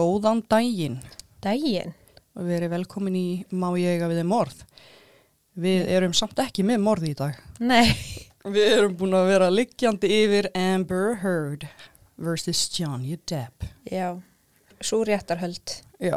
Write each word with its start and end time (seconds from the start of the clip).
Góðan 0.00 0.40
daginn 0.48 0.98
Dægin? 1.44 1.92
og 2.38 2.46
við 2.46 2.56
erum 2.56 2.72
velkomin 2.72 3.16
í 3.18 3.28
Má 3.52 3.68
ég 3.76 3.98
eiga 3.98 4.08
við 4.08 4.22
þeim 4.22 4.30
morð. 4.32 4.64
Við 5.60 5.88
erum 5.92 6.14
samt 6.16 6.40
ekki 6.40 6.64
með 6.64 6.78
morð 6.86 7.08
í 7.10 7.14
dag. 7.18 7.36
Nei. 7.60 7.90
Við 8.48 8.70
erum 8.78 8.94
búin 8.96 9.16
að 9.18 9.26
vera 9.34 9.50
liggjandi 9.52 10.08
yfir 10.22 10.48
Amber 10.56 11.18
Heard 11.20 11.66
vs. 12.16 12.62
Johnny 12.78 13.18
Depp. 13.28 13.66
Já, 13.84 14.14
svo 14.80 15.02
réttarhöld. 15.04 15.74
Já, 16.00 16.16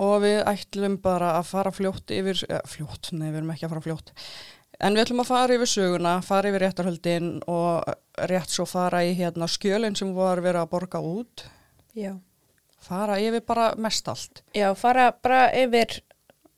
og 0.00 0.14
við 0.24 0.40
ætlum 0.48 0.96
bara 1.04 1.34
að 1.36 1.50
fara 1.52 1.74
fljótt 1.74 2.14
yfir, 2.16 2.40
ja, 2.48 2.62
fljótt, 2.64 3.12
nei 3.12 3.28
við 3.28 3.42
erum 3.42 3.52
ekki 3.52 3.68
að 3.68 3.74
fara 3.74 3.86
fljótt. 3.90 4.12
En 4.80 4.96
við 4.96 5.04
ætlum 5.04 5.20
að 5.26 5.32
fara 5.34 5.58
yfir 5.58 5.72
söguna, 5.74 6.16
fara 6.24 6.48
yfir 6.48 6.64
réttarhöldin 6.64 7.32
og 7.52 7.92
rétt 8.32 8.56
svo 8.56 8.64
fara 8.66 9.04
í 9.04 9.12
hérna 9.18 9.50
skjölinn 9.50 9.98
sem 9.98 10.16
var 10.16 10.40
verið 10.40 10.64
að 10.64 10.72
borga 10.72 11.04
út. 11.04 11.44
Já. 11.92 12.14
Fara 12.82 13.18
yfir 13.22 13.44
bara 13.46 13.68
mest 13.78 14.08
allt, 14.10 14.42
Já, 14.54 14.72
fara 14.74 15.12
bara 15.22 15.44
yfir 15.54 16.00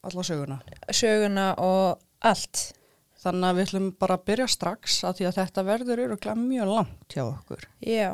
alla 0.05 0.23
söguna. 0.25 0.59
söguna 0.93 1.51
og 1.61 2.01
allt. 2.25 2.73
Þannig 3.25 3.49
að 3.49 3.57
við 3.57 3.67
ætlum 3.69 3.91
bara 4.01 4.17
að 4.19 4.25
byrja 4.29 4.47
strax 4.53 4.99
að 5.05 5.19
því 5.19 5.27
að 5.31 5.37
þetta 5.39 5.63
verður 5.65 6.03
öruglega 6.05 6.35
mjög 6.37 6.71
langt 6.75 7.15
hjá 7.17 7.23
okkur. 7.25 7.63
Já. 7.81 8.11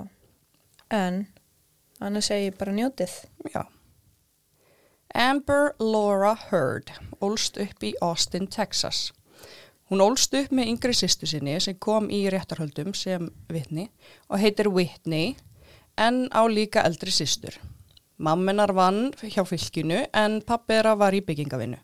En, 0.90 1.26
annars 2.00 2.28
segi 2.30 2.50
ég 2.50 2.58
bara 2.58 2.74
njótið. 2.76 3.14
Já. 3.54 3.64
Amber 5.14 5.72
Laura 5.82 6.36
Heard 6.50 6.90
ólst 7.20 7.58
upp 7.58 7.82
í 7.82 7.94
Austin, 8.00 8.46
Texas. 8.46 9.08
Hún 9.90 10.02
ólst 10.04 10.34
upp 10.38 10.52
með 10.54 10.70
yngri 10.70 10.94
sýstu 10.94 11.26
sinni 11.26 11.56
sem 11.62 11.74
kom 11.82 12.06
í 12.14 12.22
réttarhöldum 12.30 12.92
sem 12.94 13.26
vitni 13.50 13.88
og 14.30 14.38
heitir 14.38 14.70
Whitney 14.70 15.32
en 15.98 16.28
á 16.30 16.46
líka 16.46 16.84
eldri 16.86 17.10
sýstur. 17.10 17.58
Mamminar 18.20 18.74
vann 18.76 19.14
hjá 19.22 19.46
fylkinu 19.48 20.02
en 20.12 20.40
pappera 20.44 20.92
var 21.00 21.14
í 21.16 21.22
byggingavinnu. 21.24 21.78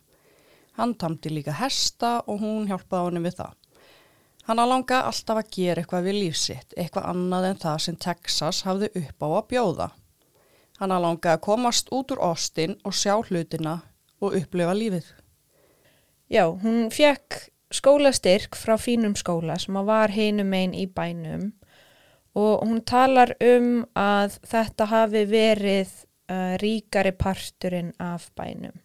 Hann 0.77 0.92
tamdi 1.01 1.31
líka 1.33 1.55
hesta 1.56 2.19
og 2.29 2.42
hún 2.42 2.67
hjálpaði 2.69 3.09
honum 3.09 3.25
við 3.25 3.39
það. 3.39 3.55
Hann 4.47 4.61
að 4.61 4.69
langa 4.70 4.98
alltaf 5.09 5.41
að 5.41 5.48
gera 5.57 5.83
eitthvað 5.83 6.05
við 6.07 6.19
lífsitt, 6.20 6.75
eitthvað 6.77 7.09
annað 7.11 7.47
en 7.48 7.62
það 7.62 7.79
sem 7.83 7.97
Texas 8.05 8.61
hafði 8.69 8.91
upp 9.01 9.25
á 9.25 9.29
að 9.33 9.47
bjóða. 9.53 9.89
Hann 10.77 10.92
að 10.92 11.07
langa 11.07 11.33
að 11.33 11.45
komast 11.48 11.89
út 11.97 12.12
úr 12.12 12.20
Austin 12.29 12.77
og 12.84 12.95
sjá 12.95 13.14
hlutina 13.17 13.79
og 14.20 14.37
upplifa 14.37 14.75
lífið. 14.77 15.09
Já, 16.29 16.45
hún 16.53 16.91
fekk 16.92 17.47
skólastyrk 17.73 18.59
frá 18.61 18.77
fínum 18.79 19.17
skóla 19.17 19.57
sem 19.59 19.79
að 19.81 19.89
var 19.89 20.12
hinum 20.12 20.53
einn 20.55 20.77
í 20.77 20.84
bænum 20.87 21.55
og 22.37 22.67
hún 22.69 22.83
talar 22.84 23.33
um 23.41 23.87
að 23.97 24.37
þetta 24.45 24.87
hafi 24.92 25.25
verið 25.31 25.95
uh, 26.30 26.55
ríkari 26.62 27.12
parturinn 27.12 27.92
af 27.98 28.30
bænum. 28.36 28.77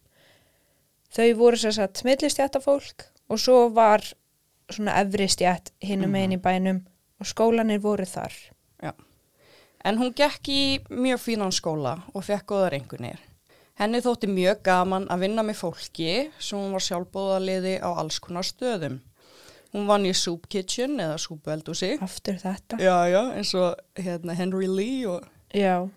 Þau 1.12 1.28
voru 1.36 1.58
sér 1.60 1.76
satt 1.76 2.00
smillistjættafólk 2.00 3.06
og 3.28 3.40
svo 3.40 3.68
var 3.74 4.04
svona 4.72 4.96
efri 5.02 5.28
stjætt 5.28 5.72
hinum 5.84 6.14
einn 6.16 6.36
í 6.36 6.40
bænum 6.40 6.80
og 7.20 7.28
skólanir 7.28 7.82
voru 7.82 8.06
þar. 8.08 8.32
Já. 8.82 8.92
En 9.84 9.98
hún 9.98 10.14
gekk 10.16 10.48
í 10.48 10.62
mjög 10.88 11.20
fínan 11.20 11.52
skóla 11.52 11.98
og 12.14 12.24
fekk 12.24 12.46
góðar 12.52 12.78
einhvernir. 12.78 13.20
Henni 13.80 14.02
þótti 14.04 14.28
mjög 14.30 14.60
gaman 14.66 15.08
að 15.10 15.24
vinna 15.26 15.44
með 15.46 15.62
fólki 15.62 16.12
sem 16.38 16.60
hún 16.60 16.74
var 16.76 16.84
sjálfbóðaliði 16.86 17.78
á 17.82 17.90
alls 17.90 18.20
konar 18.22 18.46
stöðum. 18.46 19.00
Hún 19.72 19.88
vann 19.88 20.04
í 20.04 20.12
Soup 20.12 20.44
Kitchen 20.52 21.00
eða 21.00 21.16
súpueldúsi. 21.20 21.94
Aftur 22.04 22.36
þetta. 22.40 22.76
Já, 22.76 23.08
já, 23.08 23.22
eins 23.32 23.54
og 23.56 23.80
hérna, 23.96 24.36
Henry 24.36 24.68
Lee 24.68 25.08
og 25.08 25.24
Já, 25.52 25.88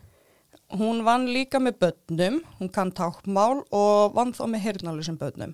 Hún 0.74 1.04
vann 1.06 1.28
líka 1.30 1.60
með 1.62 1.78
börnum, 1.84 2.40
hún 2.58 2.72
kann 2.74 2.92
tákmál 2.92 3.62
og 3.70 4.16
vann 4.16 4.34
þá 4.34 4.46
með 4.50 4.64
heyrnalusum 4.64 5.18
börnum. 5.22 5.54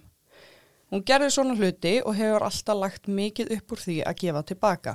Hún 0.91 1.03
gerði 1.07 1.31
svona 1.35 1.55
hluti 1.55 1.97
og 2.03 2.15
hefur 2.15 2.45
alltaf 2.47 2.79
lagt 2.79 3.09
mikið 3.11 3.51
upp 3.57 3.73
úr 3.75 3.81
því 3.83 3.97
að 4.07 4.21
gefa 4.23 4.43
tilbaka. 4.47 4.93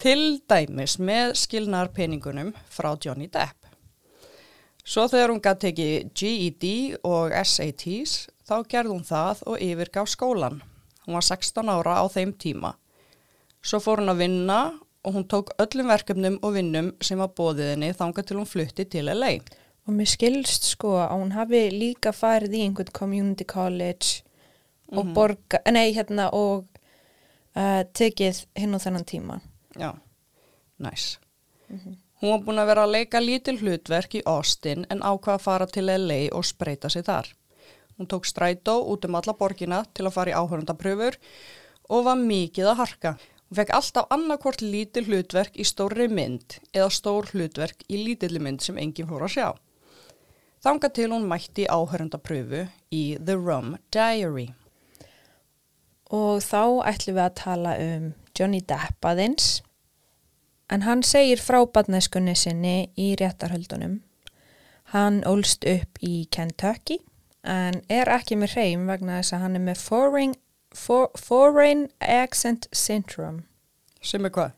Til 0.00 0.40
dæmis 0.48 0.96
með 0.98 1.34
skilnar 1.42 1.90
peningunum 1.94 2.54
frá 2.70 2.94
Johnny 3.02 3.26
Depp. 3.26 3.66
Svo 4.86 5.04
þegar 5.10 5.34
hún 5.34 5.42
gæti 5.42 5.68
tekið 5.68 6.06
GED 6.16 6.64
og 7.06 7.34
SATs 7.34 8.14
þá 8.46 8.54
gerði 8.70 8.94
hún 8.94 9.06
það 9.06 9.42
og 9.50 9.62
yfirgaf 9.62 10.08
skólan. 10.10 10.62
Hún 11.04 11.18
var 11.18 11.26
16 11.26 11.70
ára 11.70 11.98
á 11.98 12.04
þeim 12.10 12.32
tíma. 12.38 12.72
Svo 13.62 13.82
fór 13.82 14.00
hún 14.00 14.14
að 14.14 14.22
vinna 14.24 14.60
og 15.04 15.14
hún 15.16 15.26
tók 15.28 15.52
öllum 15.62 15.88
verkefnum 15.88 16.38
og 16.42 16.54
vinnum 16.54 16.90
sem 17.00 17.18
var 17.20 17.32
bóðið 17.36 17.74
henni 17.74 17.92
þanga 17.96 18.24
til 18.26 18.36
hún 18.40 18.48
flutti 18.48 18.84
til 18.84 19.08
LA. 19.08 19.38
og 19.86 19.94
mér 19.96 20.10
skilst 20.12 20.68
sko 20.74 20.98
að 21.00 21.14
hún 21.16 21.32
hafi 21.32 21.62
líka 21.72 22.12
farið 22.12 22.58
í 22.58 22.64
einhvern 22.66 22.92
community 22.92 23.44
college 23.44 24.22
og 24.92 25.14
borga, 25.14 25.62
nei 25.70 25.92
hérna 25.94 26.28
og 26.36 26.66
uh, 27.56 27.82
tekið 27.94 28.44
hinn 28.58 28.74
á 28.74 28.78
þennan 28.82 29.06
tíma. 29.06 29.40
Já, 29.78 29.94
næs. 30.82 31.18
Hún 32.20 32.34
var 32.34 32.42
búin 32.44 32.60
að 32.60 32.70
vera 32.72 32.84
að 32.84 32.94
leika 32.96 33.20
lítil 33.22 33.56
hlutverk 33.62 34.18
í 34.18 34.24
Austin 34.28 34.84
en 34.92 35.00
ákvað 35.00 35.38
að 35.38 35.44
fara 35.46 35.68
til 35.70 35.86
LA 35.88 36.20
og 36.36 36.44
spreita 36.44 36.90
sig 36.92 37.06
þar. 37.06 37.30
Hún 37.96 38.08
tók 38.10 38.28
strætó 38.28 38.80
út 38.92 39.06
um 39.08 39.16
alla 39.16 39.34
borgina 39.36 39.84
til 39.94 40.06
að 40.08 40.16
fara 40.18 40.32
í 40.32 40.36
áhörundapröfur 40.36 41.16
og 41.90 42.04
var 42.06 42.20
mikið 42.20 42.72
að 42.72 42.80
harka. 42.82 43.14
Hún 43.50 43.58
fekk 43.58 43.72
alltaf 43.74 44.12
annarkvort 44.14 44.60
lítil 44.62 45.08
hlutverk 45.08 45.56
í 45.58 45.64
stórri 45.66 46.04
mynd 46.06 46.60
eða 46.70 46.86
stór 46.94 47.32
hlutverk 47.32 47.80
í 47.90 47.96
lítilli 47.98 48.38
mynd 48.38 48.62
sem 48.62 48.76
enginn 48.78 49.08
fór 49.10 49.24
að 49.26 49.32
sjá. 49.34 49.48
Þanga 50.62 50.90
til 50.94 51.08
hún 51.10 51.26
mætti 51.26 51.64
áhörundapröfu 51.66 52.60
í 52.94 53.00
The 53.18 53.34
Rum 53.34 53.72
Diary. 53.90 54.52
Og 56.14 56.38
þá 56.46 56.86
ætlum 56.92 57.16
við 57.16 57.24
að 57.24 57.34
tala 57.40 57.72
um 57.82 58.06
Johnny 58.38 58.60
Depp 58.62 59.10
aðeins. 59.10 59.48
En 60.70 60.86
hann 60.86 61.02
segir 61.02 61.42
frá 61.42 61.58
badnæskunni 61.66 62.36
sinni 62.38 62.92
í 62.94 63.16
réttarhöldunum. 63.18 63.98
Hann 64.94 65.24
ólst 65.26 65.66
upp 65.66 65.98
í 66.06 66.28
Kentucky 66.30 67.00
en 67.42 67.82
er 67.90 68.14
ekki 68.14 68.38
með 68.38 68.54
hreim 68.54 68.86
vegna 68.86 69.18
þess 69.18 69.34
að 69.34 69.44
hann 69.48 69.58
er 69.58 69.66
með 69.72 69.82
foreign, 69.82 70.38
for, 70.74 71.10
foreign 71.18 71.88
accent 72.00 72.68
syndrome. 72.72 73.44
Sem 74.02 74.24
er 74.24 74.32
hvað? 74.34 74.52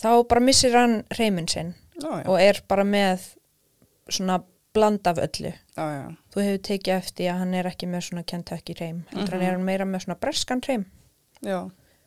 Þá 0.00 0.10
bara 0.28 0.42
missir 0.42 0.74
hann 0.74 1.00
hreimin 1.14 1.46
sinn 1.48 1.74
Já, 2.02 2.10
já. 2.20 2.26
og 2.26 2.40
er 2.42 2.60
bara 2.68 2.84
með 2.84 3.28
svona 4.10 4.40
bland 4.74 5.06
af 5.06 5.20
öllu. 5.22 5.52
Já. 5.76 6.10
Þú 6.34 6.42
hefur 6.42 6.62
tekið 6.66 6.94
eftir 6.96 7.30
að 7.30 7.38
hann 7.44 7.54
er 7.54 7.68
ekki 7.70 7.86
með 7.88 8.08
svona 8.08 8.24
Kentucky 8.26 8.74
hreim. 8.74 9.04
Heldur 9.12 9.36
hann 9.38 9.44
er 9.46 9.54
hann 9.54 9.66
meira 9.66 9.86
með 9.86 10.06
svona 10.06 10.18
breskan 10.20 10.62
hreim. 10.66 10.88
Já. 11.46 11.60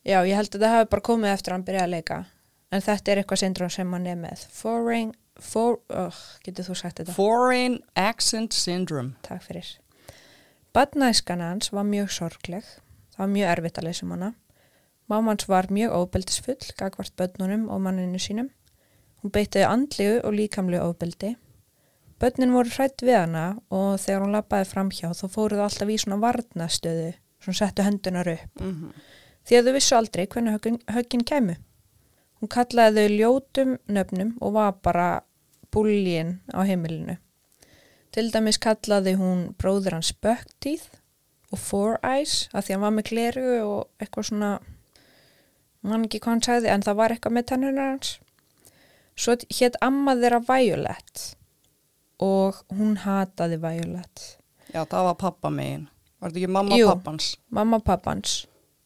Ég 0.07 0.35
held 0.35 0.55
að 0.55 0.63
það 0.65 0.75
hafi 0.75 0.89
bara 0.91 1.05
komið 1.07 1.33
eftir 1.33 1.53
að 1.53 1.57
hann 1.57 1.65
byrjaði 1.67 1.87
að 1.87 1.95
leika. 1.95 2.19
En 2.75 2.83
þetta 2.83 3.11
er 3.13 3.21
eitthvað 3.21 3.41
syndrom 3.41 3.71
sem 3.71 3.95
hann 3.95 4.07
er 4.11 4.19
með. 4.19 4.43
Foreign, 4.51 5.13
for, 5.39 5.79
oh, 5.87 6.19
getur 6.43 6.67
þú 6.67 6.75
sagt 6.75 6.99
þetta? 6.99 7.15
Foreign 7.15 7.79
Accent 7.95 8.55
Syndrome. 8.55 9.15
Takk 9.23 9.45
fyrir. 9.47 9.69
Badnæskan 10.73 11.41
hans 11.41 11.71
var 11.73 11.87
mjög 11.87 12.11
sorgleg. 12.11 12.63
Það 13.13 13.23
var 13.23 13.33
mjög 13.33 13.51
erfitt 13.53 13.79
að 13.79 13.87
leysa 13.87 14.05
um 14.05 14.13
hana. 14.15 14.33
Mámans 15.07 15.47
var 15.47 15.69
mjög 15.71 15.93
óbeldisfull, 15.95 16.71
gagvart 16.77 17.15
börnunum 17.15 17.69
og 17.71 17.81
manninu 17.81 18.19
sínum. 18.19 18.49
Hún 19.23 19.33
beitiði 19.33 19.65
andliðu 19.67 20.17
og 20.23 20.35
líkamlu 20.35 20.81
óbeldi. 20.83 21.35
Börnin 22.19 22.53
voru 22.53 22.73
hrætt 22.73 23.03
við 23.05 23.19
hana 23.19 23.45
og 23.69 23.99
þegar 24.01 24.25
hún 24.25 24.35
lappaði 24.35 24.67
framhjá 24.71 25.13
þá 25.13 25.25
fóruð 25.29 25.63
alltaf 25.67 25.89
í 25.93 25.97
svona 26.01 26.17
varnastöðu, 26.21 27.13
svona 27.43 27.59
settu 27.61 27.85
hendunar 27.85 28.33
upp. 28.33 28.61
Mm 28.61 28.91
Því 29.47 29.55
að 29.55 29.67
þau 29.67 29.73
vissu 29.77 29.95
aldrei 29.95 30.25
hvernig 30.27 30.55
höggin, 30.57 30.77
höggin 30.91 31.23
kæmu. 31.23 31.53
Hún 32.41 32.49
kallaði 32.51 33.05
þau 33.05 33.13
ljótum 33.15 33.77
nöfnum 33.87 34.33
og 34.43 34.53
var 34.57 34.73
bara 34.83 35.05
búljin 35.71 36.41
á 36.51 36.67
heimilinu. 36.67 37.15
Til 38.15 38.29
dæmis 38.33 38.57
kallaði 38.63 39.15
hún 39.19 39.43
bróður 39.59 39.97
hans 39.97 40.13
Buckteeth 40.23 41.01
og 41.53 41.59
Four 41.61 41.97
Eyes 42.05 42.47
að 42.53 42.67
því 42.67 42.75
hann 42.75 42.85
var 42.85 42.95
með 42.95 43.09
gleru 43.11 43.45
og 43.63 44.03
eitthvað 44.03 44.29
svona, 44.29 44.51
mann 45.85 46.07
ekki 46.07 46.21
hvað 46.23 46.33
hann 46.35 46.45
sagði 46.47 46.71
en 46.73 46.85
það 46.87 46.99
var 47.01 47.15
eitthvað 47.15 47.37
með 47.37 47.47
tennunar 47.51 47.91
hans. 47.93 48.13
Svo 49.17 49.35
hétt 49.59 49.77
amma 49.81 50.15
þeirra 50.17 50.41
Violet 50.47 51.23
og 52.23 52.63
hún 52.73 52.97
hataði 53.03 53.59
Violet. 53.61 54.25
Já, 54.73 54.81
það 54.83 55.07
var 55.11 55.17
pappa 55.21 55.51
megin. 55.53 55.87
Var 56.17 56.31
þetta 56.31 56.41
ekki 56.41 56.53
mamma 56.53 56.77
Jú. 56.77 56.87
pappans? 56.91 57.35
mamma 57.53 57.79
pappans 57.79 58.37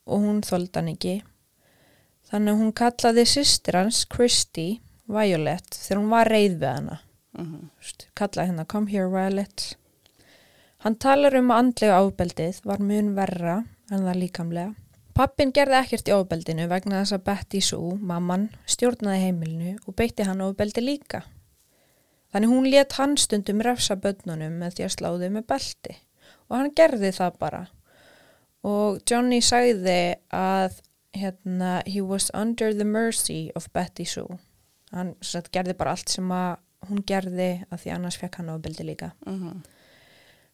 og 0.06 0.23
hún 0.25 0.41
þoldi 0.45 0.75
hann 0.75 0.91
ekki. 0.91 1.15
Þannig 2.31 2.59
hún 2.59 2.73
kallaði 2.75 3.25
systir 3.27 3.75
hans, 3.75 4.06
Christy, 4.07 4.81
Violet, 5.12 5.68
þegar 5.75 6.00
hún 6.00 6.12
var 6.13 6.29
reið 6.31 6.59
við 6.62 6.69
hana. 6.69 7.00
Mm 7.38 7.69
Vist, 7.80 8.07
kallaði 8.16 8.51
hennar, 8.51 8.68
come 8.68 8.92
here 8.92 9.10
Violet. 9.10 9.75
Hann 10.83 10.95
talar 10.95 11.36
um 11.38 11.51
að 11.54 11.60
andlega 11.62 12.00
ábeldið 12.01 12.62
var 12.66 12.80
mun 12.81 13.13
verra 13.16 13.63
en 13.92 14.06
það 14.07 14.22
líkamlega. 14.24 14.74
Pappin 15.13 15.51
gerði 15.51 15.78
ekkert 15.78 16.07
í 16.07 16.16
ábeldinu 16.16 16.68
vegna 16.72 17.01
þess 17.01 17.18
að 17.18 17.25
Betty 17.28 17.60
Sue, 17.62 17.98
mamman, 18.00 18.48
stjórnaði 18.66 19.25
heimilinu 19.25 19.74
og 19.86 19.95
beitti 20.00 20.25
hann 20.25 20.42
ábeldi 20.42 20.81
líka. 20.81 21.25
Þannig 22.31 22.54
hún 22.54 22.69
let 22.72 22.95
hann 22.95 23.18
stundum 23.19 23.62
refsa 23.62 23.98
börnunum 24.00 24.56
með 24.62 24.78
því 24.78 24.88
að 24.88 24.95
sláði 24.95 25.30
með 25.36 25.48
belti 25.51 25.98
og 26.48 26.57
hann 26.57 26.74
gerði 26.75 27.12
það 27.16 27.38
bara. 27.42 27.62
Og 28.68 29.01
Johnny 29.10 29.42
sagði 29.44 30.16
að 30.31 30.80
hérna, 31.18 31.81
he 31.86 32.01
was 32.01 32.30
under 32.33 32.74
the 32.74 32.88
mercy 32.88 33.51
of 33.56 33.68
Betty 33.74 34.06
Sue. 34.07 34.39
Hann 34.92 35.16
gerði 35.51 35.75
bara 35.78 35.95
allt 35.95 36.12
sem 36.12 36.31
að 36.31 36.60
hún 36.89 37.04
gerði 37.07 37.51
að 37.69 37.83
því 37.83 37.94
annars 37.95 38.18
fekk 38.22 38.42
hann 38.42 38.51
ofbeldi 38.54 38.88
líka. 38.88 39.12
Mhm. 39.25 39.62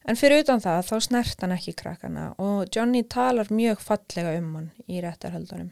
En 0.07 0.15
fyrir 0.15 0.43
utan 0.43 0.61
það 0.63 0.85
þá 0.87 0.97
snert 1.03 1.41
hann 1.43 1.51
ekki 1.51 1.73
krakkana 1.75 2.27
og 2.39 2.69
Johnny 2.71 3.03
talar 3.03 3.49
mjög 3.51 3.81
fallega 3.83 4.37
um 4.39 4.53
hann 4.55 4.69
í 4.87 5.01
réttarhöldunum. 5.03 5.71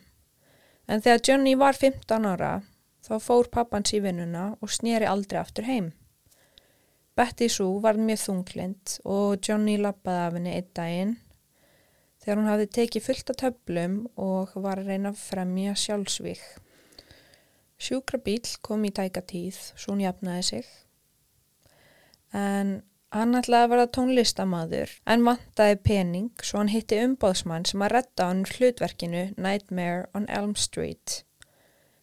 En 0.88 1.02
þegar 1.02 1.22
Johnny 1.28 1.56
var 1.56 1.74
15 1.74 2.26
ára 2.26 2.64
þá 3.06 3.14
fór 3.22 3.48
pappans 3.54 3.94
í 3.94 4.02
vinnuna 4.04 4.58
og 4.62 4.74
sneri 4.74 5.08
aldrei 5.08 5.40
aftur 5.40 5.64
heim. 5.70 5.94
Betty 7.16 7.48
Sue 7.48 7.80
var 7.80 7.96
mjög 7.96 8.20
þunglind 8.26 8.98
og 9.06 9.40
Johnny 9.40 9.78
lappaði 9.80 10.26
af 10.26 10.34
henni 10.36 10.56
einn 10.58 10.74
daginn 10.76 11.16
þegar 12.26 12.42
hún 12.42 12.50
hafði 12.50 12.68
tekið 12.76 13.06
fullt 13.06 13.32
af 13.32 13.40
töflum 13.40 13.98
og 14.20 14.56
var 14.60 14.82
að 14.82 14.92
reyna 14.92 15.14
að 15.14 15.22
fremja 15.22 15.76
sjálfsvík. 15.80 16.44
Sjúkrabíl 17.82 18.44
kom 18.64 18.86
í 18.88 18.92
tæka 18.96 19.22
tíð, 19.26 19.58
svo 19.76 19.94
hún 19.94 20.04
jafnaði 20.06 20.44
sig. 20.50 20.68
En 22.36 22.78
hann 23.16 23.38
ætlaði 23.40 23.66
að 23.66 23.72
vera 23.72 23.90
tónlistamaður 23.96 24.94
en 25.12 25.26
vantaði 25.28 25.78
pening 25.88 26.44
svo 26.44 26.60
hann 26.60 26.72
hitti 26.72 27.00
umbóðsmann 27.04 27.68
sem 27.70 27.84
að 27.86 27.94
retta 27.96 28.30
hann 28.32 28.44
hlutverkinu 28.50 29.28
Nightmare 29.40 30.08
on 30.18 30.28
Elm 30.28 30.56
Street. 30.60 31.22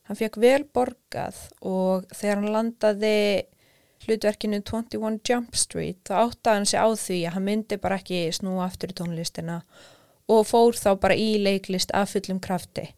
Hann 0.09 0.19
fekk 0.19 0.39
vel 0.43 0.63
borgað 0.65 1.39
og 1.61 2.09
þegar 2.13 2.41
hann 2.41 2.55
landaði 2.57 3.17
hlutverkinu 4.07 4.63
21 4.67 5.21
Jump 5.29 5.57
Street 5.57 6.01
þá 6.09 6.15
áttaði 6.25 6.59
hann 6.59 6.71
sig 6.71 6.81
á 6.81 6.89
því 6.91 7.19
að 7.27 7.37
hann 7.37 7.47
myndi 7.49 7.79
bara 7.83 7.99
ekki 8.01 8.23
snúa 8.35 8.67
aftur 8.67 8.95
í 8.95 8.99
tónlistina 8.99 9.61
og 10.33 10.47
fór 10.49 10.79
þá 10.79 10.91
bara 11.03 11.19
í 11.19 11.37
leiklist 11.43 11.93
af 11.95 12.15
fullum 12.15 12.41
krafti. 12.43 12.89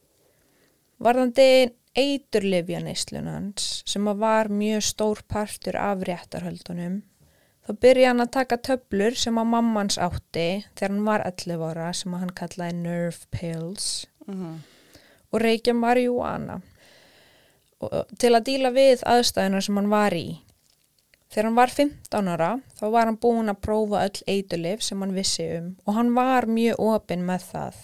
Varðandi 1.03 1.75
eiturlifjaneislunans 1.97 3.83
sem 3.87 4.05
var 4.21 4.49
mjög 4.49 4.83
stór 4.83 5.23
partur 5.29 5.77
af 5.77 6.03
réttarhöldunum 6.09 7.01
þá 7.65 7.73
byrja 7.81 8.09
hann 8.13 8.21
að 8.25 8.31
taka 8.37 8.57
töflur 8.61 9.17
sem 9.17 9.39
að 9.41 9.51
mammans 9.55 9.97
átti 9.99 10.65
þegar 10.77 10.91
hann 10.95 11.05
var 11.07 11.25
11 11.27 11.65
ára 11.71 11.93
sem 11.97 12.13
hann 12.13 12.31
kallaði 12.37 12.75
nerve 12.83 13.27
pills 13.31 14.07
Mhm. 14.27 14.59
og 15.33 15.41
reykja 15.41 15.75
marihuana 15.75 16.61
og, 17.81 18.07
til 18.19 18.33
að 18.33 18.45
díla 18.49 18.71
við 18.73 19.03
aðstæðuna 19.05 19.61
sem 19.63 19.77
hann 19.77 19.91
var 19.91 20.13
í. 20.17 20.41
Þegar 21.29 21.45
hann 21.45 21.55
var 21.59 21.69
15 21.69 22.29
ára 22.29 22.61
þá 22.79 22.85
var 22.91 23.07
hann 23.07 23.19
búinn 23.19 23.51
að 23.51 23.61
prófa 23.61 24.05
öll 24.07 24.23
eiturlif 24.27 24.83
sem 24.83 25.01
hann 25.01 25.13
vissi 25.15 25.45
um 25.59 25.77
og 25.87 25.95
hann 25.95 26.15
var 26.15 26.47
mjög 26.47 26.79
opinn 26.79 27.27
með 27.27 27.43
það. 27.53 27.75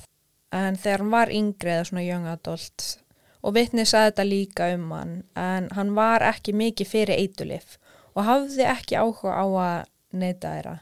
En 0.53 0.77
þegar 0.77 0.99
hann 0.99 1.11
var 1.11 1.29
yngri 1.29 1.71
eða 1.75 1.85
svona 1.91 2.07
young 2.07 2.27
adult 2.27 3.00
og 3.41 3.57
vitni 3.57 3.87
sagði 3.89 4.11
þetta 4.11 4.29
líka 4.29 4.69
um 4.75 4.91
hann 4.95 5.17
en 5.39 5.71
hann 5.77 5.95
var 5.97 6.25
ekki 6.27 6.55
mikið 6.57 6.91
fyrir 6.91 7.23
eiturlif 7.23 7.79
og 8.15 8.27
hafði 8.27 8.67
ekki 8.69 8.99
áhuga 9.01 9.35
á 9.37 9.47
að 9.47 9.81
neyta 10.21 10.55
þeirra. 10.55 10.77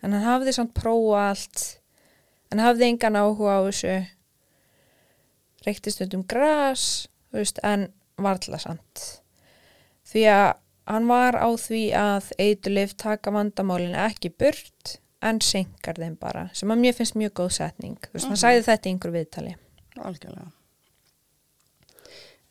En 0.00 0.14
hann 0.14 0.24
hafði 0.24 0.54
samt 0.56 0.74
prófa 0.76 1.26
allt 1.30 1.66
en 2.52 2.62
hafði 2.62 2.90
engan 2.90 3.18
áhuga 3.18 3.58
á 3.58 3.60
þessu 3.68 3.94
reykti 5.66 5.92
stundum 5.92 6.24
gras, 6.28 7.08
þú 7.30 7.42
veist, 7.42 7.60
en 7.66 7.88
varðla 8.20 8.60
samt. 8.62 9.04
Því 10.08 10.24
að 10.32 10.48
hann 10.90 11.10
var 11.10 11.36
á 11.38 11.48
því 11.60 11.82
að 11.96 12.30
eitulif 12.40 12.96
taka 12.98 13.32
vandamálin 13.34 13.96
ekki 14.06 14.32
burt 14.32 14.96
en 15.24 15.40
senkar 15.44 16.00
þeim 16.00 16.16
bara, 16.20 16.48
sem 16.56 16.72
að 16.72 16.80
mér 16.84 16.96
finnst 16.96 17.18
mjög 17.18 17.36
góð 17.42 17.52
setning. 17.58 17.98
Þú 18.06 18.16
veist, 18.16 18.30
hann 18.32 18.40
sagði 18.40 18.64
þetta 18.70 18.88
í 18.88 18.94
einhver 18.94 19.14
viðtali. 19.18 19.54
Algjörlega. 20.00 20.48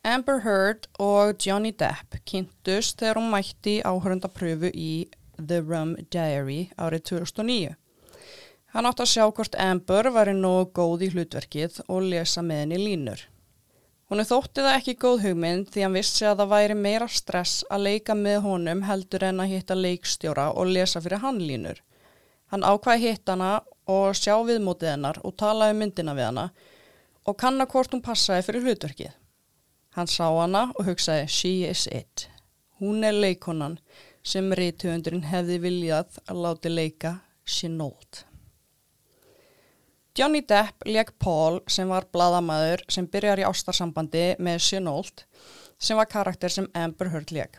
Amber 0.02 0.38
Heard 0.40 0.86
og 0.96 1.42
Johnny 1.44 1.74
Depp 1.76 2.14
kynntust 2.24 3.02
þegar 3.02 3.18
hún 3.20 3.26
mætti 3.34 3.74
áhörundapröfu 3.84 4.70
í 4.72 5.10
The 5.36 5.58
Rum 5.60 5.92
Diary 6.08 6.70
árið 6.80 7.02
2009. 7.10 7.74
Hann 8.72 8.88
átti 8.88 9.04
að 9.04 9.10
sjá 9.12 9.26
hvort 9.26 9.58
Amber 9.60 10.08
væri 10.14 10.32
nógu 10.38 10.70
góð 10.78 11.04
í 11.04 11.10
hlutverkið 11.12 11.82
og 11.84 12.08
lesa 12.14 12.40
með 12.40 12.62
henni 12.62 12.80
línur. 12.80 13.26
Hún 14.08 14.24
er 14.24 14.30
þótti 14.32 14.64
það 14.64 14.78
ekki 14.78 14.96
góð 15.04 15.26
hugmynd 15.26 15.68
því 15.68 15.84
hann 15.84 16.00
vissi 16.00 16.30
að 16.30 16.40
það 16.40 16.52
væri 16.56 16.80
meira 16.80 17.12
stress 17.20 17.60
að 17.68 17.86
leika 17.90 18.16
með 18.16 18.40
honum 18.48 18.82
heldur 18.88 19.28
en 19.28 19.44
að 19.44 19.52
hitta 19.52 19.76
leikstjóra 19.76 20.50
og 20.56 20.72
lesa 20.72 21.04
fyrir 21.04 21.20
hann 21.26 21.44
línur. 21.44 21.84
Hann 22.48 22.64
ákvaði 22.64 23.10
hitt 23.10 23.28
hana 23.28 23.58
og 23.84 24.16
sjá 24.16 24.38
viðmótið 24.48 24.94
hennar 24.94 25.20
og 25.20 25.36
talaði 25.36 25.76
um 25.76 25.84
myndina 25.84 26.16
við 26.16 26.30
hana 26.32 26.50
og 27.28 27.36
kanna 27.36 27.68
hvort 27.68 27.92
hún 27.92 28.00
passaði 28.00 28.48
fyrir 28.48 28.64
hlutverkið. 28.64 29.19
Hann 29.96 30.06
sá 30.06 30.26
hana 30.28 30.68
og 30.78 30.86
hugsaði 30.86 31.26
she 31.28 31.52
is 31.66 31.86
it. 31.90 32.28
Hún 32.78 33.02
er 33.04 33.16
leikonan 33.16 33.78
sem 34.22 34.52
reytuundurinn 34.54 35.26
hefði 35.26 35.56
viljað 35.64 36.20
að 36.30 36.42
láti 36.44 36.70
leika 36.70 37.14
Chenault. 37.44 38.24
Johnny 40.14 40.42
Depp 40.46 40.86
leik 40.86 41.14
Paul 41.22 41.60
sem 41.70 41.90
var 41.90 42.06
bladamæður 42.12 42.84
sem 42.90 43.06
byrjar 43.10 43.42
í 43.42 43.48
ástarsambandi 43.48 44.24
með 44.38 44.62
Chenault 44.68 45.24
sem 45.80 45.98
var 45.98 46.10
karakter 46.10 46.52
sem 46.52 46.68
Amber 46.76 47.10
Heard 47.10 47.30
leik. 47.34 47.58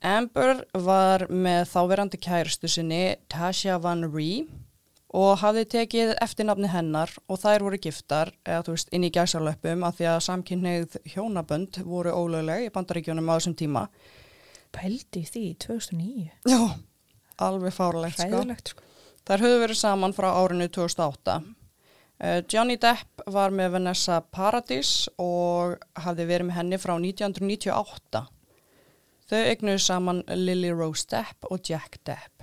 Amber 0.00 0.64
var 0.72 1.26
með 1.28 1.66
þáverandi 1.72 2.20
kærustu 2.20 2.68
sinni 2.68 3.16
Tasha 3.32 3.76
Van 3.80 4.06
Ree 4.08 4.46
og 5.16 5.40
hafði 5.42 5.64
tekið 5.74 6.12
eftirnafni 6.22 6.70
hennar 6.70 7.10
og 7.26 7.40
þær 7.42 7.64
voru 7.66 7.78
giftar, 7.82 8.30
eða 8.46 8.62
þú 8.66 8.74
veist, 8.76 8.90
inn 8.94 9.06
í 9.06 9.10
gæsalöpum 9.14 9.82
af 9.86 9.96
því 9.98 10.08
að 10.12 10.20
samkynneið 10.28 10.98
hjónabönd 11.14 11.80
voru 11.82 12.14
ólögleg 12.14 12.68
í 12.68 12.74
bandaríkjónum 12.74 13.30
á 13.30 13.34
þessum 13.34 13.56
tíma. 13.58 13.86
Pældi 14.70 15.24
því 15.26 15.42
í 15.48 15.56
2009. 15.66 16.28
Já, 16.46 16.60
alveg 17.42 17.74
fárlegt 17.74 18.20
sko. 18.20 18.28
Ræðilegt, 18.30 18.74
sko. 18.74 18.86
Þær 19.26 19.44
höfðu 19.46 19.62
verið 19.64 19.80
saman 19.80 20.14
frá 20.14 20.28
árinu 20.30 20.68
2008. 20.70 21.40
Uh, 22.20 22.42
Johnny 22.52 22.76
Depp 22.76 23.24
var 23.32 23.54
með 23.54 23.78
Vanessa 23.78 24.20
Paradis 24.20 25.08
og 25.18 25.80
hafði 26.04 26.28
verið 26.28 26.50
með 26.50 26.58
henni 26.60 26.78
frá 26.78 26.94
1998. 26.98 28.22
Þau 29.30 29.40
eignuðu 29.40 29.82
saman 29.82 30.22
Lily 30.38 30.70
Rose 30.74 31.06
Depp 31.10 31.50
og 31.50 31.66
Jack 31.66 31.98
Depp. 32.06 32.39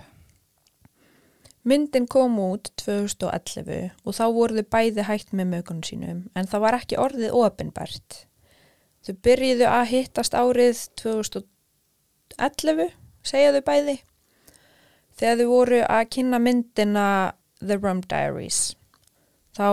Myndin 1.67 2.05
kom 2.07 2.37
út 2.39 2.69
2011 2.79 3.89
og 4.07 4.15
þá 4.15 4.25
voru 4.31 4.61
þau 4.61 4.69
bæði 4.71 5.03
hægt 5.03 5.33
með 5.35 5.49
mögunum 5.51 5.83
sínum 5.83 6.19
en 6.31 6.47
það 6.47 6.63
var 6.63 6.77
ekki 6.77 6.99
orðið 7.03 7.35
ofinbært. 7.35 8.21
Þau 9.03 9.15
byrjuðu 9.27 9.67
að 9.67 9.89
hittast 9.91 10.33
árið 10.37 10.79
2011, 11.01 12.93
segja 13.27 13.51
þau 13.55 13.63
bæði, 13.67 13.95
þegar 15.19 15.41
þau 15.41 15.49
voru 15.51 15.81
að 15.83 16.09
kynna 16.15 16.39
myndina 16.43 17.07
The 17.59 17.75
Rum 17.81 18.01
Diaries. 18.07 18.61
Þá 19.57 19.67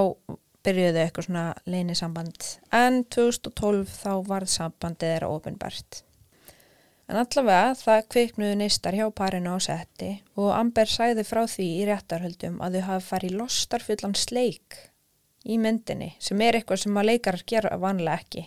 byrjuðu 0.67 0.97
þau 0.97 1.05
eitthvað 1.05 1.29
svona 1.29 1.47
leini 1.69 1.95
samband 1.99 2.51
en 2.75 3.05
2012 3.15 3.87
þá 4.01 4.13
varð 4.27 4.51
sambandið 4.51 5.15
þeirra 5.15 5.31
ofinbært. 5.37 6.03
En 7.05 7.19
allavega 7.21 7.75
það 7.77 8.07
kviknuðu 8.15 8.57
neistar 8.57 8.97
hjá 8.97 9.05
parinu 9.13 9.57
á 9.57 9.59
setti 9.61 10.11
og 10.41 10.55
Amber 10.57 10.89
sæði 10.89 11.25
frá 11.29 11.43
því 11.51 11.67
í 11.83 11.87
réttarhöldum 11.91 12.61
að 12.65 12.79
þau 12.79 12.85
hafi 12.89 13.09
farið 13.11 13.37
lostarfullan 13.43 14.17
sleik 14.17 14.79
í 15.45 15.59
myndinni 15.61 16.15
sem 16.23 16.41
er 16.41 16.59
eitthvað 16.59 16.85
sem 16.87 16.97
að 16.97 17.09
leikarar 17.11 17.45
gera 17.47 17.77
vanlega 17.81 18.23
ekki. 18.23 18.47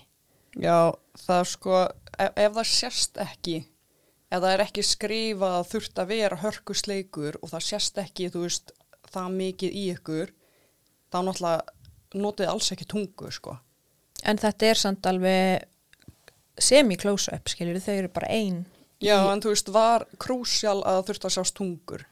Já, 0.57 0.89
það 1.21 1.43
sko, 1.51 1.83
ef, 2.17 2.31
ef 2.33 2.55
það 2.57 2.69
sérst 2.71 3.21
ekki, 3.21 3.57
ef 4.31 4.41
það 4.41 4.49
er 4.55 4.65
ekki 4.65 4.85
skrifað 4.89 5.57
að 5.59 5.69
þurft 5.75 6.01
að 6.01 6.11
vera 6.15 6.41
hörkusleikur 6.41 7.39
og 7.43 7.53
það 7.53 7.65
sérst 7.67 8.01
ekki, 8.01 8.31
þú 8.33 8.45
veist, 8.47 8.73
það 9.13 9.37
mikið 9.37 9.77
í 9.77 9.83
ykkur, 9.93 10.33
þá 11.13 11.19
náttúrulega 11.27 12.23
notið 12.25 12.49
alls 12.49 12.73
ekki 12.73 12.89
tungu, 12.89 13.29
sko. 13.35 13.59
En 14.25 14.41
þetta 14.41 14.71
er 14.71 14.79
samt 14.81 15.05
alveg 15.05 15.67
semi-close-up, 16.59 17.49
skiljur, 17.51 17.79
þau 17.83 17.95
eru 17.95 18.11
bara 18.13 18.29
ein. 18.33 18.65
Já, 19.03 19.17
en 19.31 19.41
þú 19.43 19.53
veist, 19.53 19.73
var 19.73 20.07
krúsjál 20.21 20.79
að 20.87 21.03
þurft 21.09 21.27
að 21.29 21.35
sjást 21.37 21.57
tungur. 21.57 22.05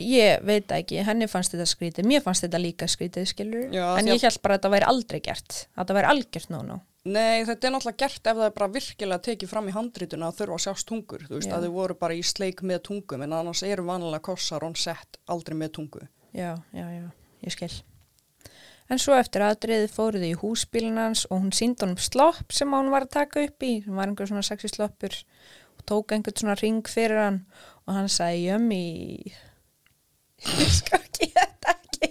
Ég 0.00 0.40
veit 0.48 0.70
ekki, 0.72 1.02
henni 1.04 1.26
fannst 1.28 1.52
þetta 1.52 1.66
skrítið, 1.68 2.06
mér 2.08 2.22
fannst 2.24 2.46
þetta 2.46 2.60
líka 2.62 2.86
skrítið, 2.88 3.26
skiljur, 3.28 3.66
en 3.76 4.08
ég 4.08 4.22
held 4.24 4.40
bara 4.40 4.56
að 4.56 4.62
þetta 4.62 4.70
væri 4.72 4.88
aldrei 4.88 5.18
gert, 5.20 5.66
að 5.74 5.82
þetta 5.82 5.96
væri 5.98 6.10
algjört 6.14 6.54
nóg-nóg. 6.54 6.86
Nei, 7.10 7.44
þetta 7.48 7.66
er 7.66 7.72
náttúrulega 7.72 8.00
gert 8.02 8.26
ef 8.28 8.36
það 8.36 8.46
er 8.46 8.56
bara 8.56 8.72
virkilega 8.74 9.24
tekið 9.24 9.48
fram 9.48 9.68
í 9.70 9.72
handrituna 9.72 10.28
að 10.28 10.40
þurfa 10.40 10.56
að 10.58 10.64
sjást 10.66 10.88
tungur. 10.88 11.22
Þú 11.28 11.38
veist, 11.38 11.48
Já. 11.48 11.54
að 11.56 11.64
þau 11.64 11.76
voru 11.76 11.96
bara 12.00 12.16
í 12.16 12.24
sleik 12.24 12.60
með 12.60 12.82
tungum, 12.90 13.24
en 13.24 13.36
annars 13.38 13.62
eru 13.64 13.86
vanlega 13.88 14.20
kossar 14.28 14.66
on 14.68 14.76
set 14.76 15.20
aldrei 15.32 15.56
með 15.56 15.72
tungu. 15.78 16.02
Já, 16.36 16.50
já, 16.76 16.86
já, 16.92 17.06
ég 17.46 17.56
skil. 17.56 17.72
En 18.90 18.98
svo 18.98 19.14
eftir 19.14 19.44
aðdreiði 19.46 19.88
fóruðu 19.92 20.28
í 20.32 20.38
húsbílinn 20.40 20.98
hans 20.98 21.22
og 21.30 21.44
hún 21.44 21.54
síndi 21.54 21.84
honum 21.84 22.00
slopp 22.02 22.50
sem 22.54 22.72
hún 22.74 22.90
var 22.90 23.06
að 23.06 23.14
taka 23.20 23.44
upp 23.46 23.62
í, 23.62 23.76
sem 23.84 23.94
var 23.94 24.10
einhver 24.10 24.30
svona 24.30 24.42
sexi 24.46 24.72
sloppur. 24.72 25.14
tók 25.86 26.12
einhvern 26.12 26.36
svona 26.36 26.54
ring 26.60 26.88
fyrir 26.88 27.18
hann 27.18 27.38
og 27.86 27.94
hann 27.94 28.08
sagði 28.08 28.50
jömmi 28.50 28.82
ég 30.58 30.74
skal 30.74 31.00
geta 31.16 31.74
ekki. 31.74 32.10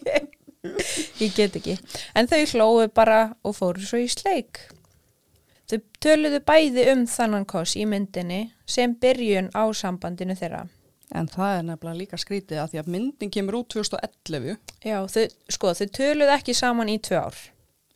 Ég 1.20 1.36
get 1.36 1.56
ekki. 1.56 1.78
En 2.16 2.28
þau 2.28 2.42
hlóðu 2.54 2.90
bara 2.94 3.20
og 3.44 3.56
fóru 3.56 3.84
svo 3.84 4.02
í 4.02 4.10
sleik. 4.10 4.60
Þau 5.70 5.80
töluðu 6.02 6.42
bæði 6.48 6.90
um 6.94 7.06
þannan 7.08 7.46
koss 7.46 7.78
í 7.78 7.86
myndinni 7.86 8.50
sem 8.66 8.96
byrjun 8.96 9.52
á 9.54 9.64
sambandinu 9.76 10.36
þeirra 10.36 10.66
En 11.16 11.26
það 11.28 11.54
er 11.58 11.64
nefnilega 11.66 11.98
líka 11.98 12.18
skrítið 12.22 12.60
að 12.62 12.68
því 12.74 12.80
að 12.84 12.90
myndin 12.94 13.32
kemur 13.34 13.56
út 13.64 13.70
2011. 13.74 14.58
já, 14.86 14.98
þau, 15.10 15.24
sko, 15.50 15.72
þau 15.74 15.88
töluðu 15.98 16.34
ekki 16.36 16.54
saman 16.54 16.90
í 16.94 17.00
tvö 17.02 17.18
ár 17.18 17.38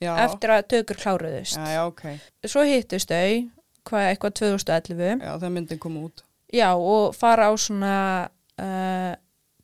Já, 0.02 0.16
eftir 0.26 0.50
að 0.50 0.64
tökur 0.74 0.98
kláruðust 1.00 1.56
já, 1.56 1.68
já, 1.78 1.82
ok. 1.88 2.02
svo 2.50 2.64
hittust 2.68 3.10
þau 3.14 3.50
hvað 3.88 4.08
eitthvað 4.10 4.34
2011 4.40 5.22
Já, 5.22 5.32
þegar 5.38 5.54
myndin 5.54 5.80
kom 5.80 5.98
út. 6.02 6.24
Já, 6.54 6.72
og 6.76 7.14
fara 7.16 7.48
á 7.50 7.54
svona 7.58 7.94
uh, 8.60 9.14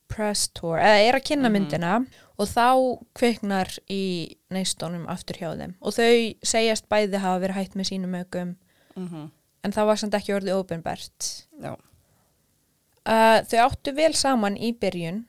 press 0.10 0.48
tour, 0.54 0.78
eða 0.78 1.02
er 1.10 1.18
að 1.20 1.26
kynna 1.32 1.50
Mhm. 1.50 1.54
myndina 1.58 2.06
og 2.40 2.48
þá 2.48 2.66
kveiknar 3.18 3.74
í 3.90 4.36
neistónum 4.54 5.10
aftur 5.12 5.38
hjá 5.42 5.52
þeim 5.58 5.74
og 5.82 5.94
þau 5.94 6.36
segjast 6.44 6.88
bæði 6.90 7.20
hafa 7.20 7.42
verið 7.44 7.58
hætt 7.60 7.76
með 7.76 7.90
sínum 7.92 8.16
ögum 8.22 8.56
Mm 8.96 9.30
en 9.64 9.72
það 9.76 9.86
var 9.90 9.98
samt 10.00 10.14
ekki 10.16 10.32
orðið 10.38 10.56
ópenbært. 10.56 11.26
Já, 11.62 11.76
Uh, 13.10 13.42
þau 13.50 13.60
áttu 13.64 13.96
vel 13.98 14.14
saman 14.14 14.54
í 14.54 14.70
byrjun, 14.78 15.24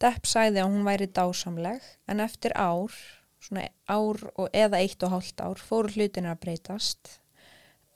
Depp 0.00 0.24
sæði 0.24 0.62
að 0.62 0.70
hún 0.72 0.86
væri 0.86 1.06
dásamleg 1.12 1.84
en 2.08 2.22
eftir 2.24 2.54
ár, 2.56 2.94
svona 3.44 3.66
ár 3.84 4.22
og 4.32 4.46
eða 4.56 4.80
eitt 4.80 5.02
og 5.04 5.12
hálft 5.12 5.42
ár, 5.44 5.60
fóru 5.60 5.92
hlutinir 5.92 6.32
að 6.32 6.40
breytast. 6.46 7.18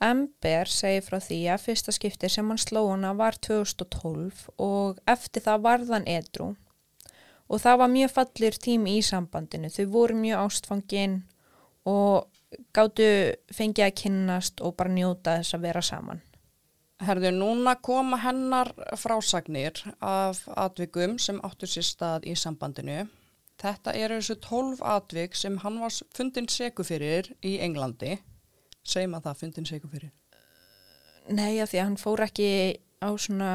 Amber 0.05 0.69
segir 0.69 1.07
frá 1.07 1.17
því 1.23 1.39
að 1.55 1.65
fyrsta 1.65 1.95
skipti 1.97 2.29
sem 2.29 2.51
hann 2.51 2.61
sló 2.61 2.83
hana 2.91 3.15
var 3.17 3.39
2012 3.41 4.45
og 4.61 5.01
eftir 5.09 5.47
það 5.47 5.65
varðan 5.65 6.09
edru 6.11 6.51
og 7.49 7.63
það 7.63 7.81
var 7.81 7.93
mjög 7.95 8.13
fallir 8.19 8.59
tími 8.67 8.99
í 8.99 9.05
sambandinu. 9.05 9.71
Þau 9.73 9.87
voru 9.95 10.19
mjög 10.19 10.45
ástfangin 10.45 11.17
og 11.89 12.29
gáttu 12.77 13.09
fengið 13.55 13.89
að 13.89 13.97
kynnast 14.03 14.61
og 14.61 14.77
bara 14.77 14.93
njóta 14.93 15.39
þess 15.39 15.57
að 15.57 15.67
vera 15.71 15.85
saman. 15.85 16.21
Herðu, 17.03 17.31
núna 17.35 17.75
koma 17.83 18.19
hennar 18.23 18.71
frásagnir 19.01 19.81
af 20.05 20.45
atvikum 20.55 21.19
sem 21.19 21.41
áttu 21.47 21.69
sér 21.69 21.87
stað 21.87 22.29
í 22.31 22.37
sambandinu. 22.39 23.05
Þetta 23.61 23.95
eru 23.97 24.19
þessu 24.19 24.37
12 24.43 24.83
atvik 24.95 25.37
sem 25.39 25.59
hann 25.63 25.81
var 25.83 25.95
fundin 26.15 26.49
seku 26.51 26.87
fyrir 26.87 27.31
í 27.43 27.57
Englandi. 27.63 28.19
Segjum 28.85 29.15
að 29.17 29.29
það 29.29 29.41
fundin 29.43 29.69
seku 29.69 29.91
fyrir. 29.91 30.13
Nei, 31.33 31.61
af 31.63 31.71
því 31.73 31.79
að 31.81 31.87
hann 31.87 32.01
fór 32.01 32.25
ekki 32.27 32.49
á 33.01 33.09
svona, 33.21 33.53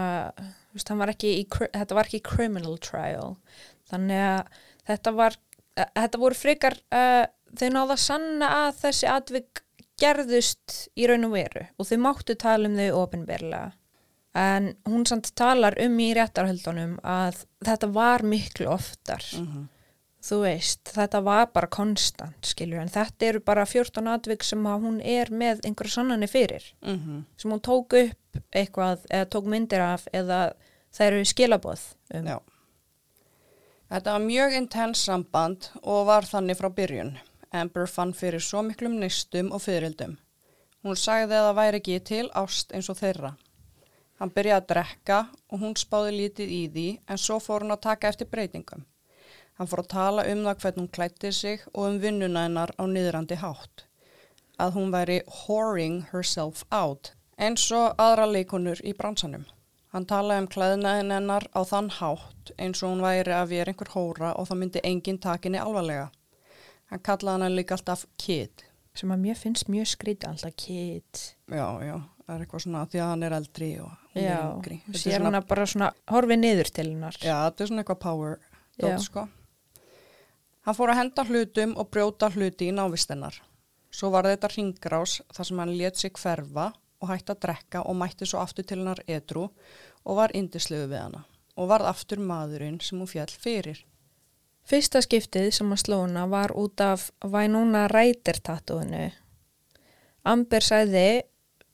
veist, 0.74 0.89
var 1.01 1.12
ekki 1.13 1.34
í, 1.41 1.43
þetta 1.50 1.98
var 1.98 2.10
ekki 2.10 2.24
criminal 2.25 2.77
trial. 2.81 3.36
Þannig 3.89 4.24
að 4.25 4.62
þetta 4.89 5.13
var, 5.17 5.38
uh, 5.75 5.89
þetta 6.00 6.22
voru 6.24 6.38
frekar, 6.38 6.77
uh, 6.96 7.25
þau 7.60 7.69
náða 7.75 7.98
að 7.98 8.05
sanna 8.05 8.51
að 8.63 8.72
þessi 8.84 9.10
atvik 9.12 9.63
gerðust 10.00 10.77
í 10.96 11.08
raun 11.10 11.27
og 11.27 11.36
veru 11.36 11.65
og 11.77 11.89
þau 11.89 11.98
máttu 12.06 12.36
tala 12.39 12.70
um 12.70 12.77
þau 12.79 13.03
ofinberlega. 13.03 13.72
En 14.38 14.75
hún 14.86 15.08
samt 15.10 15.32
talar 15.36 15.75
um 15.82 16.00
í 16.00 16.12
réttarhöldunum 16.13 17.00
að 17.03 17.44
þetta 17.65 17.89
var 17.96 18.24
miklu 18.24 18.70
oftar. 18.70 19.25
Mm 19.39 19.68
Þú 20.20 20.41
veist, 20.44 20.89
þetta 20.91 21.22
var 21.24 21.46
bara 21.56 21.70
konstant, 21.72 22.44
skilur, 22.44 22.82
en 22.82 22.91
þetta 22.91 23.25
eru 23.29 23.39
bara 23.39 23.63
14 23.63 24.10
atvik 24.12 24.44
sem 24.44 24.65
hún 24.68 24.98
er 25.00 25.32
með 25.32 25.62
einhverja 25.63 25.94
sannanir 25.94 26.27
fyrir 26.27 26.65
-hmm. 26.82 27.24
sem 27.38 27.51
hún 27.51 27.62
tók 27.62 27.94
upp 27.94 28.41
eitthvað 28.51 29.06
eða 29.10 29.29
tók 29.29 29.46
myndir 29.46 29.79
af 29.79 30.08
eða 30.13 30.53
það 30.91 31.08
eru 31.08 31.25
skilaboð 31.25 31.82
um. 32.13 32.25
Já. 32.27 32.39
Þetta 33.89 34.12
var 34.12 34.20
mjög 34.20 34.53
intens 34.53 35.06
samband 35.06 35.70
og 35.82 36.06
var 36.06 36.24
þannig 36.24 36.58
frá 36.58 36.70
byrjun. 36.70 37.18
Amber 37.51 37.88
fann 37.88 38.13
fyrir 38.13 38.44
svo 38.46 38.62
miklum 38.62 39.00
neistum 39.01 39.51
og 39.56 39.63
fyririldum. 39.63 40.18
Hún 40.86 40.96
sagði 40.96 41.36
að 41.36 41.46
það 41.48 41.58
væri 41.60 41.79
ekki 41.82 42.00
til 42.10 42.25
ást 42.38 42.74
eins 42.75 42.89
og 42.94 43.00
þeirra. 43.00 43.34
Hann 44.20 44.32
byrjaði 44.36 44.62
að 44.62 44.70
drekka 44.70 45.18
og 45.50 45.62
hún 45.63 45.75
spáði 45.79 46.15
lítið 46.15 46.53
í 46.56 46.62
því 46.75 46.88
en 47.08 47.22
svo 47.25 47.39
fór 47.44 47.65
hún 47.65 47.75
að 47.75 47.86
taka 47.88 48.12
eftir 48.12 48.29
breytingum. 48.32 48.86
Hann 49.58 49.68
fór 49.68 49.82
að 49.84 49.91
tala 49.94 50.25
um 50.32 50.44
það 50.46 50.62
hvernig 50.63 50.84
hún 50.84 50.91
klætti 50.98 51.32
sig 51.36 51.63
og 51.74 51.88
um 51.88 52.00
vinnuna 52.03 52.46
hennar 52.46 52.72
á 52.79 52.84
niðrandi 52.88 53.39
hátt. 53.41 53.86
Að 54.60 54.75
hún 54.75 54.94
væri 54.94 55.22
whoring 55.27 56.03
herself 56.12 56.63
out 56.72 57.13
eins 57.39 57.65
og 57.72 57.96
aðra 57.98 58.27
leikonur 58.27 58.79
í 58.84 58.94
bransanum. 58.94 59.48
Hann 59.89 60.06
talaði 60.06 60.44
um 60.44 60.48
klæðnaðin 60.53 61.15
hennar 61.15 61.48
á 61.56 61.62
þann 61.65 61.89
hátt 61.98 62.53
eins 62.62 62.84
og 62.84 62.94
hún 62.94 63.03
væri 63.03 63.34
að 63.34 63.51
vera 63.56 63.74
einhver 63.74 63.94
hóra 63.96 64.34
og 64.36 64.48
það 64.51 64.62
myndi 64.62 64.84
enginn 64.86 65.22
takinni 65.24 65.60
alvarlega. 65.63 66.10
Hann 66.89 67.00
kallaði 67.05 67.46
hann 67.46 67.55
líka 67.55 67.75
alltaf 67.77 68.05
kid. 68.17 68.63
sem 69.00 69.12
að 69.13 69.19
mér 69.22 69.38
finnst 69.38 69.67
mjög 69.69 69.88
skrítið 69.88 70.27
alltaf 70.29 70.55
kid 70.58 71.19
Já, 71.48 71.67
já, 71.86 71.96
það 72.25 72.34
er 72.36 72.41
eitthvað 72.46 72.63
svona 72.65 72.86
því 72.89 73.00
að 73.00 73.10
hann 73.13 73.24
er 73.24 73.36
eldri 73.38 73.67
og 73.79 73.91
hún 74.15 74.24
er 74.24 74.39
yngri. 74.41 74.77
Sér 74.91 75.13
svona- 75.19 75.25
hana 75.29 75.41
bara 75.41 75.65
svona 75.69 75.91
horfið 76.10 76.39
niður 76.41 76.72
til 76.74 76.88
hennar 76.89 77.15
Já, 77.22 77.36
þetta 77.46 77.62
er 77.63 77.67
svona 77.69 77.84
eitthvað 77.84 78.00
power 78.00 78.39
Já. 78.79 78.88
dót, 78.88 79.03
sko. 79.05 79.27
Hann 80.65 80.75
fór 80.75 80.91
að 80.91 81.00
henda 81.00 81.24
hlutum 81.29 81.77
og 81.77 81.89
brjóta 81.93 82.29
hluti 82.34 82.67
í 82.69 82.74
návistennar. 82.75 83.38
Svo 83.91 84.10
var 84.12 84.24
þetta 84.27 84.50
ringrás 84.53 85.22
þar 85.34 85.46
sem 85.48 85.58
hann 85.60 85.77
let 85.77 85.98
sig 85.98 86.12
hverfa 86.13 86.74
og 87.01 87.08
hætti 87.10 87.31
að 87.34 87.39
drekka 87.46 87.86
og 87.88 87.96
mætti 87.96 88.27
svo 88.27 88.41
aftur 88.43 88.65
til 88.67 88.77
hennar 88.81 89.00
edru 89.08 89.48
og 90.05 90.15
var 90.19 90.29
indislegu 90.36 90.89
við 90.91 91.01
hana 91.05 91.24
og 91.60 91.67
varð 91.72 91.88
aftur 91.89 92.19
maðurinn 92.19 92.81
sem 92.81 93.00
hún 93.00 93.08
fjall 93.10 93.31
fyrir. 93.31 93.79
Fyrsta 94.70 95.02
skiptið 95.02 95.50
sem 95.56 95.72
að 95.74 95.82
sló 95.82 96.04
hana 96.04 96.28
var 96.30 96.52
út 96.54 96.82
af 96.86 97.08
Vænúna 97.26 97.88
Rætir 97.90 98.38
tattúinu. 98.46 99.08
Amber 100.30 100.62
sagði 100.62 101.24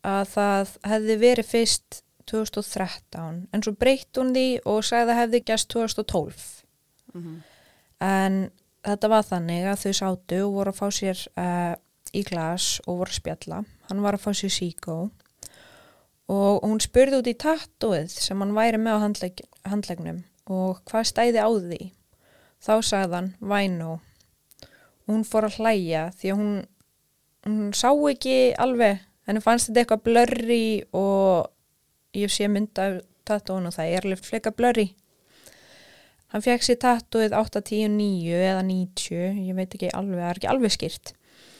að 0.06 0.30
það 0.32 0.76
hefði 0.92 1.18
verið 1.20 1.50
fyrst 1.50 1.98
2013 2.32 3.42
en 3.52 3.64
svo 3.66 3.74
breytt 3.78 4.16
hún 4.16 4.32
því 4.36 4.46
og 4.72 4.86
sagði 4.88 5.12
að 5.12 5.20
hefði 5.22 5.42
gæst 5.50 5.70
2012. 5.74 6.46
En 8.06 8.40
þetta 8.86 9.12
var 9.12 9.28
þannig 9.28 9.68
að 9.72 9.84
þau 9.84 9.94
sátu 10.00 10.40
og 10.46 10.56
voru 10.56 10.74
að 10.74 10.80
fá 10.80 10.88
sér 10.96 11.26
uh, 11.36 11.76
í 12.16 12.24
glas 12.24 12.70
og 12.86 13.02
voru 13.02 13.12
að 13.12 13.20
spjalla. 13.20 13.62
Hann 13.90 14.04
var 14.06 14.16
að 14.16 14.24
fá 14.24 14.32
sér 14.40 14.56
síkó 14.56 14.98
og 16.32 16.64
hún 16.64 16.80
spurði 16.82 17.20
út 17.20 17.28
í 17.30 17.36
tattúið 17.38 18.08
sem 18.10 18.40
hann 18.42 18.56
væri 18.56 18.80
með 18.82 18.98
á 18.98 19.04
handlegg, 19.04 19.44
handlegnum 19.68 20.24
og 20.48 20.80
hvað 20.88 21.12
stæði 21.12 21.44
á 21.44 21.50
því. 21.52 21.84
Þá 22.66 22.74
sagði 22.82 23.20
hann 23.20 23.32
Vænó 23.40 24.00
hún 25.10 25.26
fór 25.28 25.48
að 25.50 25.60
hlæja 25.60 26.06
því 26.18 26.32
að 26.32 26.40
hún, 26.40 26.54
hún 27.46 27.74
sá 27.78 27.90
ekki 27.94 28.38
alveg, 28.62 29.02
henni 29.28 29.44
fannst 29.44 29.70
þetta 29.70 29.84
eitthvað 29.84 30.06
blurri 30.08 30.68
og 30.98 32.18
ég 32.18 32.32
sé 32.34 32.50
mynda 32.50 32.88
af 32.90 33.02
tattúin 33.26 33.66
og 33.70 33.76
það 33.76 33.92
er 33.92 34.06
alveg 34.06 34.24
fleka 34.26 34.54
blurri. 34.54 34.88
Hann 36.34 36.44
fekk 36.46 36.66
sér 36.66 36.82
tattúið 36.82 37.36
8, 37.38 37.62
10, 37.70 37.94
9 37.96 38.42
eða 38.50 38.66
90, 38.66 39.40
ég 39.48 39.58
veit 39.58 39.78
ekki 39.78 39.94
alveg, 39.94 40.20
það 40.20 40.30
er 40.30 40.42
ekki 40.42 40.52
alveg 40.52 40.76
skýrt. 40.76 41.14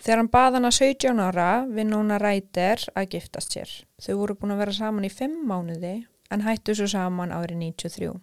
Þegar 0.06 0.22
hann 0.22 0.32
bað 0.34 0.58
hana 0.60 0.72
17 0.76 1.22
ára 1.26 1.50
við 1.66 1.90
Nóna 1.90 2.20
Ræter 2.22 2.84
að 2.94 3.10
giftast 3.16 3.56
sér. 3.56 3.72
Þau 4.02 4.14
voru 4.20 4.38
búin 4.38 4.54
að 4.54 4.62
vera 4.62 4.76
saman 4.78 5.08
í 5.08 5.10
5 5.10 5.40
mánuði 5.50 5.96
en 6.34 6.46
hættu 6.46 6.76
svo 6.78 6.90
saman 6.92 7.34
árið 7.34 7.62
93. 7.64 8.14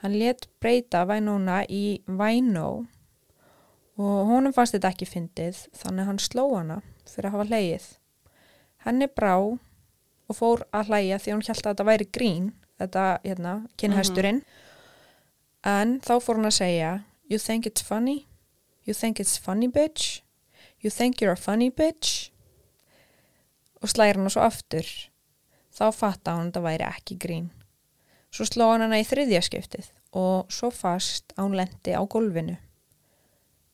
Hann 0.00 0.16
let 0.16 0.46
breyta 0.60 1.04
Vænóna 1.04 1.62
í 1.68 2.00
Vænó 2.08 2.86
og 4.00 4.30
honum 4.30 4.54
fannst 4.56 4.72
þetta 4.72 4.94
ekki 4.94 5.08
fyndið 5.08 5.58
þannig 5.76 6.06
hann 6.08 6.20
sló 6.22 6.46
hana 6.54 6.78
fyrir 7.04 7.28
að 7.28 7.34
hafa 7.34 7.48
hleið. 7.50 7.88
Henni 8.86 9.10
brá 9.12 9.34
og 10.30 10.38
fór 10.38 10.64
að 10.72 10.88
hlæja 10.88 11.18
því 11.20 11.34
hún 11.34 11.44
held 11.44 11.60
að 11.60 11.68
þetta 11.68 11.88
væri 11.90 12.08
grín, 12.16 12.48
þetta 12.80 13.04
hérna, 13.26 13.54
kynhesturinn. 13.76 14.40
En 15.66 15.98
þá 16.00 16.14
fór 16.24 16.40
hún 16.40 16.48
að 16.48 16.56
segja, 16.62 16.92
you 17.28 17.36
think 17.36 17.68
it's 17.68 17.84
funny? 17.84 18.24
You 18.88 18.96
think 18.96 19.20
it's 19.20 19.36
funny 19.36 19.68
bitch? 19.68 20.22
You 20.80 20.88
think 20.88 21.20
you're 21.20 21.36
a 21.36 21.36
funny 21.36 21.68
bitch? 21.68 22.30
Og 23.82 23.92
slæra 23.92 24.16
hana 24.16 24.32
svo 24.32 24.46
aftur. 24.46 24.86
Þá 25.76 25.90
fatta 25.92 26.38
hún 26.38 26.48
að 26.48 26.54
þetta 26.54 26.68
væri 26.70 26.88
ekki 26.88 27.20
grín. 27.20 27.50
Svo 28.30 28.46
sló 28.46 28.70
hann 28.70 28.84
hana 28.84 29.00
í 29.02 29.06
þriðja 29.06 29.42
skiptið 29.42 29.88
og 30.16 30.50
svo 30.52 30.70
fast 30.74 31.32
að 31.36 31.46
hún 31.46 31.56
lendi 31.58 31.94
á 31.94 32.02
gólfinu. 32.06 32.56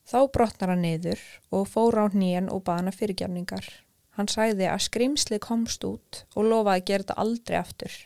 Þá 0.06 0.18
brotnar 0.32 0.72
hann 0.72 0.84
niður 0.84 1.22
og 1.54 1.66
fór 1.68 1.98
á 1.98 2.04
hnýjan 2.12 2.50
og 2.52 2.62
baða 2.64 2.84
hana 2.84 2.94
fyrirgjafningar. 2.94 3.66
Hann 4.16 4.30
sagði 4.32 4.68
að 4.70 4.84
skrimsli 4.86 5.38
komst 5.42 5.84
út 5.84 6.22
og 6.34 6.46
lofaði 6.48 6.80
að 6.80 6.86
gera 6.90 7.04
þetta 7.04 7.18
aldrei 7.24 7.56
aftur. 7.58 7.96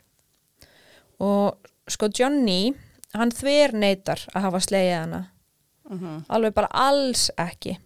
Og 1.21 1.71
sko 1.91 2.09
Johnny, 2.17 2.73
hann 3.15 3.35
þver 3.35 3.77
neytar 3.77 4.25
að 4.35 4.47
hafa 4.49 4.63
slegið 4.67 4.97
hana. 4.97 5.23
Mm 5.91 6.25
Alveg 6.29 6.55
bara 6.55 6.71
alls 6.73 7.29
ekki. 7.39 7.77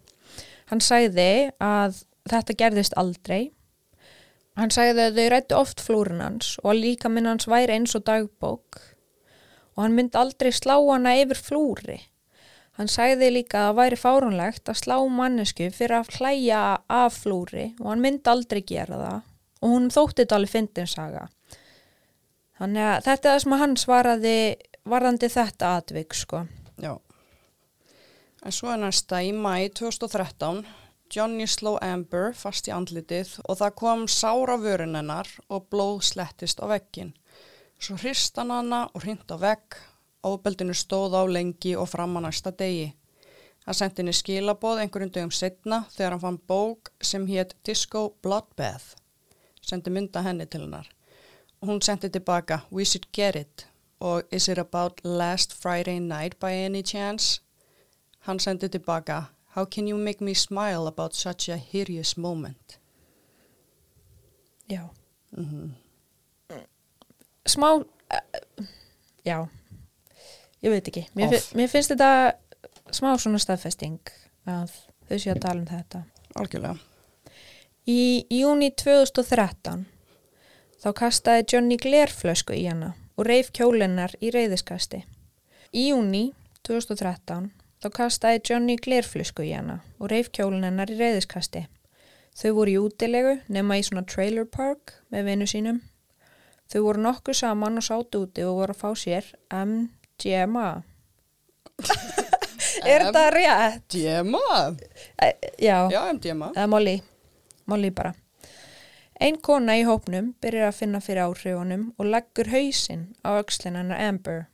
Hann 0.70 0.80
sagði 0.80 1.50
að 1.60 2.04
þetta 2.30 2.56
gerðist 2.56 2.96
aldrei 3.00 3.52
Hann 4.54 4.70
sagði 4.70 5.08
að 5.08 5.16
þau 5.18 5.28
rættu 5.32 5.56
oft 5.58 5.82
flúrin 5.82 6.22
hans 6.22 6.54
og 6.62 6.76
líka 6.78 7.10
minn 7.10 7.26
hans 7.26 7.48
væri 7.50 7.74
eins 7.74 7.94
og 7.98 8.04
dagbók 8.06 8.80
og 9.74 9.80
hann 9.82 9.96
myndi 9.96 10.18
aldrei 10.18 10.52
slá 10.54 10.76
hana 10.78 11.16
yfir 11.18 11.40
flúri. 11.42 11.96
Hann 12.78 12.90
sagði 12.90 13.30
líka 13.34 13.58
að 13.58 13.68
það 13.68 13.78
væri 13.80 13.98
fárunlegt 13.98 14.70
að 14.70 14.80
slá 14.80 14.96
mannesku 15.10 15.68
fyrir 15.74 15.98
að 16.00 16.12
hlæja 16.18 16.62
af 16.90 17.18
flúri 17.22 17.72
og 17.80 17.88
hann 17.90 18.02
myndi 18.02 18.30
aldrei 18.30 18.62
gera 18.66 18.98
það 19.00 19.20
og 19.64 19.74
hún 19.74 19.90
þótti 19.90 20.22
þetta 20.22 20.38
alveg 20.38 20.52
fyndinsaga. 20.52 21.24
Þannig 22.58 22.86
að 22.86 23.04
þetta 23.08 23.28
er 23.28 23.32
það 23.32 23.42
sem 23.42 23.56
hann 23.64 23.76
svaraði 23.80 24.36
varðandi 24.86 25.30
þetta 25.32 25.70
atvik 25.80 26.14
sko. 26.14 26.44
Já. 26.82 26.94
En 28.44 28.52
svo 28.52 28.70
er 28.70 28.82
næsta 28.82 29.22
í 29.24 29.32
mæ 29.32 29.70
2013, 29.78 30.62
Johnny 31.10 31.46
sló 31.46 31.76
Amber 31.84 32.32
fast 32.34 32.68
í 32.68 32.72
andlitið 32.74 33.36
og 33.44 33.58
það 33.60 33.74
kom 33.80 34.06
sára 34.08 34.56
vörun 34.60 34.96
hennar 34.98 35.28
og 35.48 35.68
blóð 35.70 36.02
slettist 36.08 36.62
á 36.62 36.66
veggin. 36.70 37.12
Svo 37.78 37.98
hrist 38.00 38.38
hann 38.40 38.52
hana 38.54 38.86
og 38.94 39.04
hrind 39.04 39.28
á 39.28 39.36
vegg, 39.36 39.76
óbeldinu 40.24 40.74
stóð 40.74 41.16
á 41.20 41.22
lengi 41.28 41.74
og 41.76 41.90
fram 41.92 42.16
að 42.16 42.26
næsta 42.28 42.54
degi. 42.56 42.94
Hann 43.66 43.78
sendi 43.78 44.02
henni 44.02 44.16
skilaboð 44.16 44.80
einhverjum 44.82 45.12
dögum 45.12 45.32
setna 45.32 45.84
þegar 45.92 46.16
hann 46.16 46.24
fann 46.24 46.40
bók 46.48 46.90
sem 47.00 47.26
hétt 47.28 47.54
Disco 47.64 48.10
Bloodbath. 48.22 48.96
Sendi 49.60 49.92
mynda 49.92 50.24
henni 50.24 50.46
til 50.46 50.66
hennar. 50.66 50.88
Hún 51.64 51.80
sendi 51.80 52.10
tilbaka 52.12 52.60
We 52.70 52.84
should 52.84 53.08
get 53.12 53.36
it 53.36 53.66
og 54.00 54.22
Is 54.30 54.48
it 54.48 54.58
about 54.58 55.00
last 55.04 55.54
Friday 55.62 55.98
night 55.98 56.38
by 56.40 56.52
any 56.52 56.82
chance? 56.82 57.40
Hann 58.20 58.38
sendi 58.38 58.68
tilbaka 58.68 59.22
How 59.54 59.64
can 59.64 59.86
you 59.86 59.96
make 59.96 60.20
me 60.20 60.34
smile 60.34 60.86
about 60.86 61.14
such 61.14 61.48
a 61.48 61.56
hideous 61.56 62.16
moment? 62.16 62.78
Já. 64.68 64.88
Mm 65.36 65.74
Smá, 67.46 67.74
uh, 67.76 68.64
já, 69.24 69.48
ég 70.62 70.70
veit 70.72 70.86
ekki. 70.88 71.02
Mér, 71.14 71.28
fi- 71.28 71.56
mér 71.58 71.68
finnst 71.68 71.90
þetta 71.92 72.08
smá 72.88 73.10
svona 73.20 73.36
staðfesting 73.42 73.98
að 74.48 74.72
þau 75.10 75.18
séu 75.20 75.32
að 75.34 75.40
tala 75.44 75.60
um 75.60 75.66
þetta. 75.68 76.00
Algjörlega. 76.40 76.78
Í 77.84 78.24
júni 78.32 78.70
2013 78.72 79.84
þá 80.80 80.88
kastaði 80.96 81.44
Johnny 81.52 81.76
glerflösku 81.76 82.56
í 82.56 82.64
hana 82.64 82.94
og 83.18 83.28
reif 83.28 83.52
kjólennar 83.52 84.16
í 84.24 84.32
reyðiskasti. 84.32 85.02
Í 85.76 85.90
júni 85.90 86.30
2013 86.64 87.50
þá 87.84 87.90
kastaði 87.92 88.40
Johnny 88.48 88.76
glerflösku 88.80 89.44
í 89.44 89.52
hana 89.52 89.80
og 90.00 90.08
reif 90.12 90.30
kjólennar 90.32 90.92
í 90.92 90.96
reyðiskasti. 90.96 91.66
Þau 92.34 92.50
voru 92.56 92.72
í 92.72 92.78
útilegu 92.80 93.34
nema 93.52 93.76
í 93.78 93.84
svona 93.86 94.06
trailer 94.08 94.48
park 94.48 94.96
með 95.12 95.28
vinu 95.28 95.48
sínum. 95.50 95.82
Þau 96.72 96.80
voru 96.86 97.04
nokkuð 97.04 97.38
saman 97.42 97.78
og 97.78 97.86
sátu 97.86 98.24
úti 98.24 98.44
og 98.46 98.58
voru 98.62 98.74
að 98.74 98.80
fá 98.80 98.90
sér 98.98 99.28
MGMA. 99.52 100.68
er 102.88 103.06
þetta 103.06 103.24
rétt? 103.34 103.94
MDMA? 103.94 104.58
E, 105.20 105.30
já. 105.60 105.76
Já, 105.92 106.00
MDMA. 106.16 106.50
eða 106.56 106.66
Molly, 106.72 106.96
Molly 107.70 107.92
bara. 107.94 108.14
Ein 109.20 109.38
kona 109.38 109.76
í 109.78 109.84
hópnum 109.86 110.32
byrjar 110.42 110.72
að 110.72 110.80
finna 110.80 111.00
fyrir 111.04 111.28
áhrifunum 111.28 111.92
og 111.98 112.10
leggur 112.10 112.50
hausinn 112.50 113.12
á 113.22 113.38
öxlinn 113.38 113.78
hennar 113.78 114.00
Amber. 114.02 114.46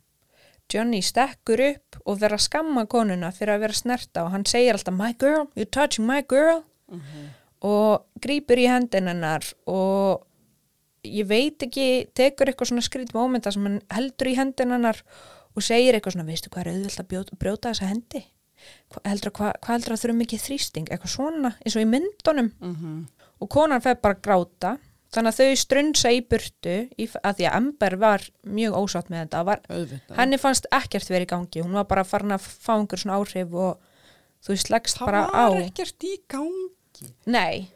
Johnny 0.71 1.03
stekkur 1.05 1.61
upp 1.67 2.01
og 2.05 2.21
verður 2.21 2.39
að 2.39 2.47
skamma 2.47 2.87
konuna 2.91 3.31
fyrir 3.35 3.57
að 3.57 3.67
vera 3.67 3.77
snerta 3.77 4.25
og 4.25 4.33
hann 4.35 4.47
segir 4.49 4.77
alltaf 4.77 4.97
My 4.97 5.13
girl, 5.19 5.47
you're 5.55 5.71
touching 5.71 6.07
my 6.09 6.23
girl 6.23 6.65
og 7.61 8.07
grýpur 8.23 8.59
í 8.59 8.67
hendin 8.71 9.11
hennar 9.11 9.45
og 9.69 10.27
ég 11.05 11.27
veit 11.29 11.63
ekki, 11.63 12.09
tekur 12.15 12.51
eitthvað 12.51 12.73
svona 12.73 12.85
skrýt 12.85 13.15
mómenta 13.17 13.53
sem 13.53 13.65
hann 13.65 13.81
heldur 13.93 14.29
í 14.29 14.37
hendin 14.37 14.75
hennar 14.75 15.01
og 15.57 15.65
segir 15.65 15.97
eitthvað 15.97 16.17
svona, 16.17 16.29
veistu 16.29 16.51
hvað 16.53 16.67
er 16.67 16.73
auðvitað 16.75 17.17
að 17.31 17.39
brjóta, 17.41 17.73
þessa 17.73 17.89
hendi? 17.91 18.25
Hva, 18.93 19.01
heldur, 19.09 19.33
hvað, 19.33 19.55
hvað 19.65 19.75
heldur 19.75 19.95
að 19.95 20.03
þurfa 20.03 20.19
mikið 20.19 20.43
þrýsting? 20.45 20.91
Eitthvað 20.91 21.15
svona, 21.15 21.55
eins 21.65 21.77
og 21.77 21.83
í 21.83 21.89
myndunum 21.89 22.53
Mm 22.61 23.09
og 23.41 23.49
konan 23.49 23.81
fer 23.81 23.99
bara 24.01 24.17
að 24.19 24.23
gráta 24.27 24.75
þannig 25.11 25.33
að 25.33 25.41
þau 25.41 25.57
strunsa 25.65 26.11
í 26.15 26.21
burtu 26.31 26.75
í, 26.99 27.09
að 27.25 27.41
því 27.41 27.47
að 27.51 27.57
Amber 27.59 27.97
var 27.99 28.25
mjög 28.47 28.77
ósátt 28.79 29.11
með 29.11 29.25
þetta 29.25 29.43
var, 29.49 29.63
henni 30.21 30.39
fannst 30.39 30.69
ekkert 30.71 31.11
verið 31.11 31.27
í 31.27 31.31
gangi. 31.35 31.63
Hún 31.65 31.75
var 31.81 31.89
bara 31.91 32.05
farin 32.07 32.37
að 32.37 32.47
fá 32.47 32.77
einhver 32.79 33.03
svona 33.03 33.19
áhrif 33.19 33.53
og 33.53 33.81
þú 34.47 34.57
Það 35.01 35.07
bara 35.11 35.25
á. 35.35 35.45
var 35.51 35.61
ekkert 35.67 36.07
í 36.07 36.15
gangi. 36.31 37.11
nei 37.27 37.69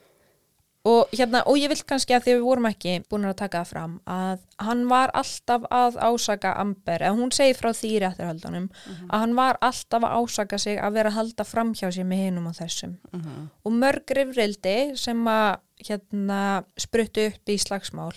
og, 0.85 1.09
hérna, 1.17 1.41
og 1.49 1.57
ég 1.57 1.71
vil 1.73 1.81
kannski 1.89 2.13
að 2.13 2.27
því 2.27 2.33
að 2.33 2.39
við 2.39 2.45
vorum 2.45 2.67
ekki 2.69 2.95
búin 3.09 3.25
að 3.25 3.37
taka 3.41 3.63
það 3.63 3.71
fram 3.73 3.93
að 4.11 4.43
hann 4.67 4.83
var 4.91 5.13
alltaf 5.17 5.65
að 5.73 5.97
ásaka 5.97 6.53
Amber 6.61 7.05
eða 7.07 7.17
hún 7.17 7.33
segir 7.33 7.57
frá 7.57 7.71
því 7.73 7.93
í 7.95 8.01
réttarhaldunum 8.05 8.67
að 9.09 9.23
hann 9.23 9.37
var 9.39 9.59
alltaf 9.65 10.05
að 10.05 10.17
ásaka 10.21 10.59
sig 10.61 10.77
að 10.79 10.99
vera 10.99 11.09
að 11.09 11.19
halda 11.19 11.45
fram 11.49 11.73
hjá 11.73 11.89
sér 11.89 12.05
með 12.05 12.25
hinum 12.27 12.51
og 12.53 12.59
þessum. 12.61 12.99
Mm 13.13 13.23
og 13.65 13.73
mörg 13.73 14.11
rifrildi 14.19 14.97
sem 14.97 15.21
að 15.27 15.57
hérna 15.89 16.65
spruttu 16.77 17.29
upp 17.31 17.49
í 17.49 17.57
slagsmál 17.59 18.13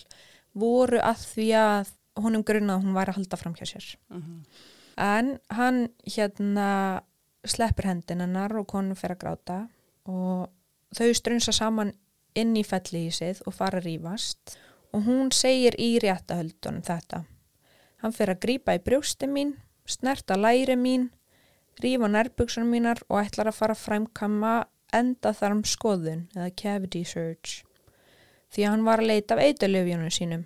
voru 0.53 0.99
að 0.99 1.23
því 1.33 1.47
að 1.55 1.93
honum 2.17 2.43
grunnað 2.43 2.75
að 2.75 2.83
hún 2.83 2.97
væri 2.97 3.13
að 3.13 3.15
halda 3.21 3.37
fram 3.37 3.55
hjá 3.55 3.65
sér. 3.65 3.97
En 4.97 5.39
hann 5.49 5.87
hérna 6.03 7.01
sleppur 7.45 7.85
hendin 7.85 8.21
hennar 8.21 8.51
og 8.57 8.67
konum 8.67 8.95
fer 8.95 9.13
að 9.13 9.21
gráta 9.23 9.57
og 10.05 10.49
þau 10.97 11.13
strunsa 11.13 11.51
saman 11.53 11.93
inn 12.35 12.55
í 12.57 12.63
fellísið 12.67 13.43
og 13.45 13.55
fara 13.55 13.81
að 13.81 13.91
rífast. 13.91 14.57
Og 14.95 15.03
hún 15.07 15.31
segir 15.35 15.75
í 15.79 15.97
réttahöldunum 16.01 16.83
þetta. 16.87 17.23
Hann 18.01 18.13
fer 18.15 18.31
að 18.31 18.41
grípa 18.45 18.75
í 18.77 18.83
brjósti 18.83 19.27
mín 19.29 19.55
snerta 19.87 20.35
læri 20.35 20.75
mín 20.75 21.09
rífa 21.81 22.09
nærbuksunum 22.09 22.71
mínar 22.71 23.01
og 23.09 23.21
ætlar 23.21 23.51
að 23.51 23.59
fara 23.59 23.75
að 23.75 23.83
fræmkama 23.83 24.53
enda 24.95 25.33
þarm 25.35 25.63
skoðun 25.67 26.25
eða 26.35 26.53
cavity 26.61 27.03
search. 27.05 27.63
Því 28.53 28.63
að 28.63 28.73
hann 28.73 28.87
var 28.87 29.03
að 29.03 29.11
leita 29.11 29.35
af 29.35 29.43
eiturlöfjunum 29.43 30.13
sínum, 30.13 30.45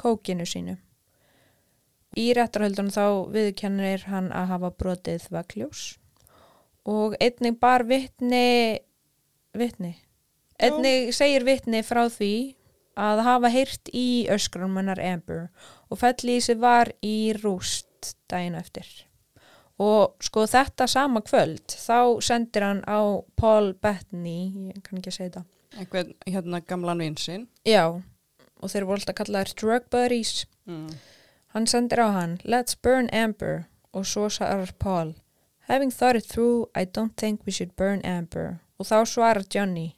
kókinu 0.00 0.46
sínu. 0.48 0.76
Í 2.16 2.30
réttarhöldunum 2.36 2.94
þá 2.94 3.06
viðkennir 3.34 4.06
hann 4.08 4.30
að 4.32 4.50
hafa 4.54 4.72
brotið 4.80 5.28
vegljós. 5.30 5.84
Og 6.88 7.16
einnig 7.20 7.58
bar 7.60 7.84
vittni, 7.84 8.80
vittni, 9.52 9.92
einnig 10.58 11.12
segir 11.16 11.44
vittni 11.46 11.82
frá 11.86 12.06
því 12.12 12.36
að 12.96 13.24
hafa 13.26 13.50
heyrt 13.52 13.90
í 13.92 14.26
öskrum 14.32 14.78
hennar 14.80 15.00
Amber 15.04 15.48
og 15.90 16.00
fellísi 16.00 16.56
var 16.58 16.90
í 17.04 17.34
rúst 17.42 18.14
daginn 18.30 18.56
eftir. 18.58 18.86
Og 19.76 20.16
sko 20.24 20.46
þetta 20.48 20.86
sama 20.88 21.20
kvöld 21.20 21.68
þá 21.68 22.22
sendir 22.24 22.64
hann 22.64 22.80
á 22.88 23.20
Paul 23.36 23.74
Bettany, 23.74 24.72
ég 24.72 24.80
kann 24.80 25.02
ekki 25.02 25.12
að 25.12 25.18
segja 25.18 25.28
þetta. 25.28 25.44
Einhvern 25.76 26.14
hérna 26.24 26.62
gamlan 26.64 27.02
vinsinn. 27.04 27.44
Já, 27.68 28.00
og 28.56 28.72
þeir 28.72 28.86
voru 28.88 29.02
alltaf 29.02 29.18
kallaðir 29.18 29.52
drug 29.60 29.90
buddies. 29.92 30.46
Mm. 30.64 30.96
Hann 31.52 31.68
sendir 31.68 32.00
á 32.00 32.08
hann, 32.16 32.38
let's 32.44 32.76
burn 32.80 33.10
Amber, 33.12 33.66
og 33.92 34.08
svo 34.08 34.30
svarar 34.32 34.72
Paul, 34.80 35.14
having 35.68 35.92
thought 35.92 36.16
it 36.16 36.24
through, 36.24 36.70
I 36.74 36.84
don't 36.84 37.16
think 37.16 37.44
we 37.44 37.52
should 37.52 37.76
burn 37.76 38.00
Amber. 38.04 38.60
Og 38.80 38.88
þá 38.88 39.04
svarar 39.04 39.44
Johnny, 39.52 39.96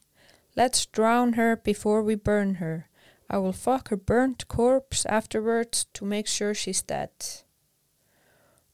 let's 0.58 0.86
drown 0.86 1.34
her 1.38 1.56
before 1.56 2.02
we 2.02 2.16
burn 2.16 2.56
her. 2.58 2.88
I 3.30 3.38
will 3.38 3.52
fuck 3.52 3.90
her 3.90 3.96
burnt 3.96 4.48
corpse 4.48 5.06
afterwards 5.06 5.86
to 5.94 6.04
make 6.04 6.26
sure 6.26 6.54
she's 6.54 6.82
dead. 6.82 7.12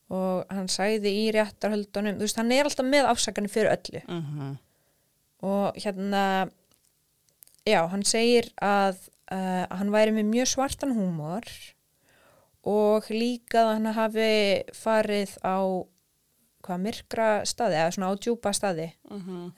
Og 0.08 0.44
hann 0.52 0.68
sagði 0.70 1.10
í 1.24 1.24
réttarhöldunum, 1.34 2.20
þú 2.20 2.26
veist, 2.26 2.38
hann 2.38 2.52
er 2.54 2.68
alltaf 2.68 2.86
með 2.86 3.08
afsakanir 3.10 3.52
fyrir 3.52 3.74
öllu. 3.74 4.04
Mm 4.08 4.54
og 5.44 5.76
hérna 5.76 6.48
já, 7.66 7.82
hann 7.90 8.04
segir 8.06 8.48
að 8.62 8.96
uh, 9.32 9.64
hann 9.68 9.92
væri 9.92 10.14
með 10.16 10.30
mjög 10.30 10.52
svartan 10.54 10.94
húmor 10.96 11.48
og 12.64 13.10
líka 13.12 13.64
að 13.64 13.72
hann 13.74 13.90
hafi 13.98 14.30
farið 14.76 15.34
á 15.44 15.84
hvað 16.64 16.80
myrkra 16.80 17.28
staði 17.44 17.76
eða 17.76 17.92
svona 17.92 18.08
á 18.08 18.14
djúpa 18.16 18.54
staði 18.56 18.88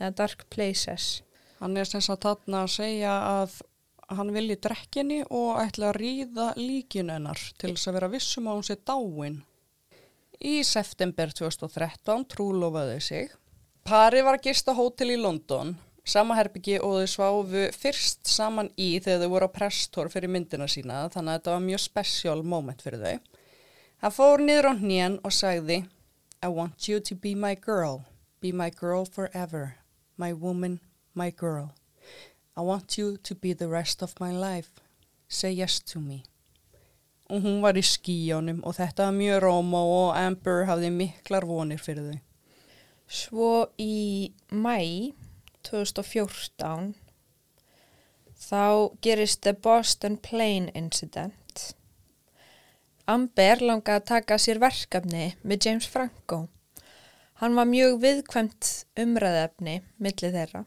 eða 0.00 0.14
dark 0.18 0.46
places 0.50 1.22
Hann 1.60 1.76
er 1.76 1.88
sem 1.88 2.02
sagt 2.04 2.26
þarna 2.26 2.64
að 2.66 2.74
segja 2.74 3.14
að 3.40 3.60
hann 4.16 4.32
vilji 4.34 4.58
drekkinni 4.62 5.22
og 5.34 5.56
ætla 5.62 5.90
að 5.90 5.98
ríða 6.02 6.50
líkinu 6.58 7.14
hennar 7.16 7.40
til 7.58 7.72
þess 7.72 7.88
að 7.90 7.96
vera 7.98 8.10
vissum 8.12 8.50
að 8.50 8.58
hún 8.58 8.66
sé 8.68 8.76
dáin. 8.86 9.40
Í 10.36 10.60
september 10.68 11.32
2013 11.32 12.26
trúlofaði 12.34 13.00
sig. 13.00 13.32
Pari 13.86 14.22
var 14.26 14.36
að 14.36 14.48
gista 14.50 14.74
hótel 14.76 15.14
í 15.14 15.18
London, 15.18 15.72
sama 16.06 16.36
herbyggi 16.38 16.76
og 16.82 17.00
þau 17.00 17.10
sváfu 17.10 17.64
fyrst 17.74 18.28
saman 18.28 18.68
í 18.76 18.96
þegar 19.00 19.24
þau 19.24 19.32
voru 19.32 19.48
á 19.48 19.56
presstor 19.56 20.10
fyrir 20.12 20.30
myndina 20.30 20.68
sína, 20.70 21.06
þannig 21.10 21.32
að 21.32 21.38
þetta 21.38 21.54
var 21.54 21.66
mjög 21.66 21.82
special 21.86 22.42
moment 22.42 22.82
fyrir 22.84 23.02
þau. 23.02 23.42
Hann 24.04 24.12
fór 24.14 24.44
niður 24.44 24.70
á 24.70 24.72
hnén 24.76 25.20
og 25.24 25.32
sagði 25.32 25.80
I 26.44 26.52
want 26.52 26.86
you 26.90 27.00
to 27.00 27.16
be 27.16 27.34
my 27.34 27.54
girl, 27.56 28.04
be 28.40 28.52
my 28.52 28.68
girl 28.70 29.06
forever, 29.06 29.78
my 30.20 30.34
woman, 30.34 30.80
my 31.16 31.30
girl. 31.30 31.74
I 32.56 32.60
want 32.60 32.96
you 32.98 33.16
to 33.16 33.34
be 33.34 33.52
the 33.52 33.68
rest 33.68 34.02
of 34.02 34.14
my 34.20 34.32
life. 34.32 34.70
Say 35.28 35.52
yes 35.52 35.80
to 35.80 36.00
me. 36.00 36.22
Og 37.28 37.42
hún 37.42 37.62
var 37.62 37.74
í 37.74 37.82
skíjónum 37.82 38.60
og 38.62 38.76
þetta 38.78 39.08
var 39.08 39.16
mjög 39.16 39.40
róma 39.42 39.80
og 39.82 40.12
Amber 40.14 40.68
hafði 40.68 40.92
miklar 40.94 41.46
vonir 41.48 41.82
fyrir 41.82 42.12
þau. 42.12 42.20
Svo 43.06 43.50
í 43.82 44.30
mæ 44.50 44.78
2014 45.66 46.94
þá 48.46 48.94
gerist 49.02 49.42
The 49.42 49.52
Boston 49.52 50.16
Plane 50.22 50.70
Incident. 50.78 51.72
Amber 53.06 53.62
langaði 53.62 54.00
að 54.00 54.08
taka 54.12 54.38
sér 54.38 54.62
verkefni 54.62 55.32
með 55.42 55.66
James 55.66 55.90
Franco. 55.90 56.46
Hann 57.42 57.58
var 57.58 57.68
mjög 57.68 57.98
viðkvæmt 58.02 58.70
umræðefni 59.02 59.80
millir 60.02 60.34
þeirra. 60.34 60.64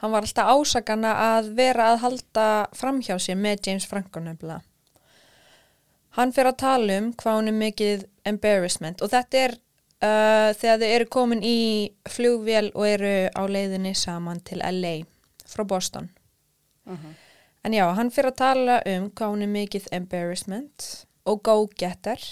Hann 0.00 0.14
var 0.14 0.24
alltaf 0.24 0.48
ásakana 0.48 1.12
að 1.36 1.50
vera 1.58 1.90
að 1.92 2.02
halda 2.04 2.46
framhjá 2.76 3.18
sér 3.20 3.36
með 3.36 3.66
James 3.68 3.86
Franco 3.88 4.22
nefnilega. 4.24 4.62
Hann 6.16 6.32
fyrir 6.34 6.50
að 6.54 6.62
tala 6.62 6.96
um 6.98 7.10
hvað 7.14 7.36
hann 7.36 7.50
er 7.50 7.58
mikið 7.58 8.06
embarrassment 8.26 9.04
og 9.04 9.12
þetta 9.12 9.42
er 9.44 9.54
uh, 9.54 10.50
þegar 10.56 10.80
þau 10.80 10.88
eru 10.88 11.08
komin 11.12 11.44
í 11.46 11.60
flugvél 12.10 12.72
og 12.72 12.88
eru 12.88 13.12
á 13.30 13.42
leiðinni 13.46 13.92
saman 13.94 14.40
til 14.42 14.58
LA 14.64 14.96
frá 15.46 15.66
Boston. 15.68 16.10
En 17.62 17.76
já, 17.76 17.84
hann 17.94 18.10
fyrir 18.10 18.32
að 18.32 18.40
tala 18.40 18.80
um 18.88 19.10
hvað 19.12 19.34
hann 19.34 19.44
er 19.44 19.54
mikið 19.54 19.88
embarrassment 19.92 20.86
og 21.28 21.42
go-getter 21.44 22.22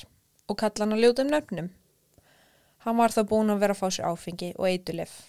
og 0.48 0.56
kalla 0.58 0.86
hann 0.86 0.96
að 0.96 1.04
ljóta 1.04 1.26
um 1.26 1.32
nöfnum. 1.34 1.68
Hann 2.86 2.96
var 2.96 3.12
þá 3.12 3.22
búin 3.28 3.52
að 3.52 3.60
vera 3.60 3.76
að 3.76 3.82
fá 3.82 3.90
sér 3.92 4.08
áfengi 4.08 4.54
og 4.56 4.70
eitulif. 4.70 5.28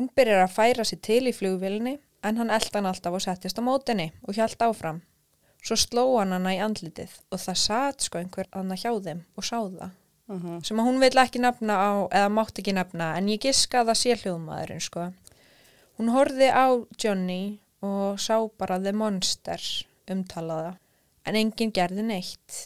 Hún 0.00 0.08
byrjar 0.16 0.46
að 0.46 0.54
færa 0.54 0.84
sér 0.88 1.00
til 1.04 1.26
í 1.28 1.32
flugvélinni 1.36 1.98
en 2.24 2.38
hann 2.40 2.50
elda 2.54 2.78
hann 2.78 2.86
alltaf 2.88 3.16
og 3.18 3.20
settist 3.20 3.58
á 3.60 3.62
mótinni 3.64 4.06
og 4.24 4.32
hjælt 4.32 4.62
áfram. 4.64 5.02
Svo 5.60 5.76
sló 5.76 6.04
hann 6.14 6.32
hana 6.32 6.54
í 6.56 6.60
andlitið 6.64 7.18
og 7.28 7.42
það 7.42 7.58
satt 7.60 8.06
sko 8.06 8.16
einhver 8.16 8.48
annar 8.56 8.80
hjá 8.80 8.94
þeim 9.04 9.20
og 9.36 9.44
sá 9.44 9.58
það. 9.58 9.90
Uh 10.30 10.56
Sem 10.64 10.80
að 10.80 10.88
hún 10.88 11.02
vil 11.02 11.20
ekki 11.20 11.42
nefna 11.44 11.76
á, 11.76 11.90
eða 12.16 12.30
mátt 12.32 12.62
ekki 12.62 12.72
nefna, 12.72 13.10
en 13.18 13.28
ég 13.28 13.44
giska 13.44 13.82
að 13.82 13.90
það 13.90 14.00
sé 14.00 14.16
hljóðmaðurinn 14.22 14.84
sko. 14.86 15.06
Hún 15.98 16.12
horfði 16.14 16.48
á 16.48 16.66
Johnny 16.96 17.60
og 17.84 18.16
sá 18.22 18.40
bara 18.56 18.80
The 18.80 18.96
Monster 18.96 19.68
umtalaða, 20.08 20.78
en 21.26 21.36
enginn 21.36 21.76
gerði 21.76 22.08
neitt. 22.08 22.64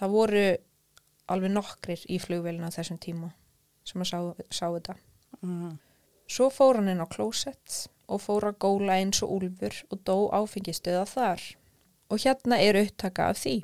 Það 0.00 0.16
voru 0.18 0.46
alveg 1.30 1.54
nokkrir 1.54 2.02
í 2.10 2.18
flugvélina 2.18 2.66
á 2.66 2.74
þessum 2.74 2.98
tíma 2.98 3.30
sem 3.86 4.02
að 4.02 4.10
sá, 4.10 4.18
sá 4.50 4.66
þetta. 4.74 4.96
Svo 6.26 6.48
fór 6.50 6.78
hann 6.80 6.88
inn 6.88 7.04
á 7.04 7.08
klósett 7.08 7.84
og 8.08 8.22
fór 8.24 8.48
að 8.48 8.58
góla 8.64 8.96
eins 9.00 9.20
og 9.24 9.36
úlfur 9.36 9.76
og 9.90 10.00
dó 10.08 10.16
áfengistöða 10.40 11.04
þar. 11.12 11.44
Og 12.12 12.24
hérna 12.24 12.60
er 12.60 12.80
upptaka 12.80 13.30
af 13.32 13.44
því. 13.44 13.56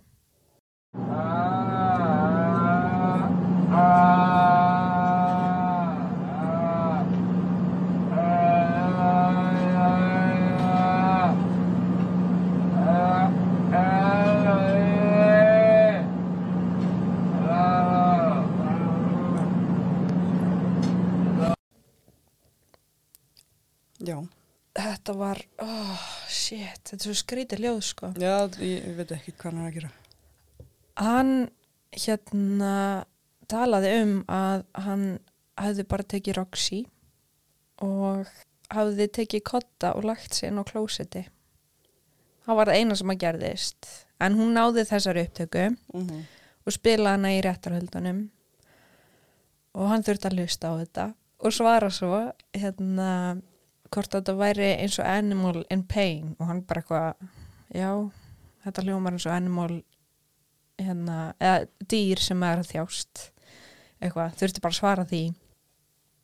Já, 24.01 24.16
Þetta 25.11 25.18
var, 25.18 25.38
oh 25.59 26.03
shit, 26.31 26.85
þetta 26.87 26.94
er 26.94 27.01
svo 27.03 27.12
skrítið 27.18 27.61
ljóð 27.64 27.79
sko. 27.83 28.09
já, 28.14 28.35
ég, 28.62 28.85
veit 28.94 29.11
ekki 29.16 29.33
hvað 29.35 29.49
hann 29.49 29.57
er 29.59 29.64
að 29.66 29.75
gera. 29.75 29.88
Hann 31.03 31.33
hérna 31.96 32.75
talaði 33.51 33.90
um 34.05 34.12
að 34.31 34.62
hann 34.85 35.03
hefði 35.59 35.87
bara 35.90 36.07
tekið 36.14 36.38
Roxy 36.38 36.79
og 37.83 38.31
hafði 38.70 39.09
tekið 39.18 39.44
kotta 39.51 39.96
og 39.99 40.07
lagt 40.07 40.38
sig 40.38 40.53
inn 40.53 40.62
á 40.62 40.70
klósetti. 40.70 41.25
Það 42.46 42.61
var 42.61 42.70
það 42.70 42.79
eina 42.79 43.01
sem 43.03 43.14
að 43.16 43.20
gerðist. 43.27 43.92
En 44.23 44.38
hún 44.38 44.55
náði 44.55 44.87
þessari 44.94 45.27
upptöku 45.27 45.66
Uh 45.90 46.23
og 46.61 46.75
spilaði 46.77 47.16
hana 47.16 47.31
í 47.35 47.42
réttarhöldunum 47.42 48.18
og 49.75 49.87
hann 49.90 50.03
þurfti 50.07 50.29
að 50.29 50.35
hlusta 50.38 50.70
á 50.70 50.73
þetta 50.85 51.07
og 51.40 51.55
svara 51.57 51.88
svo 51.90 52.18
hérna 52.53 53.40
hvort 53.90 54.11
þetta 54.14 54.35
væri 54.38 54.68
eins 54.83 54.98
og 55.03 55.07
animal 55.11 55.64
in 55.70 55.83
pain 55.85 56.37
og 56.38 56.46
hann 56.46 56.62
bara 56.62 56.83
eitthvað 56.83 57.29
já, 57.74 57.90
þetta 58.64 58.85
hljómar 58.87 59.12
eins 59.16 59.26
og 59.26 59.33
animal 59.35 59.83
hérna, 60.81 61.35
eða 61.40 61.66
dýr 61.90 62.18
sem 62.22 62.42
er 62.46 62.62
þjást 62.64 63.26
eitthvað, 64.00 64.37
þurfti 64.40 64.62
bara 64.64 64.72
að 64.72 64.79
svara 64.81 65.05
því 65.11 65.22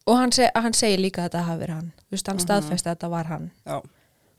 og 0.07 0.17
hann, 0.21 0.33
seg, 0.33 0.51
hann 0.55 0.73
segir 0.79 1.03
líka 1.03 1.25
að 1.25 1.29
þetta 1.31 1.43
hafi 1.49 1.61
verið 1.65 1.75
hann 1.81 1.93
þú 1.99 2.11
veist, 2.17 2.27
hann 2.31 2.37
Mhm. 2.37 2.47
staðfesti 2.47 2.89
að 2.89 2.95
þetta 2.97 3.11
var 3.11 3.25
hann 3.33 3.51
Já, 3.67 3.81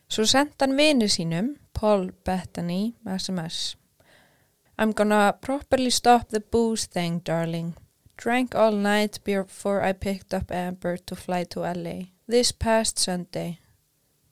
Svo 0.09 0.23
sendi 0.25 0.53
hann 0.61 0.77
vinu 0.77 1.05
sínum, 1.11 1.57
Paul 1.73 2.11
Bettany, 2.23 2.95
SMS. 3.05 3.75
I'm 4.79 4.93
gonna 4.93 5.33
properly 5.41 5.89
stop 5.89 6.29
the 6.29 6.39
booze 6.39 6.85
thing, 6.87 7.19
darling. 7.25 7.73
Drank 8.15 8.55
all 8.55 8.71
night 8.71 9.19
before 9.25 9.81
I 9.83 9.91
picked 9.91 10.33
up 10.33 10.49
Amber 10.49 10.95
to 10.97 11.15
fly 11.15 11.43
to 11.45 11.59
LA. 11.65 12.05
This 12.27 12.51
past 12.51 12.99
Sunday. 12.99 13.59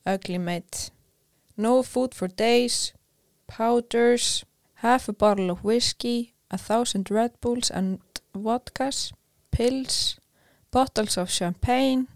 Ugly 0.05 0.37
mate. 0.37 0.91
No 1.57 1.81
food 1.83 2.13
for 2.13 2.27
days. 2.27 2.93
Powders. 3.47 4.43
Half 4.75 5.07
a 5.09 5.13
bottle 5.13 5.49
of 5.49 5.63
whiskey. 5.63 6.33
A 6.51 6.57
thousand 6.57 7.09
Red 7.09 7.39
Bulls 7.41 7.71
and 7.71 7.99
vodkas. 8.33 9.13
Pills. 9.51 10.19
Bottles 10.71 11.17
of 11.17 11.29
champagne. 11.29 12.07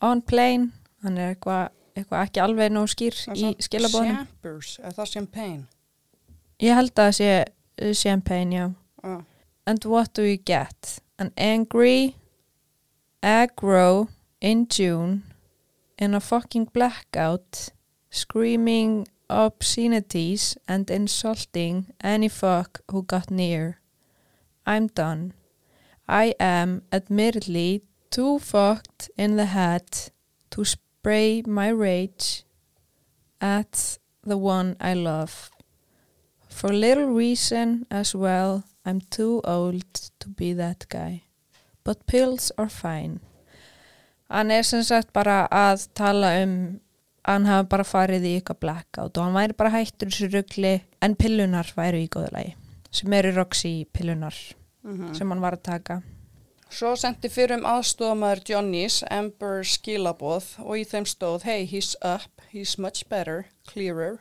On 0.00 0.20
plane. 0.20 0.72
Hann 1.02 1.18
er 1.18 1.34
eitthvað 1.34 1.70
eitthva 1.98 2.22
ekki 2.26 2.40
alveg 2.42 2.72
nóg 2.72 2.90
skýr 2.90 3.16
í 3.34 3.52
skilabóðinu. 3.62 4.22
Champers, 4.22 4.76
er 4.82 4.94
það 4.96 5.10
champagne? 5.12 5.64
Ég 6.62 6.78
held 6.78 6.92
að 6.94 6.98
það 6.98 7.14
sé 7.18 7.30
uh, 7.42 7.94
champagne, 7.98 8.56
já. 8.56 8.66
Já, 9.02 9.24
And 9.66 9.84
what 9.84 10.12
do 10.14 10.22
you 10.22 10.38
get? 10.38 10.98
An 11.18 11.30
angry 11.36 12.16
aggro 13.22 14.08
in 14.42 14.66
June 14.66 15.22
in 15.96 16.14
a 16.14 16.20
fucking 16.20 16.64
blackout 16.72 17.68
screaming 18.10 19.06
obscenities 19.30 20.56
and 20.66 20.90
insulting 20.90 21.86
any 22.02 22.28
fuck 22.28 22.80
who 22.90 23.04
got 23.04 23.30
near. 23.30 23.78
I'm 24.66 24.88
done. 24.88 25.32
I 26.08 26.34
am 26.40 26.82
admittedly 26.92 27.82
too 28.10 28.40
fucked 28.40 29.10
in 29.16 29.36
the 29.36 29.46
head 29.46 30.10
to 30.50 30.64
spray 30.64 31.42
my 31.46 31.68
rage 31.68 32.42
at 33.40 33.98
the 34.24 34.36
one 34.36 34.76
I 34.80 34.94
love. 34.94 35.50
For 36.48 36.68
little 36.68 37.06
reason 37.06 37.86
as 37.90 38.14
well, 38.14 38.64
I'm 38.84 39.00
too 39.00 39.40
old 39.44 39.94
to 40.18 40.28
be 40.28 40.52
that 40.54 40.86
guy. 40.88 41.22
But 41.84 42.06
pills 42.06 42.50
are 42.58 42.68
fine. 42.68 43.20
Hann 44.32 44.50
er 44.50 44.62
sem 44.64 44.82
sagt 44.86 45.12
bara 45.12 45.42
að 45.52 45.88
tala 45.98 46.30
um 46.42 46.54
að 47.22 47.32
hann 47.36 47.44
hafa 47.46 47.66
bara 47.74 47.84
farið 47.86 48.24
í 48.26 48.30
eitthvað 48.38 48.60
blackout 48.64 49.18
og 49.20 49.26
hann 49.28 49.36
væri 49.36 49.54
bara 49.58 49.70
hættur 49.76 50.08
þessu 50.10 50.30
rugli 50.32 50.72
en 51.04 51.14
pillunar 51.20 51.68
væru 51.76 52.00
í 52.02 52.08
góðu 52.10 52.32
lagi 52.34 52.54
sem 52.90 53.12
eru 53.18 53.30
Roxy 53.36 53.84
pillunar 53.94 54.34
Mhm. 54.84 55.14
sem 55.14 55.30
hann 55.30 55.40
var 55.40 55.52
að 55.56 55.62
taka. 55.62 56.02
Svo 56.70 56.96
sendi 56.96 57.28
fyrir 57.28 57.58
um 57.60 57.64
aðstofamæður 57.68 58.40
Johnnys 58.48 59.02
Amber 59.10 59.62
skilaboð 59.62 60.58
og 60.58 60.74
í 60.80 60.84
þeim 60.84 61.04
stóð 61.06 61.42
Hey, 61.42 61.64
he's 61.66 61.94
up, 62.02 62.40
he's 62.50 62.76
much 62.78 63.08
better, 63.08 63.46
clearer. 63.66 64.18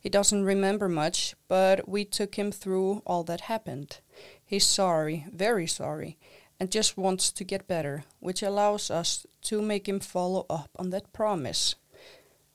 He 0.00 0.08
doesn't 0.08 0.44
remember 0.46 0.88
much, 0.88 1.34
but 1.48 1.86
we 1.86 2.04
took 2.06 2.36
him 2.36 2.50
through 2.52 3.02
all 3.04 3.22
that 3.24 3.42
happened. 3.42 3.98
He's 4.46 4.64
sorry, 4.64 5.26
very 5.30 5.66
sorry, 5.66 6.16
and 6.60 6.70
just 6.70 6.98
wants 6.98 7.32
to 7.32 7.42
get 7.42 7.66
better, 7.66 8.04
which 8.20 8.42
allows 8.42 8.90
us 8.90 9.26
to 9.42 9.62
make 9.62 9.88
him 9.88 9.98
follow 9.98 10.44
up 10.50 10.68
on 10.76 10.90
that 10.90 11.12
promise. 11.14 11.74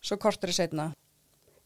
Svo 0.02 0.18
kortari 0.18 0.54
setna. 0.54 0.94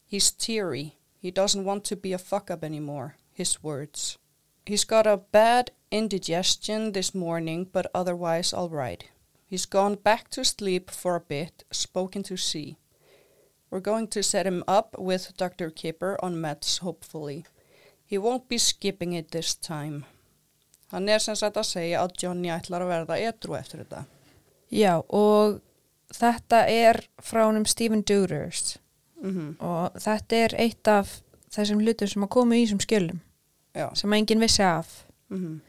He's 0.06 0.30
teary. 0.30 0.96
He 1.18 1.30
doesn't 1.30 1.66
want 1.66 1.84
to 1.84 1.96
be 1.96 2.14
a 2.14 2.18
fuck 2.18 2.50
up 2.50 2.64
anymore. 2.64 3.16
His 3.30 3.62
words. 3.62 4.16
He's 4.64 4.84
got 4.84 5.06
a 5.06 5.18
bad 5.18 5.70
indigestion 5.90 6.92
this 6.92 7.14
morning, 7.14 7.68
but 7.70 7.90
otherwise 7.94 8.54
all 8.54 8.70
right. 8.70 9.04
He's 9.46 9.66
gone 9.66 9.96
back 9.96 10.30
to 10.30 10.44
sleep 10.44 10.90
for 10.90 11.16
a 11.16 11.20
bit, 11.20 11.64
spoken 11.70 12.22
to 12.24 12.36
C. 12.36 12.78
We're 13.68 13.80
going 13.80 14.08
to 14.08 14.22
set 14.22 14.46
him 14.46 14.64
up 14.66 14.96
with 14.98 15.36
Dr. 15.36 15.70
Kipper 15.70 16.16
on 16.22 16.36
meds, 16.36 16.78
hopefully. 16.78 17.44
He 18.04 18.16
won't 18.16 18.48
be 18.48 18.58
skipping 18.58 19.12
it 19.12 19.30
this 19.30 19.54
time. 19.54 20.06
Hann 20.90 21.08
er 21.08 21.18
sem 21.22 21.36
sagt 21.38 21.56
að 21.56 21.68
segja 21.68 22.00
að 22.02 22.14
Johnny 22.22 22.48
ætlar 22.50 22.82
að 22.82 22.88
verða 22.90 23.18
edru 23.28 23.54
eftir 23.58 23.84
þetta. 23.84 24.04
Já, 24.70 24.96
og 25.08 25.60
þetta 26.14 26.64
er 26.70 27.00
frá 27.22 27.44
honum 27.46 27.66
Stephen 27.66 28.02
Duders 28.02 28.76
Mm 29.22 29.56
og 29.60 29.92
þetta 30.00 30.36
er 30.46 30.54
eitt 30.58 30.88
af 30.88 31.18
þessum 31.52 31.82
hlutum 31.84 32.08
sem 32.08 32.22
að 32.24 32.30
koma 32.32 32.56
í 32.56 32.62
þessum 32.64 32.80
skjölum 32.80 33.18
Já. 33.76 33.90
sem 33.94 34.12
enginn 34.16 34.40
vissi 34.40 34.62
af 34.64 35.04
Mm 35.30 35.60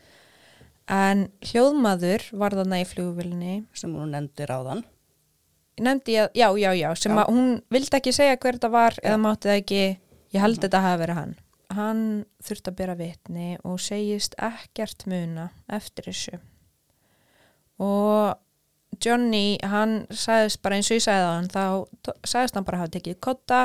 en 0.92 1.28
hljóðmaður 1.46 2.24
var 2.36 2.52
þarna 2.58 2.80
í 2.82 2.86
flugvillinni 2.90 3.52
Sem 3.78 3.94
hún 3.96 4.10
nefndir 4.12 4.50
á 4.52 4.60
þann. 4.66 4.82
nefndi 5.80 6.16
ég, 6.18 6.30
já, 6.36 6.50
já, 6.58 6.72
já, 6.76 6.90
sem 6.96 7.14
Já. 7.16 7.22
að 7.24 7.30
hún 7.32 7.62
vildi 7.72 7.96
ekki 8.00 8.12
segja 8.14 8.36
hver 8.38 8.58
þetta 8.58 8.72
var 8.74 8.98
eða 9.04 9.20
mátti 9.22 9.48
það 9.50 9.60
ekki, 9.62 9.84
ég 10.34 10.42
held 10.42 10.58
Mhm. 10.58 10.62
þetta 10.66 10.82
hafi 10.82 11.02
verið 11.04 11.16
hann. 11.16 11.36
Hann 11.72 12.26
þurfti 12.44 12.72
að 12.72 12.78
bera 12.82 12.96
vitni 13.00 13.50
og 13.68 13.80
segist 13.80 14.36
ekkert 14.42 15.06
muna 15.08 15.50
eftir 15.72 16.10
þessu. 16.10 16.40
Og 17.82 18.36
Johnny, 19.02 19.58
hann 19.64 20.04
sagðist 20.12 20.62
bara 20.62 20.78
eins 20.78 20.92
og 20.92 21.00
ég 21.00 21.06
sagði 21.06 21.30
hann, 21.30 21.48
þá 21.50 21.64
sagðist 22.28 22.58
hann 22.58 22.68
bara 22.68 22.82
hafa 22.84 22.94
tekið 22.98 23.22
kotta, 23.24 23.62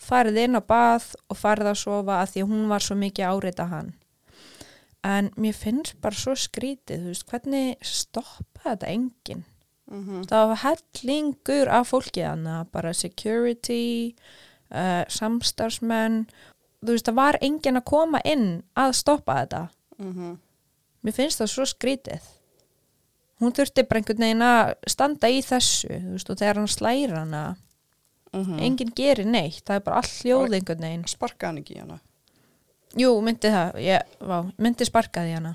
farið 0.00 0.40
inn 0.46 0.58
á 0.58 0.62
bað 0.64 1.12
og 1.30 1.38
farið 1.38 1.70
að 1.74 1.82
sofa 1.84 2.20
að 2.22 2.32
því 2.32 2.44
að 2.44 2.54
hún 2.54 2.64
var 2.72 2.86
svo 2.86 2.96
mikið 2.98 3.28
árita 3.30 3.68
hann. 3.70 3.92
En 5.04 5.28
mér 5.36 5.56
finnst 5.56 6.00
bara 6.00 6.16
svo 6.16 6.32
skrítið, 6.38 7.04
þú 7.04 7.12
veist, 7.12 7.26
hvernig 7.28 7.84
stoppa 7.84 8.70
þetta 8.70 8.90
enginn? 8.94 9.44
Mm 9.90 10.24
það 10.24 10.48
var 10.48 10.60
hellingur 10.62 11.68
af 11.68 11.90
fólki 11.92 12.22
þannig 12.24 12.70
bara 12.72 12.92
security 12.92 14.14
uh, 14.72 15.04
samstarfsmenn 15.08 16.24
þú 16.84 16.96
veist 16.96 17.10
það 17.10 17.18
var 17.18 17.38
enginn 17.40 17.80
að 17.80 17.88
koma 17.90 18.20
inn 18.24 18.62
að 18.76 18.92
stoppa 19.00 19.40
þetta. 19.40 19.68
-hmm. 19.98 20.38
mér 21.02 21.12
finnst 21.12 21.40
það 21.40 21.50
svo 21.50 21.64
skrítið. 21.64 22.20
Hún 23.40 23.52
þurfti 23.52 23.82
bara 23.88 23.98
einhvern 23.98 24.18
veginn 24.18 24.42
að 24.42 24.74
standa 24.86 25.28
í 25.28 25.42
þessu 25.42 25.88
þú 25.88 26.10
veist 26.12 26.30
og 26.30 26.38
þegar 26.38 26.56
hann 26.56 26.68
slæra 26.68 27.18
hana 27.18 27.56
Mm 28.34 28.58
enginn 28.58 28.90
gerir 28.96 29.26
neitt, 29.26 29.62
það 29.64 29.76
er 29.76 29.80
bara 29.80 29.96
all 29.96 30.10
hljóð 30.10 30.54
einhvern 30.54 30.80
veginn. 30.80 31.04
Sparka 31.06 31.46
hann 31.46 31.58
ekki 31.58 31.78
hana. 31.78 32.00
jú, 32.96 33.20
myndi 33.20 33.50
það, 33.50 33.76
ég, 33.78 34.02
vá, 34.20 34.52
myndi 34.58 34.84
sparkaði 34.84 35.34
hana 35.34 35.54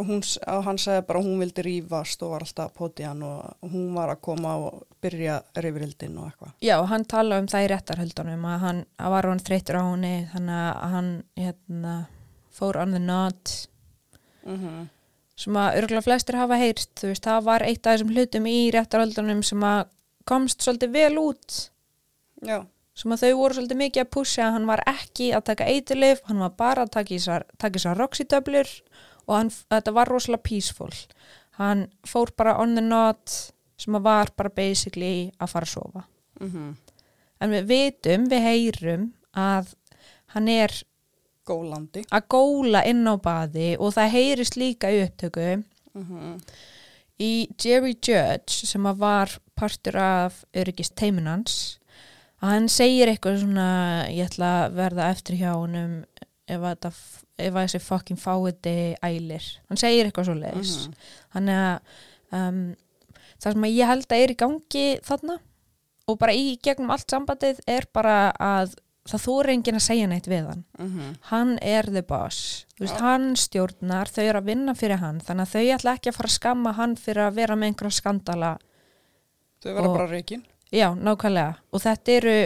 Og 0.00 0.06
hún, 0.08 0.22
og 0.48 0.62
hann 0.64 0.78
sagði 0.80 1.02
bara 1.06 1.20
hún 1.20 1.38
vildi 1.42 1.62
rífast 1.66 2.22
og 2.24 2.30
var 2.32 2.40
alltaf 2.46 2.70
að 2.70 2.76
poti 2.78 3.04
hann 3.04 3.22
og 3.28 3.68
hún 3.74 3.90
var 3.94 4.08
að 4.14 4.20
koma 4.24 4.54
og 4.56 4.86
byrja 5.04 5.34
rifrildin 5.60 6.14
og 6.18 6.30
eitthvað. 6.30 6.52
Já, 6.64 6.78
hann 6.88 7.04
tala 7.04 7.38
um 7.42 7.46
það 7.52 7.66
í 7.66 7.68
réttarhöldunum 7.74 8.46
að 8.48 8.58
hann 8.64 8.80
að 8.98 9.10
var 9.10 9.28
hann 9.28 9.42
þreytur 9.44 9.76
á 9.76 9.82
henni 9.90 10.14
þannig 10.32 10.62
að 10.62 10.90
hann 10.94 11.10
hérna, 11.36 11.92
fór 12.56 12.80
on 12.80 12.92
the 12.96 12.98
nod 13.02 13.52
Mm 14.44 14.56
-hmm. 14.58 14.88
sem 15.36 15.54
að 15.56 15.76
örgulega 15.78 16.02
flestir 16.02 16.34
hafa 16.36 16.56
heyrt 16.58 16.88
þú 16.98 17.06
veist, 17.12 17.22
það 17.26 17.44
var 17.44 17.62
eitt 17.62 17.86
af 17.86 17.92
þessum 17.94 18.10
hlutum 18.10 18.46
í 18.46 18.70
réttarhöldunum 18.74 19.42
sem 19.44 19.60
að 19.62 19.86
komst 20.24 20.62
svolítið 20.62 20.90
vel 20.92 21.18
út 21.18 21.70
Já. 22.42 22.64
sem 22.94 23.12
að 23.12 23.20
þau 23.22 23.36
voru 23.36 23.54
svolítið 23.54 23.76
mikið 23.76 24.00
að 24.02 24.10
pusha 24.10 24.50
hann 24.50 24.66
var 24.66 24.82
ekki 24.86 25.32
að 25.32 25.44
taka 25.44 25.64
eiturlif 25.64 26.20
hann 26.24 26.38
var 26.38 26.50
bara 26.50 26.82
að 26.82 26.90
taka 26.90 27.14
í 27.14 27.18
þessar- 27.18 27.44
þessar 27.58 27.96
roxytöflur 27.98 28.68
og 29.26 29.36
hann, 29.36 29.50
þetta 29.50 29.94
var 29.96 30.10
rosalega 30.10 30.42
peaceful. 30.48 30.92
Hann 31.58 31.86
fór 32.08 32.32
bara 32.36 32.56
on 32.62 32.74
the 32.76 32.84
nod 32.84 33.22
sem 33.76 33.98
að 33.98 34.06
var 34.06 34.32
bara 34.36 34.50
basically 34.54 35.30
að 35.38 35.52
fara 35.54 35.68
að 35.68 35.74
sofa. 35.74 36.06
Mm 36.40 36.72
en 37.42 37.50
við 37.50 37.64
vitum, 37.66 38.28
við 38.30 38.44
heyrum 38.46 39.06
að 39.34 39.72
hann 40.34 40.48
er 40.52 40.74
Gólandi. 41.48 42.04
að 42.14 42.28
góla 42.30 42.84
inn 42.86 43.02
á 43.02 43.18
baði 43.18 43.72
og 43.82 43.96
það 43.96 44.12
heyrist 44.14 44.58
líka 44.60 44.92
í 44.94 45.02
upptöku 45.06 45.48
Mm 45.92 46.38
í 47.22 47.46
Jerry 47.60 47.92
Judge 48.02 48.66
sem 48.66 48.86
að 48.88 49.02
var 49.02 49.32
partur 49.54 49.98
af 50.00 50.40
öryggist 50.58 50.96
teiminans 50.98 51.78
að 52.42 52.48
hann 52.48 52.68
segir 52.72 53.12
eitthvað 53.12 53.42
svona 53.44 53.66
ég 54.10 54.30
ætla 54.32 54.48
að 54.64 54.78
verða 54.80 55.10
eftir 55.12 55.36
hjá 55.38 55.52
honum 55.52 55.92
ef 56.50 56.64
þetta, 56.64 56.90
ef 57.42 57.54
að 57.54 57.66
þessi 57.66 57.80
fucking 57.86 58.18
fáiði 58.20 58.76
ælir. 59.02 59.48
Hann 59.68 59.80
segir 59.80 60.06
eitthvað 60.08 60.28
svo 60.30 60.34
leiðis 60.38 60.72
Mhm. 60.86 60.94
þannig 61.34 61.60
að 61.64 61.80
um, 62.38 62.62
það 63.42 63.52
sem 63.52 63.68
ég 63.72 63.86
held 63.92 64.06
að 64.08 64.22
er 64.22 64.32
í 64.34 64.38
gangi 64.44 64.86
þarna 65.02 65.38
og 66.08 66.18
bara 66.18 66.32
í 66.32 66.56
gegnum 66.62 66.90
allt 66.90 67.10
sambandið 67.10 67.60
er 67.66 67.86
bara 67.92 68.32
að 68.38 68.74
það 69.08 69.22
þóri 69.26 69.52
enginn 69.56 69.74
að 69.80 69.82
segja 69.88 70.06
neitt 70.06 70.28
við 70.30 70.46
hann. 70.46 70.64
Mm 70.78 71.16
hann 71.30 71.58
er 71.62 71.82
the 71.90 72.02
boss. 72.02 72.66
Veist, 72.78 72.94
Já. 72.94 73.00
hann 73.02 73.34
stjórnar, 73.36 74.06
þau 74.06 74.22
eru 74.28 74.38
að 74.38 74.44
vinna 74.46 74.74
fyrir 74.78 74.98
hann 75.02 75.18
þannig 75.20 75.46
að 75.48 75.54
þau 75.56 75.74
ætla 75.76 75.94
ekki 75.98 76.10
að 76.12 76.14
fara 76.20 76.28
að 76.28 76.36
skamma 76.38 76.72
hann 76.78 76.94
fyrir 76.96 77.26
að 77.26 77.34
vera 77.34 77.56
með 77.56 77.66
einhverja 77.72 77.98
skandala. 77.98 78.58
Þau 79.62 79.72
verða 79.74 79.92
bara 79.96 80.06
reikin. 80.10 80.44
já, 80.72 80.88
nákvæmlega, 80.94 81.56
og 81.72 81.80
þetta 81.82 82.08
eru 82.16 82.36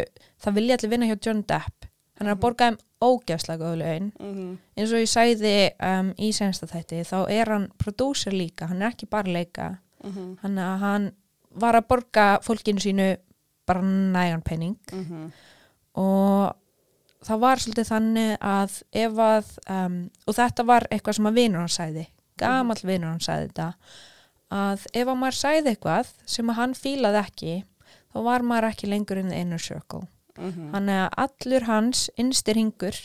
það 0.43 0.55
vilja 0.55 0.75
allir 0.77 0.91
vinna 0.91 1.07
hjá 1.07 1.17
John 1.27 1.43
Depp 1.47 1.76
hann 2.19 2.29
er 2.29 2.35
að 2.35 2.43
borga 2.43 2.71
þeim 2.71 2.79
ógæslega 3.07 3.61
góðu 3.65 3.81
laun. 3.83 4.13
Mm 4.21 4.59
eins 4.77 4.93
og 4.93 5.01
ég 5.01 5.09
sæði 5.09 5.57
um, 5.81 6.13
í 6.19 6.33
sensta 6.37 6.67
þætti, 6.69 7.03
þá 7.05 7.19
er 7.33 7.49
hann 7.53 7.71
prodúser 7.79 8.33
líka, 8.33 8.69
hann 8.69 8.83
er 8.83 8.93
ekki 8.93 9.07
bara 9.11 9.33
leika. 9.33 9.77
-hmm. 10.03 10.37
hann, 10.43 10.59
hann 10.59 11.11
var 11.51 11.77
að 11.79 11.89
borga 11.89 12.27
fólkinu 12.45 12.81
sínu 12.81 13.17
bara 13.67 13.83
nægan 13.83 14.43
penning 14.43 14.79
Mm 14.93 15.33
og 15.97 16.53
það 17.25 17.39
var 17.41 17.57
svolítið 17.59 17.87
þannig 17.89 18.33
að 18.45 18.73
ef 18.93 19.21
að 19.25 19.47
um, 19.73 19.95
og 20.29 20.35
þetta 20.37 20.65
var 20.69 20.87
eitthvað 20.91 21.17
sem 21.17 21.29
að 21.31 21.39
vinur 21.39 21.63
hann 21.63 21.73
sæði 21.73 22.03
gamall 22.37 22.83
vinur 22.83 23.09
hann 23.09 23.25
sæði 23.25 23.47
þetta 23.47 23.69
að 24.53 24.85
ef 24.93 25.09
að 25.09 25.17
maður 25.17 25.39
sæði 25.39 25.73
eitthvað 25.73 26.11
sem 26.27 26.53
að 26.53 26.59
hann 26.61 26.75
fílaði 26.75 27.23
ekki 27.23 27.55
þá 28.13 28.21
var 28.29 28.45
maður 28.45 28.69
ekki 28.69 28.91
lengur 28.93 29.23
in 29.23 29.33
the 29.33 29.41
inner 29.41 29.63
circle 30.37 30.53
-hmm. 30.53 30.71
þannig 30.73 31.01
að 31.03 31.11
allur 31.25 31.63
hans 31.67 32.11
innstir 32.17 32.55
hingur 32.55 32.97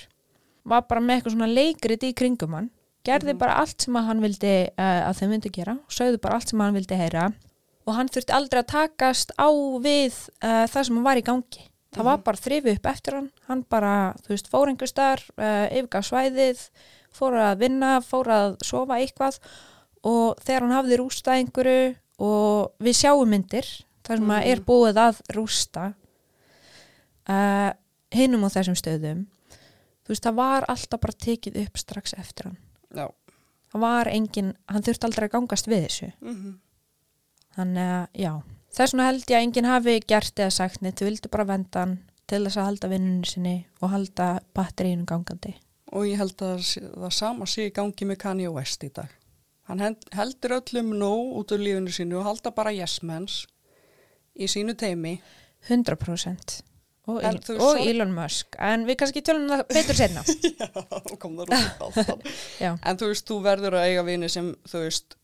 var 0.65 0.81
bara 0.87 1.01
með 1.01 1.15
eitthvað 1.21 1.31
svona 1.35 1.53
leikrit 1.53 2.03
í 2.03 2.13
kringum 2.13 2.53
hann 2.53 2.69
gerði 3.03 3.33
Mhm. 3.33 3.37
bara 3.39 3.53
allt 3.57 3.81
sem 3.81 3.93
að 3.95 4.05
hann 4.05 4.21
vildi 4.21 4.67
uh, 4.77 5.09
að 5.09 5.15
þeim 5.19 5.29
myndi 5.29 5.49
gera, 5.51 5.77
sögðu 5.89 6.17
bara 6.21 6.35
allt 6.35 6.49
sem 6.49 6.59
hann 6.59 6.73
vildi 6.75 6.95
heyra 6.95 7.33
og 7.87 7.95
hann 7.95 8.07
þurfti 8.09 8.33
aldrei 8.33 8.59
að 8.61 8.67
takast 8.67 9.31
á 9.39 9.49
við 9.81 10.13
uh, 10.43 10.67
það 10.67 10.83
sem 10.85 10.95
hann 10.95 11.03
var 11.03 11.17
í 11.17 11.21
gangi 11.23 11.67
það 11.95 12.03
var 12.03 12.17
Mhm. 12.17 12.23
bara 12.23 12.37
þrifið 12.37 12.75
upp 12.77 12.85
eftir 12.85 13.13
hann 13.15 13.31
hann 13.47 13.63
bara, 13.69 14.13
þú 14.23 14.27
veist, 14.29 14.47
fór 14.51 14.67
einhver 14.69 14.87
starf 14.87 15.29
uh, 15.37 15.67
yfirgaf 15.71 16.05
svæðið, 16.05 16.69
fór 17.11 17.33
að 17.33 17.57
vinna 17.57 18.01
fór 18.01 18.25
að 18.27 18.55
sofa 18.63 18.93
eitthvað 19.01 19.39
og 20.03 20.37
þegar 20.39 20.61
hann 20.61 20.71
hafði 20.77 20.97
rústa 20.97 21.31
einhverju 21.35 21.95
og 22.19 22.71
við 22.79 22.93
sjáum 23.01 23.27
myndir 23.29 23.65
þar 24.05 24.17
sem 24.17 24.29
að 24.29 24.45
er 24.45 24.55
Mhm. 24.57 24.65
búið 24.65 24.95
að 24.95 25.21
rústa 25.33 25.93
uh, 27.29 27.69
hinum 28.15 28.47
á 28.47 28.49
þessum 28.53 28.77
stöðum. 28.79 29.27
Þú 30.01 30.13
veist, 30.13 30.25
það 30.25 30.39
var 30.41 30.67
alltaf 30.71 31.01
bara 31.03 31.21
tekið 31.27 31.61
upp 31.65 31.77
strax 31.77 32.15
eftir 32.17 32.49
hann. 32.49 32.59
Já. 32.91 33.07
það 33.71 33.83
var 33.85 34.09
engin, 34.11 34.55
hann 34.67 34.83
þurfti 34.83 35.07
aldrei 35.07 35.27
að 35.29 35.33
gangast 35.37 35.69
við 35.71 35.85
þessu. 35.87 36.11
Mm 36.19 36.59
þannig 37.55 37.89
að, 37.93 38.05
já, 38.21 38.31
þess 38.71 38.93
vegna 38.93 39.07
held 39.09 39.25
ég 39.25 39.37
að 39.37 39.45
enginn 39.45 39.69
hafi 39.69 39.97
gert 40.07 40.39
eða 40.39 40.55
sagt 40.55 40.83
neitt, 40.83 40.99
þau 40.99 41.07
vildu 41.09 41.31
bara 41.33 41.47
venda 41.49 41.83
hann 41.83 41.97
til 42.31 42.43
þess 42.45 42.59
að 42.61 42.67
halda 42.69 42.91
vinnunni 42.91 43.27
sinni 43.27 43.55
og 43.81 43.91
halda 43.91 44.27
batterínu 44.55 45.07
gangandi. 45.09 45.55
Og 45.91 46.07
ég 46.07 46.21
held 46.21 46.39
að 46.47 46.63
það 46.63 47.15
sama 47.17 47.47
sé 47.49 47.67
í 47.67 47.75
gangi 47.75 48.07
með 48.07 48.21
Kanye 48.21 48.51
West 48.55 48.85
í 48.87 48.91
dag. 48.95 49.11
Hann 49.67 49.83
heldur 50.15 50.55
öllum 50.61 50.93
nóg 50.99 51.35
út 51.41 51.51
úr 51.55 51.63
lífinu 51.63 51.91
sínu 51.95 52.19
og 52.21 52.27
halda 52.29 52.53
bara 52.55 52.71
yes 52.75 53.01
menns 53.03 53.43
í 54.35 54.47
sínu 54.51 54.75
teimi. 54.79 55.19
100% 55.67 56.61
og, 57.09 57.17
En 57.25 57.39
þú 57.41 57.55
og 57.57 57.77
svo- 57.79 57.87
Elon 57.89 58.11
Musk 58.13 58.55
en 58.59 58.85
við 58.89 58.99
kannski 59.01 59.23
tölum 59.25 59.47
um 59.47 59.55
það 59.55 59.63
betur 59.73 59.97
senna 59.97 60.21
Já, 60.61 61.17
kom 61.21 61.37
það 61.39 61.49
rúst 61.49 61.81
alltaf. 61.87 62.37
En 62.61 63.01
þú 63.01 63.09
veist, 63.13 63.25
þú 63.31 63.39
verður 63.45 63.77
að 63.79 63.87
eiga 63.89 64.03
vini 64.07 64.29
sem, 64.29 64.51
þú 64.69 64.83
veist, 64.85 65.17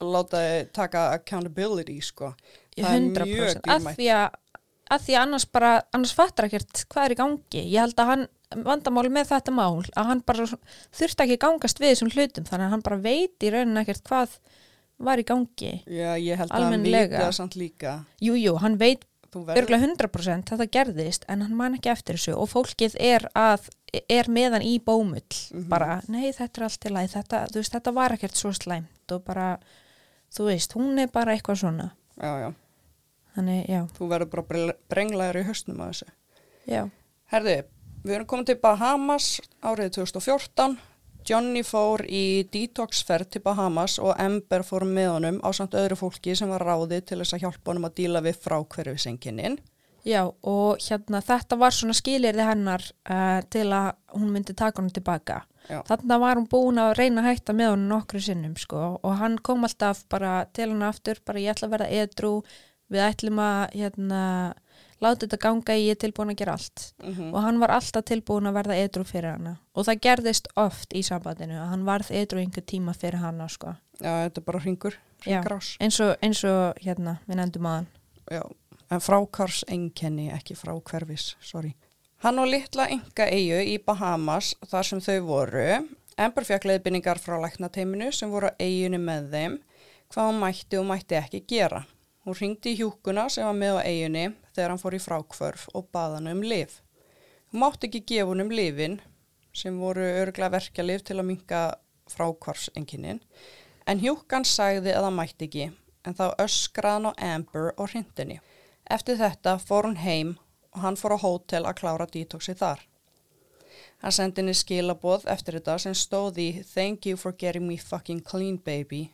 láta 0.00 0.40
þig 0.42 0.70
taka 0.76 1.04
accountability, 1.18 1.98
sko. 2.02 2.32
Það 2.76 2.94
er 2.96 3.00
mjög 3.04 3.18
100% 3.20 3.64
dýrmætt. 3.68 3.98
að, 4.16 4.62
að 4.96 5.02
því 5.06 5.16
að 5.16 5.22
annars 5.26 5.46
bara 5.54 5.72
annars 5.94 6.14
fattar 6.16 6.48
ekkert 6.48 6.84
hvað 6.90 7.04
er 7.08 7.14
í 7.14 7.18
gangi 7.20 7.64
ég 7.74 7.80
held 7.84 8.00
að 8.00 8.08
hann, 8.14 8.24
vandamáli 8.66 9.10
með 9.14 9.28
þetta 9.30 9.52
mál 9.54 9.84
að 9.94 10.08
hann 10.08 10.22
bara 10.26 10.46
þurfti 10.48 11.26
ekki 11.26 11.36
gangast 11.44 11.78
við 11.82 11.92
þessum 11.92 12.10
hlutum 12.14 12.48
þannig 12.48 12.66
að 12.66 12.72
hann 12.74 12.82
bara 12.88 12.98
veit 13.04 13.44
í 13.46 13.52
rauninni 13.54 13.82
ekkert 13.84 14.02
hvað 14.08 14.32
var 15.00 15.20
í 15.22 15.26
gangi 15.28 15.70
Já, 15.86 16.16
ég 16.18 16.40
held 16.40 16.50
að 16.56 16.66
hann 16.70 16.82
viti 16.88 17.12
það 17.20 17.30
samt 17.36 17.54
líka. 17.60 17.92
jújú, 18.20 18.40
jú, 18.48 18.56
hann 18.64 18.74
veit 18.80 19.04
örgulega 19.34 19.86
100% 19.86 20.50
þetta 20.50 20.66
gerðist 20.74 21.24
en 21.28 21.42
hann 21.42 21.54
man 21.56 21.74
ekki 21.78 21.90
eftir 21.92 22.16
þessu 22.18 22.34
og 22.36 22.48
fólkið 22.50 22.96
er 23.00 23.28
að 23.34 23.68
er 24.08 24.28
meðan 24.30 24.62
í 24.62 24.78
bómull 24.82 25.22
Mhm. 25.52 25.68
bara, 25.68 26.00
nei 26.08 26.30
þetta 26.32 26.58
er 26.60 26.64
allt 26.64 26.84
í 26.86 26.90
lagi 26.94 27.08
þetta, 27.14 27.46
veist, 27.54 27.72
þetta 27.72 27.92
var 27.94 28.12
ekkert 28.16 28.36
svo 28.36 28.50
slæmt 28.52 29.12
og 29.12 29.24
bara, 29.24 29.58
þú 30.34 30.44
veist, 30.50 30.72
hún 30.74 30.98
er 30.98 31.08
bara 31.08 31.34
eitthvað 31.36 31.58
svona 31.62 31.90
já, 32.20 32.32
já, 32.40 32.54
þannig, 33.36 33.66
já, 33.68 33.80
þú 33.98 34.08
verður 34.08 34.30
bara 34.30 34.74
brenglaður 34.88 35.40
í 35.40 35.46
höstnum 35.48 35.80
að 35.80 35.90
þessu. 35.94 36.10
já 36.66 36.90
Herði, 37.30 37.62
við 38.04 38.14
erum 38.14 38.26
komin 38.26 38.44
til 38.46 38.56
Bahamas 38.58 39.40
árið 39.62 39.90
2014. 40.00 40.78
Johnny 41.30 41.60
fór 41.62 42.02
í 42.10 42.42
detoxferð 42.50 43.28
til 43.30 43.42
Bahamas 43.44 44.00
og 44.02 44.16
Amber 44.18 44.64
fór 44.66 44.82
með 44.88 45.12
honum 45.12 45.36
á 45.46 45.48
samt 45.54 45.76
öðru 45.78 45.98
fólki 46.00 46.34
sem 46.34 46.50
var 46.50 46.64
ráðið 46.66 47.04
til 47.06 47.20
þess 47.20 47.36
að 47.36 47.44
hjálpa 47.44 47.70
honum 47.70 47.86
að 47.86 47.94
díla 48.00 48.22
við 48.24 48.40
frákverfisengininn. 48.46 49.60
Já, 50.02 50.24
og 50.26 50.80
hérna 50.80 51.20
þetta 51.22 51.58
var 51.60 51.76
svona 51.76 51.94
skilirði 51.94 52.46
hennar 52.48 52.82
uh, 52.82 53.38
til 53.52 53.66
að 53.68 53.92
hún 54.16 54.32
myndi 54.32 54.56
taka 54.56 54.80
hann 54.80 54.90
tilbaka. 54.96 55.42
Já. 55.68 55.82
Þannig 55.86 56.22
var 56.24 56.40
hún 56.40 56.48
búin 56.50 56.80
að 56.82 56.94
reyna 56.98 57.22
að 57.22 57.28
hætta 57.28 57.54
með 57.54 57.74
hann 57.74 57.86
nokkru 57.92 58.22
sinnum, 58.24 58.56
sko, 58.58 58.82
og 58.96 59.18
hann 59.20 59.36
kom 59.44 59.68
alltaf 59.68 60.02
bara 60.10 60.40
til 60.56 60.70
hann 60.72 60.86
aftur, 60.88 61.20
bara 61.22 61.42
ég 61.44 61.52
ætla 61.54 61.68
að 61.68 61.76
vera 61.76 61.90
edru, 62.00 62.32
við 62.90 63.04
ætlum 63.06 63.42
að, 63.44 63.60
hérna, 63.76 64.22
láta 65.00 65.26
þetta 65.26 65.38
ganga 65.40 65.76
í 65.76 65.84
ég 65.86 65.96
er 65.96 66.00
tilbúin 66.04 66.32
að 66.32 66.40
gera 66.42 66.54
allt. 66.58 66.86
Mm 67.02 67.34
Og 67.34 67.42
hann 67.42 67.60
var 67.60 67.70
alltaf 67.70 68.04
tilbúin 68.04 68.46
að 68.46 68.56
verða 68.58 68.76
edru 68.76 69.04
fyrir 69.04 69.32
hana. 69.32 69.56
Og 69.74 69.86
það 69.86 70.00
gerðist 70.06 70.48
oft 70.56 70.92
í 70.92 71.02
sambandinu, 71.02 71.58
að 71.60 71.70
hann 71.72 71.84
varð 71.84 72.10
edru 72.10 72.40
einhver 72.40 72.64
tíma 72.64 72.94
fyrir 72.94 73.20
hana, 73.20 73.48
sko. 73.48 73.74
Já, 74.00 74.28
þetta 74.28 74.40
er 74.40 74.44
bara 74.44 74.60
hringur, 74.60 74.98
hringrás. 75.24 75.76
Eins 75.80 76.00
og, 76.00 76.16
eins 76.22 76.44
og 76.44 76.74
hérna, 76.80 77.18
við 77.26 77.40
nefndum 77.40 77.66
að 77.66 77.76
hann. 77.78 77.88
Já, 78.30 78.42
en 78.90 79.00
frákars 79.00 79.64
enkenni, 79.68 80.30
ekki 80.32 80.54
frákverfis, 80.54 81.36
sorry. 81.40 81.74
Hann 82.20 82.38
og 82.38 82.50
litla 82.52 82.84
enga 82.92 83.26
eigu 83.32 83.62
í 83.64 83.78
Bahamas 83.80 84.54
þar 84.68 84.84
sem 84.84 85.00
þau 85.00 85.20
voru. 85.24 85.68
Amber 86.20 86.44
fekk 86.44 86.66
leiðbynningar 86.68 87.16
frá 87.16 87.38
læknateiminu 87.40 88.10
sem 88.12 88.28
voru 88.28 88.50
á 88.52 88.58
eigunni 88.60 88.98
með 89.00 89.30
þeim 89.32 89.54
hvað 90.10 90.26
hún 90.28 90.40
mætti 90.42 90.76
og 90.80 90.86
mætti 90.90 91.16
ekki 91.16 91.40
gera. 91.48 91.84
Hún 92.24 92.36
ringdi 92.36 92.74
í 92.74 92.78
hjúkuna 92.82 93.28
sem 93.32 93.46
var 93.48 93.56
með 93.56 93.78
á 93.80 93.82
eigunni 93.88 94.24
þegar 94.52 94.74
hann 94.74 94.80
fór 94.82 94.96
í 94.96 95.00
frákvörf 95.00 95.68
og 95.72 95.86
baða 95.94 96.18
hann 96.18 96.28
um 96.34 96.42
lif. 96.44 96.82
Hún 97.50 97.62
mátti 97.62 97.88
ekki 97.88 98.02
gefa 98.10 98.28
hún 98.28 98.44
um 98.44 98.50
lifin 98.52 98.98
sem 99.56 99.78
voru 99.80 100.04
örgla 100.20 100.50
verkjalif 100.52 101.02
til 101.06 101.16
að 101.16 101.28
minka 101.30 101.60
frákvarfsenginnin 102.12 103.22
en 103.88 104.02
hjúkan 104.02 104.44
sagði 104.44 104.92
að 104.92 105.06
það 105.06 105.16
mætti 105.16 105.48
ekki 105.48 105.66
en 106.04 106.16
þá 106.18 106.26
öskraði 106.44 106.98
hann 106.98 107.08
á 107.08 107.12
Amber 107.32 107.72
og 107.76 107.88
hrindinni. 107.94 108.38
Eftir 108.90 109.16
þetta 109.16 109.56
fór 109.62 109.88
hún 109.88 109.98
heim 110.04 110.34
og 110.74 110.84
hann 110.84 111.00
fór 111.00 111.16
á 111.16 111.24
hótel 111.24 111.64
að 111.64 111.78
klára 111.80 112.06
detoxi 112.06 112.54
þar. 112.58 112.84
Hann 114.04 114.12
sendi 114.12 114.42
henni 114.42 114.56
skilaboð 114.56 115.24
eftir 115.28 115.56
þetta 115.56 115.78
sem 115.80 115.96
stóði 115.96 116.50
Thank 116.74 117.08
you 117.08 117.16
for 117.16 117.32
getting 117.32 117.66
me 117.66 117.80
fucking 117.80 118.20
clean 118.20 118.60
baby 118.60 119.08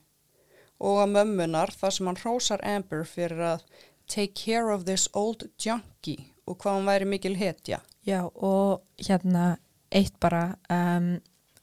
og 0.80 0.98
að 1.04 1.12
mömmunar 1.16 1.72
þar 1.72 1.94
sem 1.96 2.06
hann 2.10 2.20
hrósar 2.20 2.64
Amber 2.66 3.04
fyrir 3.08 3.40
að 3.54 3.62
take 4.06 4.34
care 4.38 4.72
of 4.74 4.84
this 4.86 5.08
old 5.14 5.46
junkie 5.58 6.32
og 6.46 6.58
hvað 6.62 6.76
hann 6.76 6.86
væri 6.86 7.06
mikil 7.10 7.34
hetja. 7.36 7.80
Já, 8.06 8.20
og 8.34 8.82
hérna 9.02 9.56
eitt 9.90 10.14
bara 10.22 10.56
um, 10.70 11.16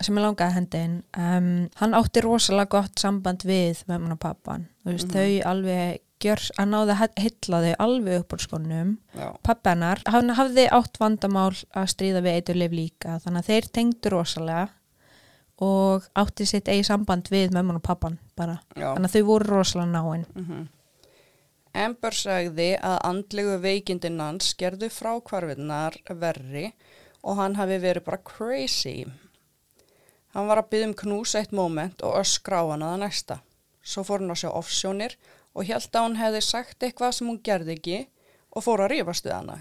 sem 0.03 0.17
ég 0.17 0.23
langaði 0.25 0.49
að 0.49 0.55
hendi 0.57 0.81
inn 0.87 0.95
um, 1.15 1.51
hann 1.79 1.93
átti 1.95 2.23
rosalega 2.25 2.73
gott 2.79 2.99
samband 2.99 3.45
við 3.47 3.83
mömmun 3.87 4.15
og 4.17 4.19
pappan 4.19 4.65
veist, 4.83 5.07
Mhm. 5.07 5.13
þau 5.13 5.45
alveg 5.53 6.01
gjör, 6.23 6.41
hann 6.57 6.71
náði 6.71 6.95
að 6.95 7.17
hylla 7.23 7.61
þau 7.63 7.75
alveg 7.85 8.19
upp 8.19 8.35
Já, 9.15 9.27
pappi 9.43 9.69
hennar, 9.69 10.01
hann 10.07 10.29
hafði 10.29 10.67
átt 10.71 10.99
vandamál 10.99 11.51
að 11.75 11.87
stríða 11.91 12.21
við 12.23 12.37
eiturlif 12.41 12.71
líka 12.71 13.19
þannig 13.23 13.43
að 13.43 13.49
þeir 13.51 13.67
tengdu 13.79 14.09
rosalega 14.09 14.69
og 15.61 16.05
átti 16.17 16.45
sitt 16.49 16.67
eigi 16.67 16.85
samband 16.87 17.29
við 17.29 17.53
mömmun 17.53 17.77
og 17.77 17.85
pappan 17.85 18.17
bara 18.35 18.57
já. 18.75 18.93
þannig 18.93 19.09
að 19.09 19.17
þau 19.17 19.27
voru 19.27 19.51
rosalega 19.51 19.91
náinn 19.91 20.25
Mm 20.33 20.69
Amber 21.73 22.13
sagði 22.13 22.75
að 22.85 22.99
andlegu 23.01 23.55
veikindinn 23.57 24.19
hans 24.21 24.51
gerðu 24.53 24.91
frákvarfinnar 24.93 25.95
verri 26.21 26.67
og 27.25 27.39
hann 27.39 27.55
hafi 27.57 27.79
verið 27.81 28.05
bara 28.05 28.19
crazy. 28.21 29.07
Hann 30.35 30.49
var 30.51 30.61
að 30.61 30.69
byggja 30.69 30.89
um 30.91 30.93
knús 31.01 31.33
eitt 31.39 31.55
moment 31.55 32.05
og 32.05 32.19
öskra 32.19 32.61
á 32.61 32.65
hana 32.69 32.91
það 32.91 33.01
næsta. 33.01 33.39
Svo 33.81 34.05
fór 34.05 34.21
hann 34.21 34.35
að 34.35 34.43
sjá 34.43 34.51
offsjónir 34.51 35.17
og 35.53 35.65
held 35.65 35.89
að 35.89 36.05
hún 36.05 36.19
hefði 36.21 36.41
sagt 36.45 36.85
eitthvað 36.85 37.17
sem 37.17 37.31
hún 37.31 37.41
gerði 37.41 37.77
ekki 37.79 37.99
og 38.53 38.67
fór 38.67 38.85
að 38.85 38.93
rífast 38.93 39.25
við 39.25 39.37
hana. 39.39 39.57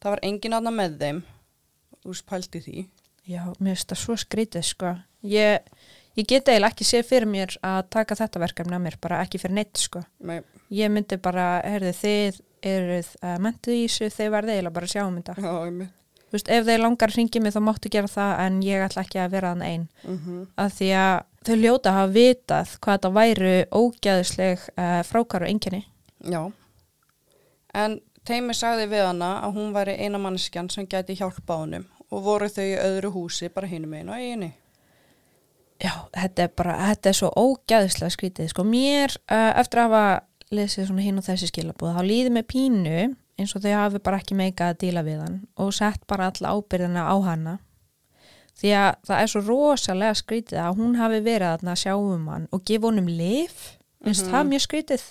Það 0.00 0.14
var 0.14 0.24
engin 0.30 0.56
aðna 0.56 0.72
með 0.80 0.98
þeim, 1.02 1.22
þú 2.00 2.16
spældi 2.24 2.64
því. 2.64 2.88
Já, 3.24 3.42
mér 3.58 3.74
finnst 3.74 3.92
það 3.92 4.00
svo 4.02 4.16
skrítið 4.20 4.66
sko 4.68 4.94
ég, 5.24 5.68
ég 6.18 6.26
get 6.28 6.48
eiginlega 6.48 6.72
ekki 6.72 6.86
séð 6.88 7.06
fyrir 7.08 7.30
mér 7.30 7.54
að 7.64 7.86
taka 7.96 8.18
þetta 8.18 8.42
verkefni 8.42 8.76
að 8.76 8.84
mér 8.86 8.98
bara 9.00 9.22
ekki 9.24 9.40
fyrir 9.40 9.58
neitt 9.60 9.80
sko 9.80 10.04
Nei, 10.20 10.42
ég 10.74 10.92
myndi 10.92 11.18
bara, 11.22 11.62
heyrðu 11.64 11.94
þið 12.00 12.42
eruð 12.64 13.10
uh, 13.20 13.36
mentuð 13.42 13.76
í 13.76 13.84
þessu, 13.84 14.08
þið 14.14 14.32
verði 14.34 14.56
eiginlega 14.56 14.76
bara 14.78 14.88
að 14.88 14.94
sjá 14.94 15.02
um 15.04 15.20
þetta. 15.20 15.34
já, 15.36 15.52
einmitt. 15.68 16.00
Þú 16.24 16.36
veist, 16.38 16.48
ef 16.50 16.64
þeir 16.66 16.80
langar 16.82 17.12
að 17.12 17.18
ringi 17.20 17.40
mig 17.44 17.54
þá 17.54 17.60
máttu 17.62 17.90
gera 17.92 18.10
það 18.10 18.32
en 18.42 18.56
ég 18.64 18.84
ætla 18.84 19.04
ekki 19.04 19.20
að 19.22 19.34
vera 19.36 19.50
þann 19.52 19.66
einn. 19.68 19.84
Mm 20.02 20.46
Af 20.64 20.72
því 20.78 20.88
að 20.98 21.12
þau 21.46 21.56
ljóta 21.60 21.90
að 21.90 21.98
hafa 21.98 22.12
vitað 22.14 22.72
hvað 22.80 22.96
þetta 22.96 23.10
væru 23.18 23.52
ógæðisleg 23.80 24.64
uh, 24.74 25.00
frákar 25.06 25.44
og 25.44 25.52
enginni. 25.52 25.82
Já, 26.24 26.42
en 27.74 28.00
Teimi 28.24 28.54
sagði 28.56 28.86
við 28.88 29.04
hana 29.04 29.30
að 29.44 29.58
hún 29.58 29.74
væri 29.74 29.98
eina 30.00 30.16
manneskjan 30.16 30.70
sem 30.72 30.86
gæti 30.88 31.18
hjálpa 31.18 31.58
honum 31.60 31.84
og 32.12 32.22
voru 32.24 32.48
þau 32.48 32.64
í 32.64 32.76
öðru 32.78 33.10
húsi 33.14 33.48
bara 33.54 33.66
hinum 33.70 33.92
einu 33.94 34.12
og 34.12 34.18
einu. 34.20 34.52
Já, 35.82 35.90
þetta 36.14 36.42
er 36.46 36.52
bara, 36.56 36.76
þetta 36.92 37.10
er 37.10 37.16
svo 37.18 37.30
ógæðislega 37.36 38.14
skrítið. 38.14 38.48
Sko 38.52 38.64
mér, 38.64 39.16
uh, 39.26 39.52
eftir 39.60 39.82
að 39.82 39.90
hafa 39.90 40.04
lesið 40.54 40.86
svona 40.88 41.02
hinn 41.04 41.18
og 41.18 41.26
þessi 41.26 41.48
skilabúð, 41.50 41.96
þá 41.96 42.02
líði 42.06 42.30
með 42.36 42.46
pínu 42.52 42.96
eins 43.40 43.54
og 43.56 43.64
þau 43.64 43.72
hafi 43.74 43.98
bara 44.06 44.20
ekki 44.22 44.36
meika 44.38 44.68
að 44.70 44.78
díla 44.84 45.02
við 45.02 45.22
hann 45.24 45.40
og 45.58 45.72
sett 45.74 46.04
bara 46.06 46.28
alla 46.30 46.52
ábyrðina 46.54 47.02
á 47.10 47.16
hana. 47.26 47.56
Því 48.54 48.70
að 48.78 48.90
það 49.08 49.20
er 49.24 49.30
svo 49.32 49.40
rosalega 49.48 50.14
skrítið 50.14 50.60
að 50.62 50.76
hún 50.78 50.94
hafi 51.00 51.18
verið 51.26 51.48
þarna 51.56 51.72
að 51.74 51.80
sjá 51.82 51.94
um 51.98 52.28
hann 52.30 52.44
og 52.54 52.62
gefa 52.70 52.86
honum 52.86 53.08
lif, 53.10 53.64
finnst 54.04 54.22
Mhm. 54.28 54.30
það 54.30 54.48
mjög 54.52 54.62
skrítið. 54.68 55.02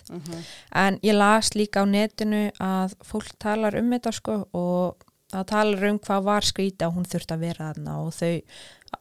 En 0.72 1.00
ég 1.04 1.14
las 1.18 1.50
líka 1.60 1.84
á 1.84 1.86
netinu 1.86 2.52
að 2.62 2.96
fólk 3.04 3.34
talar 3.40 3.76
um 3.76 3.92
þetta 3.92 4.14
sko 4.14 4.48
og 4.54 4.96
það 5.34 5.48
talar 5.52 5.88
um 5.90 6.00
hvað 6.04 6.26
var 6.28 6.48
skrítið 6.48 6.88
að 6.88 6.96
hún 6.98 7.10
þurfti 7.10 7.36
að 7.36 7.46
vera 7.48 7.70
þarna 7.72 7.98
og, 8.04 8.14
þau, 8.18 8.34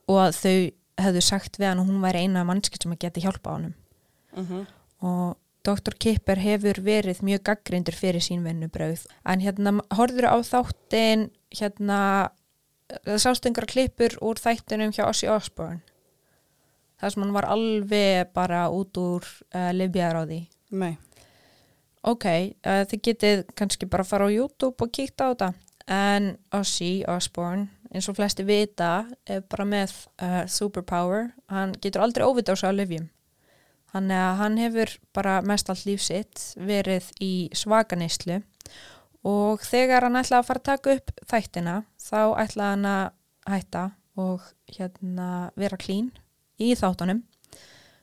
og 0.07 0.21
að 0.23 0.39
þau 0.39 0.57
hefðu 1.03 1.23
sagt 1.27 1.59
við 1.59 1.69
hann 1.69 1.83
að 1.83 1.91
hún 1.91 2.05
væri 2.05 2.25
eina 2.25 2.45
mannskið 2.49 2.85
sem 2.85 2.95
að 2.95 3.03
geti 3.07 3.25
hjálpa 3.25 3.57
honum. 3.57 3.75
Mm 4.37 4.47
Og 5.03 5.39
Dr. 5.67 5.95
Kipper 5.99 6.39
hefur 6.39 6.79
verið 6.83 7.23
mjög 7.23 7.43
gaggrindur 7.43 7.95
fyrir 7.95 8.23
sín 8.23 8.45
vinnubröð. 8.47 9.07
En 9.27 9.41
hérna, 9.43 9.81
horfður 9.91 10.29
á 10.31 10.39
þáttin, 10.47 11.31
hérna, 11.51 12.31
það 13.03 13.19
sást 13.19 13.47
einhverja 13.47 13.73
klippur 13.73 14.15
úr 14.23 14.39
þættinum 14.39 14.95
hjá 14.95 15.09
Ossi 15.09 15.27
Osbourne. 15.27 15.83
Það 17.01 17.11
sem 17.11 17.23
hann 17.23 17.35
var 17.35 17.49
alveg 17.51 18.31
bara 18.35 18.69
út 18.71 18.99
úr 18.99 19.27
uh, 19.55 19.71
á 19.75 20.23
því. 20.23 20.49
Nei, 20.71 20.99
Ok, 22.03 22.25
uh, 22.27 22.83
þið 22.91 23.03
getið 23.07 23.41
kannski 23.55 23.87
bara 23.87 24.07
fara 24.07 24.27
á 24.27 24.35
YouTube 24.35 24.83
og 24.83 24.91
kíkta 24.91 25.31
á 25.31 25.33
þetta. 25.33 25.49
En 25.91 26.37
Ozzy 26.55 27.03
Osbourne, 27.11 27.69
eins 27.93 28.09
og 28.09 28.17
flesti 28.17 28.45
vita, 28.47 29.07
er 29.27 29.43
bara 29.43 29.67
með 29.69 29.95
uh, 30.23 30.45
superpower. 30.47 31.33
Hann 31.51 31.75
getur 31.83 32.05
aldrei 32.05 32.27
óvita 32.27 32.55
á 32.55 32.71
livjum. 32.71 33.09
Þannig 33.93 34.17
að 34.25 34.39
hann 34.41 34.55
hefur 34.61 34.95
bara 35.13 35.41
mest 35.45 35.69
allt 35.69 35.85
líf 35.85 36.01
sitt 36.01 36.45
verið 36.57 37.11
í 37.21 37.33
svaganeyslu 37.53 38.39
og 39.29 39.63
þegar 39.69 40.07
hann 40.07 40.17
ætlaði 40.19 40.39
að 40.41 40.47
fara 40.49 40.63
að 40.63 40.69
taka 40.71 40.95
upp 40.97 41.13
þættina 41.29 41.75
þá 42.01 42.21
ætlaði 42.41 42.71
hann 42.71 42.89
að 42.89 43.05
hætta 43.53 43.83
og 44.23 44.49
hérna 44.73 45.29
vera 45.61 45.79
klín 45.81 46.09
í 46.57 46.73
þáttunum. 46.79 47.23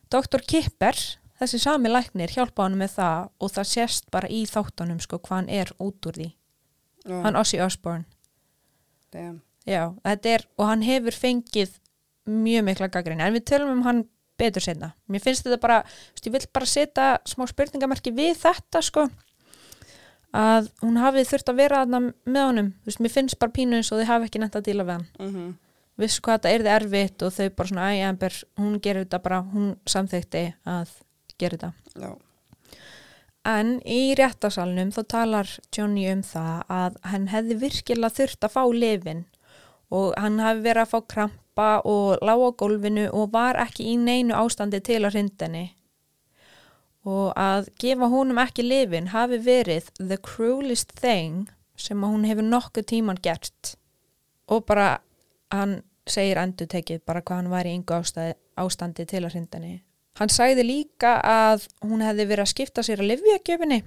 Dr. 0.09 0.41
Kipper, 0.45 0.97
þessi 1.41 1.59
sami 1.61 1.89
læknir, 1.89 2.31
hjálpa 2.33 2.65
hann 2.65 2.77
með 2.79 2.95
það 2.99 3.29
og 3.39 3.53
það 3.57 3.71
sést 3.73 4.09
bara 4.13 4.29
í 4.29 4.43
þáttunum 4.49 5.01
sko 5.03 5.19
hvað 5.21 5.41
hann 5.41 5.51
er 5.53 5.73
út 5.81 6.09
úr 6.09 6.21
því. 6.21 6.29
Já, 7.05 7.21
Hann 7.23 7.35
Osbourne. 7.35 8.05
damn. 9.11 9.41
Já, 9.67 9.93
þetta 10.05 10.29
er, 10.33 10.45
og 10.57 10.65
hann 10.69 10.81
hefur 10.81 11.11
fengið 11.13 11.75
mjög 12.29 12.63
mikla 12.65 12.87
gaggrinni, 12.89 13.23
en 13.25 13.33
við 13.33 13.45
tölum 13.51 13.71
um 13.73 13.81
hann 13.85 14.03
betur 14.39 14.63
setna. 14.63 14.93
Mér 15.09 15.21
finnst 15.21 15.43
þetta 15.45 15.59
bara, 15.61 15.79
ég 16.23 16.31
vil 16.31 16.45
bara 16.53 16.65
setja 16.65 17.07
smá 17.27 17.45
spurningamerki 17.49 18.13
við 18.15 18.37
þetta, 18.39 18.81
sko, 18.85 19.07
að 20.33 20.69
hún 20.83 20.99
hafi 21.01 21.25
þurft 21.27 21.49
að 21.51 21.59
vera 21.59 21.81
þarna 21.83 22.13
með 22.29 22.45
honum, 22.45 22.69
þú 22.83 22.91
veist, 22.91 23.01
mér 23.03 23.13
finnst 23.15 23.39
bara 23.41 23.55
pínu 23.55 23.79
eins 23.79 23.91
og 23.91 23.99
þau 24.01 24.09
hafi 24.13 24.29
ekki 24.29 24.41
nefnt 24.43 24.59
að 24.59 24.69
díla 24.69 24.85
við 24.87 24.97
hann. 24.97 25.09
Mm 25.19 25.57
Vissu 25.99 26.21
hvað 26.23 26.37
þetta 26.37 26.51
er 26.55 26.61
þið 26.63 26.73
erfitt 26.77 27.23
og 27.27 27.33
þau 27.35 27.47
bara 27.59 27.67
svona, 27.67 27.87
æ, 27.91 27.95
Amber, 28.07 28.35
hún 28.55 28.77
gerir 28.79 29.03
þetta 29.03 29.17
bara, 29.19 29.39
hún 29.43 29.65
samþykti 29.83 30.43
að 30.63 30.93
gera 31.35 31.57
þetta. 31.57 31.71
Já, 31.99 32.13
En 33.47 33.77
í 33.87 34.13
réttasalnum 34.19 34.91
þá 34.91 35.01
talar 35.07 35.51
Johnny 35.75 36.05
um 36.11 36.21
það 36.23 36.63
að 36.67 36.97
hann 37.11 37.27
hefði 37.31 37.59
virkilega 37.63 38.15
þurft 38.17 38.43
að 38.43 38.55
fá 38.55 38.63
lifin 38.75 39.25
og 39.89 40.13
hann 40.19 40.39
hafi 40.43 40.61
verið 40.65 40.83
að 40.83 40.91
fá 40.91 40.99
krampa 41.13 41.69
og 41.87 42.19
lág 42.25 42.43
á 42.45 42.49
gólfinu 42.59 43.07
og 43.15 43.31
var 43.33 43.57
ekki 43.63 43.87
í 43.93 43.95
neinu 43.97 44.35
ástandi 44.37 44.81
til 44.85 45.01
að 45.01 45.15
hrindinni. 45.15 45.65
Og 47.07 47.31
að 47.39 47.71
gefa 47.79 48.09
honum 48.11 48.41
ekki 48.43 48.65
lifin 48.67 49.09
hafi 49.15 49.39
verið 49.41 49.89
the 49.97 50.19
cruelest 50.19 50.93
thing 50.99 51.47
sem 51.79 52.03
hún 52.03 52.27
hefur 52.27 52.45
nokkuð 52.45 52.89
tíman 52.91 53.21
gert. 53.23 53.75
Og 54.51 54.65
bara 54.67 54.99
hann 55.49 55.79
segir 56.09 56.37
endur 56.41 56.67
tekið 56.69 57.05
bara 57.07 57.23
hvað 57.23 57.41
hann 57.41 57.53
var 57.53 57.65
í 57.65 57.73
yngu 57.77 57.95
ástandi, 57.95 58.35
ástandi 58.59 59.05
til 59.07 59.23
að 59.23 59.33
hrinda 59.33 59.57
henni. 59.57 59.79
Hann 60.19 60.31
sagði 60.33 60.65
líka 60.67 61.15
að 61.23 61.65
hún 61.85 62.03
hefði 62.03 62.27
verið 62.27 62.43
að 62.43 62.51
skipta 62.51 62.83
sér 62.83 63.03
að 63.03 63.13
livjagjöfinni 63.13 63.79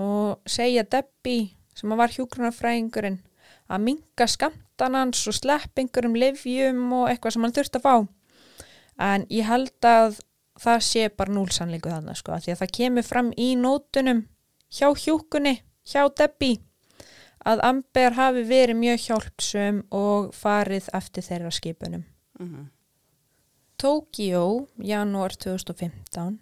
og 0.00 0.40
segja 0.48 0.84
Debbie 0.88 1.52
sem 1.76 1.92
var 1.98 2.12
hjúgrunarfræðingurinn 2.14 3.20
að 3.68 3.84
minga 3.84 4.28
skamtan 4.28 4.96
hans 4.96 5.22
og 5.28 5.36
slepp 5.36 5.80
einhverjum 5.80 6.16
livjum 6.18 6.84
og 6.96 7.08
eitthvað 7.10 7.36
sem 7.36 7.44
hann 7.44 7.56
þurfti 7.56 7.80
að 7.80 7.84
fá. 7.84 7.94
En 9.04 9.26
ég 9.32 9.48
held 9.48 9.88
að 9.88 10.20
það 10.60 10.84
sé 10.86 11.08
bara 11.10 11.34
núlsannleiku 11.34 11.90
þannig 11.90 12.20
sko 12.20 12.38
því 12.38 12.54
að 12.54 12.62
það 12.62 12.74
kemur 12.78 13.06
fram 13.06 13.32
í 13.36 13.48
nótunum 13.58 14.22
hjá 14.74 14.88
hjúkunni, 14.88 15.58
hjá 15.84 16.06
Debbie 16.16 16.62
að 17.44 17.60
Amber 17.68 18.16
hafi 18.16 18.44
verið 18.48 18.80
mjög 18.80 19.02
hjálpsum 19.08 19.82
og 19.94 20.30
farið 20.36 20.88
eftir 20.96 21.26
þeirra 21.26 21.50
skipunum. 21.52 22.04
Mm 22.40 22.46
-hmm. 22.48 22.64
Tókíó, 23.80 24.66
janúar 24.80 25.34
2015, 25.36 26.38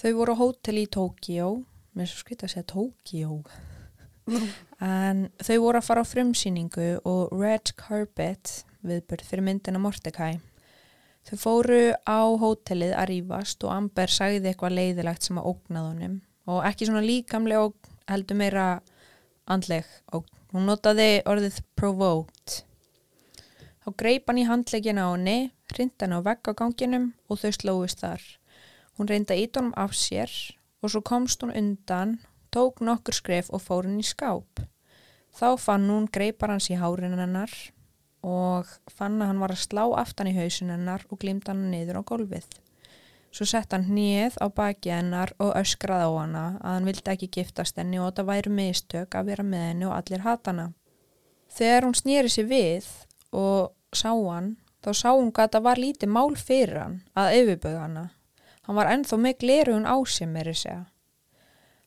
þau 0.00 0.12
voru 0.16 0.34
á 0.34 0.40
hótel 0.40 0.80
í 0.80 0.86
Tókíó, 0.90 1.50
mér 1.92 2.06
er 2.06 2.10
svo 2.10 2.22
skritt 2.22 2.44
að 2.46 2.54
segja 2.54 2.68
Tókíó, 2.72 3.40
en 4.84 5.26
þau 5.42 5.56
voru 5.66 5.80
að 5.80 5.86
fara 5.88 6.04
á 6.04 6.10
frumsýningu 6.12 6.88
og 7.04 7.34
Red 7.36 7.74
Carpet 7.80 8.64
viðbörð 8.86 9.28
fyrir 9.28 9.46
myndina 9.46 9.82
Mordecai. 9.82 10.40
Þau 11.28 11.36
fóru 11.38 11.80
á 12.08 12.20
hótelið 12.40 12.96
að 12.96 13.10
rýfast 13.12 13.64
og 13.66 13.74
Amber 13.76 14.10
sagði 14.10 14.50
eitthvað 14.50 14.78
leiðilegt 14.78 15.26
sem 15.26 15.38
að 15.38 15.50
ógnað 15.52 15.88
honum. 15.90 16.20
Og 16.48 16.64
ekki 16.64 16.88
svona 16.88 17.04
líkamlega 17.04 17.68
og 17.68 17.90
heldur 18.08 18.40
meira 18.40 18.68
andleg 19.50 19.84
og 20.16 20.24
Hún 20.50 20.66
notaði 20.66 21.20
orðið 21.30 21.60
provoked. 21.78 22.64
Þá 23.80 23.90
greip 23.96 24.28
hann 24.28 24.38
í 24.42 24.44
handlegin 24.44 25.00
á 25.00 25.08
henni, 25.08 25.52
hrind 25.72 25.96
hann 26.02 26.12
á 26.12 26.20
vegg 26.20 26.44
á 26.44 26.52
ganginum 26.52 27.06
og 27.32 27.40
þau 27.40 27.52
slóist 27.56 28.02
þar. 28.04 28.20
Hún 29.00 29.08
reynda 29.08 29.36
ít 29.38 29.56
honum 29.56 29.72
af 29.80 29.94
sér 29.96 30.28
og 30.84 30.92
svo 30.92 31.00
komst 31.00 31.40
hún 31.40 31.54
undan, 31.56 32.18
tók 32.52 32.82
nokkur 32.84 33.16
skref 33.16 33.48
og 33.48 33.64
fór 33.64 33.88
hann 33.88 34.02
í 34.02 34.04
skáp. 34.04 34.60
Þá 35.32 35.56
fann 35.56 35.88
hún 35.88 36.10
greipar 36.12 36.52
hans 36.52 36.68
í 36.68 36.76
hárin 36.76 37.16
hennar 37.16 37.54
og 38.20 38.68
fann 38.92 39.20
að 39.22 39.30
hann 39.30 39.40
var 39.40 39.54
að 39.54 39.62
slá 39.64 39.84
aftan 39.96 40.28
í 40.28 40.36
hausin 40.36 40.74
hennar 40.74 41.06
og 41.08 41.22
glimt 41.22 41.48
hann 41.48 41.70
niður 41.72 42.02
á 42.04 42.08
gólfið. 42.12 42.48
Svo 43.32 43.46
sett 43.46 43.72
hann 43.72 43.86
hnið 43.86 44.36
á 44.42 44.46
baki 44.52 44.90
hennar 44.92 45.32
og 45.38 45.54
öskraði 45.56 46.08
á 46.10 46.12
hana 46.18 46.46
að 46.58 46.74
hann 46.74 46.88
vildi 46.90 47.12
ekki 47.14 47.32
giftast 47.36 47.78
henni 47.78 48.00
og 48.02 48.12
það 48.16 48.32
væri 48.34 48.52
mistök 48.60 49.14
að 49.14 49.30
vera 49.30 49.46
með 49.46 49.68
henni 49.68 49.86
og 49.88 49.94
allir 49.96 50.26
hatana. 50.26 50.72
Þegar 51.50 51.86
hún 51.86 51.96
snýri 51.96 52.32
sér 52.32 52.50
við 52.50 52.90
og 53.32 53.72
sá 53.96 54.10
hann, 54.12 54.56
þá 54.84 54.90
sá 54.96 55.10
hún 55.12 55.32
hvað 55.34 55.54
það 55.56 55.66
var 55.68 55.82
lítið 55.82 56.12
mál 56.14 56.34
fyrir 56.36 56.80
hann 56.80 56.96
að 57.18 57.36
yfirböða 57.40 57.84
hana. 57.84 58.06
Hann 58.66 58.78
var 58.78 58.90
ennþá 58.92 59.18
með 59.18 59.38
glerugun 59.44 59.88
á 59.88 59.96
sig 60.06 60.28
meiri 60.30 60.54
segja. 60.54 60.84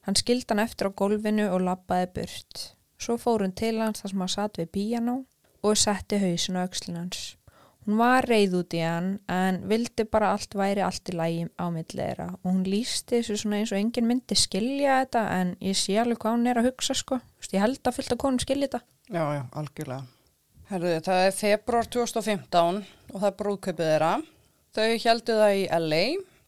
Hann 0.03 0.19
skild 0.19 0.49
hann 0.51 0.63
eftir 0.63 0.89
á 0.89 0.91
gólfinu 0.91 1.47
og 1.53 1.63
lappaði 1.63 2.09
burt. 2.17 2.65
Svo 2.99 3.15
fór 3.19 3.45
hún 3.45 3.55
til 3.55 3.77
hans 3.79 4.03
þar 4.03 4.11
sem 4.11 4.23
hann 4.25 4.33
satt 4.33 4.59
við 4.59 4.73
píjanó 4.75 5.15
og 5.63 5.79
setti 5.79 6.19
hausin 6.19 6.59
á 6.59 6.67
aukslin 6.67 6.99
Hún 7.83 7.97
var 7.99 8.23
reyð 8.23 8.53
út 8.61 8.73
í 8.77 8.79
hann 8.79 9.17
en 9.27 9.57
vildi 9.67 10.05
bara 10.07 10.29
allt 10.31 10.55
væri 10.55 10.83
allt 10.85 11.09
í 11.11 11.17
lægi 11.19 11.47
á 11.59 11.67
milliðra 11.67 12.29
og 12.37 12.45
hún 12.47 12.63
lísti 12.63 13.17
þessu 13.19 13.41
svona 13.41 13.59
eins 13.59 13.73
og 13.75 13.79
enginn 13.81 14.07
myndi 14.07 14.37
skilja 14.39 15.01
þetta 15.01 15.23
en 15.35 15.51
ég 15.59 15.75
sé 15.75 15.97
alveg 15.99 16.21
hvað 16.23 16.37
hún 16.37 16.47
er 16.47 16.61
að 16.61 16.69
hugsa 16.69 16.95
sko. 16.95 17.19
Ég 17.51 17.59
held 17.59 17.83
að 17.83 17.97
fylgta 17.99 18.19
konum 18.23 18.39
skilja 18.39 18.69
þetta. 18.69 18.85
Já, 19.11 19.23
já, 19.35 19.43
algjörlega. 19.51 20.12
Herðu, 20.74 20.91
það 21.05 21.19
er 21.21 21.36
februar 21.38 21.86
2015 21.93 22.78
og 23.13 23.17
það 23.19 23.26
er 23.28 23.34
brúðkaupið 23.38 23.89
þeirra. 23.91 24.13
Þau 24.74 24.95
heldu 25.03 25.36
það 25.38 25.57
í 25.59 25.67
LA, 25.78 25.99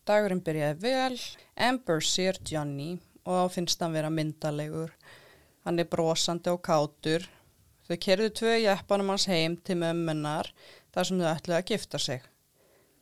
dagurinn 0.09 0.41
byrjaði 0.47 0.79
vel, 0.81 1.19
Amber 1.67 2.01
sér 2.01 2.39
Johnny 2.49 2.95
og 3.29 3.51
finnst 3.53 3.85
hann 3.85 3.93
vera 3.93 4.09
myndalegur. 4.09 4.95
Hann 5.69 5.77
er 5.77 5.91
brosandi 5.93 6.49
og 6.49 6.63
kátur. 6.65 7.29
Þau 7.85 8.01
kerðu 8.07 8.31
tvö 8.41 8.57
jæppanum 8.63 9.13
hans 9.13 9.27
heim 9.29 9.59
til 9.61 9.77
mömmunar 9.83 10.49
þar 10.89 11.11
sem 11.11 11.21
þau 11.21 11.29
ætluði 11.35 11.59
að 11.61 11.69
gifta 11.75 12.01
sig. 12.01 12.25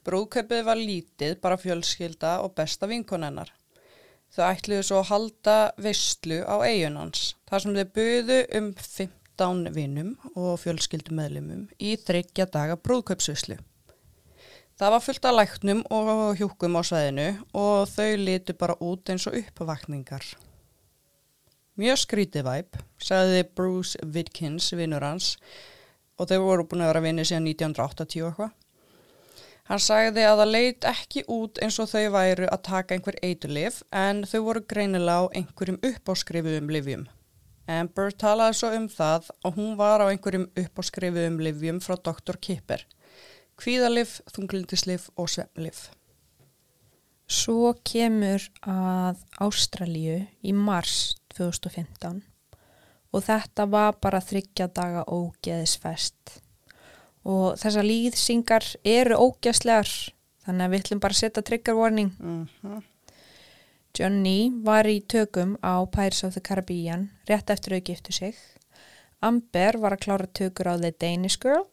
Brúköpið 0.03 0.67
var 0.67 0.85
lítið, 0.91 1.39
bara 1.39 1.61
fjölskylda 1.63 2.41
og 2.43 2.57
besta 2.59 2.91
vinkonennar. 2.91 3.55
Þau 4.35 4.49
ætluði 4.51 4.83
svo 4.91 4.99
að 4.99 5.11
halda 5.15 5.59
visslu 5.87 6.43
á 6.43 6.59
eigunans, 6.67 7.37
þar 7.47 7.63
sem 7.63 7.79
þau 7.79 7.93
buðu 7.95 8.45
um 8.59 8.73
15 9.37 9.73
vinnum 9.73 10.13
og 10.35 10.59
fjölskyldumedlumum 10.61 11.65
í 11.81 11.95
þryggja 11.97 12.45
daga 12.53 12.75
brúköpsvisslu. 12.77 13.57
Það 14.77 14.91
var 14.93 15.01
fullt 15.05 15.25
af 15.25 15.35
læknum 15.37 15.81
og 15.93 16.37
hjúkum 16.37 16.77
á 16.77 16.81
sveðinu 16.85 17.27
og 17.57 17.87
þau 17.89 18.17
litu 18.17 18.53
bara 18.53 18.77
út 18.81 19.09
eins 19.09 19.25
og 19.29 19.37
uppvakningar. 19.37 20.25
Mjög 21.77 21.97
skrítið 22.03 22.45
væp, 22.45 22.77
sagði 23.01 23.45
Bruce 23.57 23.97
Witkins, 24.05 24.69
vinnur 24.77 25.01
hans, 25.01 25.37
og 26.17 26.29
þau 26.29 26.39
voru 26.45 26.67
búin 26.69 26.85
að 26.85 26.93
vera 26.93 27.03
vinni 27.07 27.25
síðan 27.25 27.49
1980 27.49 28.27
eitthvað. 28.27 28.53
Hann 29.63 29.81
sagði 29.81 30.27
að 30.27 30.43
það 30.43 30.53
leit 30.53 30.85
ekki 30.89 31.25
út 31.31 31.57
eins 31.63 31.79
og 31.79 31.89
þau 31.89 32.13
væru 32.13 32.51
að 32.51 32.63
taka 32.67 32.93
einhver 32.93 33.17
eiturlif 33.23 33.81
en 33.89 34.25
þau 34.29 34.39
voru 34.51 34.65
greinilega 34.67 35.25
á 35.25 35.33
einhverjum 35.39 35.81
uppáskrifuðum 35.89 36.69
livjum. 36.69 37.07
Amber 37.69 38.11
talaði 38.11 38.57
svo 38.59 38.69
um 38.75 38.89
það 38.91 39.29
að 39.45 39.57
hún 39.57 39.75
var 39.79 40.03
á 40.03 40.11
einhverjum 40.11 40.49
uppáskrifuðum 40.59 41.39
livjum 41.39 41.79
frá 41.83 41.95
Dr. 41.95 42.37
Kipper. 42.41 42.83
Kvíðalif, 43.59 44.19
þunglindislif 44.33 45.07
og 45.15 45.29
svemlif. 45.31 45.87
Svo 47.29 47.71
kemur 47.87 48.43
að 48.67 49.21
Ástralju 49.41 50.19
í 50.43 50.53
mars 50.53 51.15
2015 51.37 52.21
og 53.13 53.23
þetta 53.23 53.67
var 53.69 53.95
bara 54.01 54.21
þryggja 54.21 54.67
daga 54.73 55.05
ógeðisfest 55.07 56.39
og 57.23 57.55
þessar 57.61 57.87
líðsingar 57.87 58.65
eru 58.83 59.19
ógeðslegar 59.21 59.91
þannig 60.43 60.65
að 60.65 60.73
við 60.73 60.83
ætlum 60.83 61.03
bara 61.03 61.15
að 61.15 61.21
setja 61.21 61.45
trigger 61.47 61.77
warning 61.79 62.11
Mm 62.19 62.47
-hmm. 62.61 62.83
Johnny 63.93 64.51
var 64.65 64.89
í 64.89 65.03
tökum 65.05 65.57
á 65.61 65.85
Pirates 65.85 66.23
of 66.25 66.33
the 66.33 66.41
Caribbean 66.41 67.11
rétt 67.29 67.51
eftir 67.53 67.77
að 67.77 67.91
giftu 67.91 68.15
sig 68.15 68.39
Amber 69.21 69.77
var 69.79 69.93
að 69.95 70.05
klára 70.07 70.29
tökur 70.33 70.71
á 70.73 70.75
The 70.81 70.89
Danish 70.97 71.37
Girl 71.43 71.67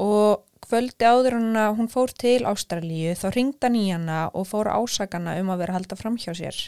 og 0.00 0.46
kvöldi 0.64 1.04
áður 1.04 1.36
hann 1.36 1.58
að 1.60 1.76
hún 1.78 1.90
fór 1.92 2.14
til 2.16 2.46
Ástralíu 2.48 3.12
þá 3.18 3.26
ringda 3.34 3.68
nýjana 3.68 4.22
og 4.32 4.48
fór 4.48 4.70
ásakana 4.72 5.36
um 5.42 5.52
að 5.52 5.64
vera 5.64 5.76
halda 5.76 5.98
fram 6.00 6.16
hjá 6.16 6.32
sér 6.38 6.58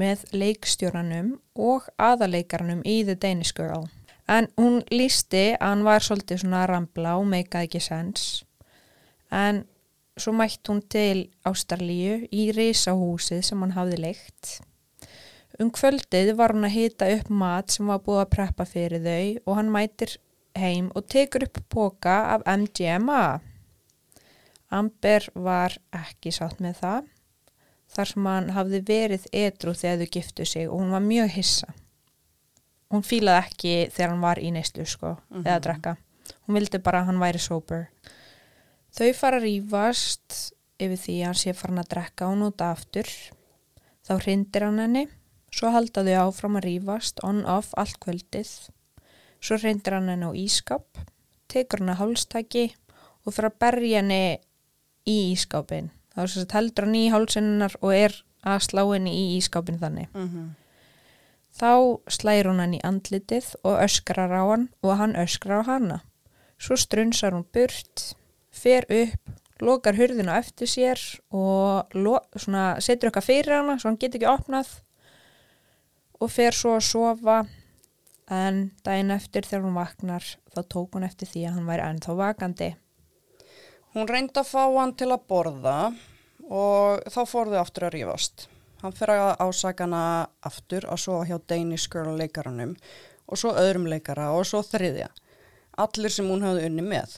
með 0.00 0.24
leikstjóranum 0.32 1.36
og 1.54 1.86
aðaleikaranum 2.00 2.82
í 2.84 2.98
The 3.04 3.16
Danish 3.20 3.56
Girl. 3.56 3.86
En 4.28 4.48
hún 4.58 4.82
lísti 4.90 5.54
að 5.54 5.70
hann 5.70 5.86
var 5.86 6.04
svolítið 6.04 6.42
svona 6.42 6.66
rambla 6.68 7.16
og 7.20 7.28
meikaði 7.30 7.68
ekki 7.68 7.80
sens. 7.84 8.26
En 9.30 9.64
svo 10.16 10.32
mætt 10.32 10.68
hún 10.68 10.80
til 10.88 11.26
Ástralíu 11.46 12.22
í 12.32 12.48
risahúsið 12.56 13.42
sem 13.44 13.62
hann 13.62 13.76
hafði 13.76 14.00
leikt. 14.00 14.60
Um 15.60 15.70
kvöldið 15.72 16.34
var 16.36 16.52
hún 16.52 16.68
að 16.68 16.76
hita 16.76 17.08
upp 17.16 17.28
mat 17.32 17.72
sem 17.72 17.88
var 17.88 18.02
búið 18.04 18.22
að 18.22 18.32
preppa 18.34 18.66
fyrir 18.68 19.04
þau 19.04 19.42
og 19.44 19.58
hann 19.58 19.72
mætir 19.72 20.16
heim 20.56 20.88
og 20.96 21.06
tekur 21.12 21.46
upp 21.46 21.60
boka 21.72 22.16
af 22.36 22.46
MGMA. 22.48 23.40
Amber 24.72 25.28
var 25.34 25.76
ekki 25.94 26.32
sátt 26.34 26.60
með 26.64 26.80
það 26.82 27.12
þar 27.96 28.10
sem 28.10 28.28
hann 28.28 28.50
hafði 28.56 28.80
verið 28.88 29.28
edru 29.32 29.74
þegar 29.76 30.02
þau 30.02 30.14
giftu 30.16 30.46
sig 30.48 30.68
og 30.68 30.80
hún 30.80 30.92
var 30.96 31.04
mjög 31.04 31.32
hissa. 31.36 31.68
Hún 32.92 33.04
fílaði 33.06 33.44
ekki 33.44 33.74
þegar 33.94 34.12
hann 34.12 34.24
var 34.24 34.40
í 34.40 34.50
neyslu 34.54 34.84
sko, 34.86 35.16
mm 35.16 35.36
-hmm. 35.36 35.46
eða 35.46 35.56
að 35.56 35.64
drekka. 35.66 35.96
Hún 36.46 36.58
vildi 36.58 36.78
bara 36.78 37.00
að 37.00 37.06
hann 37.06 37.20
væri 37.20 37.38
sober. 37.38 37.88
Þau 38.96 39.10
fara 39.16 39.40
að 39.40 39.46
rýfast 39.48 40.38
yfir 40.80 41.00
því 41.00 41.16
að 41.20 41.26
hann 41.26 41.40
sé 41.42 41.52
farin 41.56 41.82
að 41.82 41.90
drekka 41.92 42.30
og 42.30 42.38
nota 42.40 42.70
aftur. 42.72 43.10
Þá 44.06 44.12
hrindir 44.22 44.64
hann 44.64 44.80
henni, 44.80 45.04
svo 45.52 45.72
halda 45.74 46.04
þau 46.06 46.16
áfram 46.28 46.56
að 46.60 46.66
rýfast 46.70 47.20
on-off 47.26 47.74
allt 47.76 47.98
kvöldið. 48.00 48.54
Svo 49.40 49.58
hrindir 49.60 49.98
hann 49.98 50.08
henni 50.08 50.28
á 50.28 50.32
ískap, 50.32 50.86
tekur 51.52 51.82
hann 51.82 51.92
að 51.92 52.00
hálstæki 52.00 52.66
og 53.26 53.34
fyrir 53.34 53.50
að 53.50 53.58
berja 53.60 54.00
henni 54.00 54.22
í 55.06 55.16
ískapin 55.32 55.90
þá 56.16 56.22
er 56.24 56.54
heldur 56.56 56.86
hann 56.86 56.98
í 56.98 57.08
hálsinnar 57.12 57.76
og 57.82 57.92
er 57.94 58.14
að 58.46 58.62
slá 58.68 58.82
henni 58.88 59.12
í 59.12 59.24
ískápin 59.38 59.80
þannig 59.82 60.08
Mm 60.14 60.28
-hmm. 60.28 60.48
þá 61.60 62.00
slæir 62.08 62.46
hún 62.46 62.60
hann 62.60 62.74
í 62.74 62.84
andlitið 62.84 63.54
og 63.62 63.80
öskrar 63.80 64.32
á 64.32 64.42
hann 64.50 64.68
og 64.82 64.96
hann 64.96 65.16
öskrar 65.16 65.62
á 65.62 65.66
hanna 65.66 66.00
svo 66.58 66.76
strunsar 66.76 67.32
hún 67.32 67.44
burt 67.52 68.16
fer 68.56 68.86
upp, 69.02 69.34
lokar 69.64 69.96
hurðina 69.96 70.38
eftir 70.40 70.70
sér 70.70 71.02
og 71.34 71.92
svona, 72.36 72.76
setur 72.84 73.10
eitthvað 73.10 73.28
fyrir 73.28 73.58
hana 73.58 73.78
svo 73.80 73.90
hann 73.90 74.00
getur 74.00 74.20
ekki 74.20 74.32
opnað 74.32 74.72
og 76.20 76.32
fer 76.32 76.56
svo 76.56 76.76
að 76.76 76.88
sofa 76.88 77.38
en 78.32 78.66
daginn 78.84 79.14
eftir 79.14 79.46
þegar 79.46 79.68
hún 79.68 79.78
vaknar 79.78 80.26
þá 80.52 80.60
tók 80.64 80.98
hún 80.98 81.06
eftir 81.06 81.30
því 81.30 81.46
að 81.46 81.56
hann 81.58 81.70
væri 81.70 81.86
ennþá 81.86 82.18
vakandi 82.18 82.74
Hún 83.96 84.10
reyndi 84.12 84.36
að 84.36 84.50
fá 84.50 84.64
hann 84.76 84.90
til 84.92 85.06
að 85.08 85.22
borða 85.24 85.76
og 86.52 87.06
þá 87.08 87.20
fór 87.24 87.48
þau 87.48 87.60
aftur 87.62 87.86
að 87.86 87.94
rífast. 87.94 88.42
Hann 88.82 88.92
fyrir 88.92 89.22
að 89.22 89.38
ásaka 89.40 89.86
hana 89.86 90.00
aftur 90.44 90.84
að 90.84 91.00
svo 91.00 91.22
hjá 91.24 91.38
Danish 91.48 91.88
Girl 91.88 92.12
leikaranum 92.18 92.74
og 93.24 93.40
svo 93.40 93.54
öðrum 93.56 93.86
leikara 93.88 94.34
og 94.36 94.44
svo 94.44 94.60
þriðja. 94.68 95.08
Allir 95.80 96.12
sem 96.12 96.28
hún 96.28 96.44
hafði 96.44 96.68
unni 96.68 96.84
með. 96.84 97.16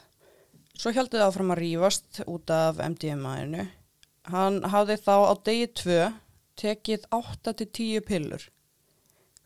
Svo 0.78 0.92
heldur 0.94 1.18
þau 1.18 1.32
áfram 1.32 1.50
að 1.50 1.60
rífast 1.64 2.20
út 2.30 2.50
af 2.54 2.78
MDMA-inu. 2.78 3.64
Hann 4.30 4.60
hafði 4.70 4.98
þá 5.02 5.14
á 5.26 5.34
degi 5.48 5.66
tvö 5.80 5.98
tekið 6.58 7.08
8-10 7.14 8.04
pillur. 8.06 8.44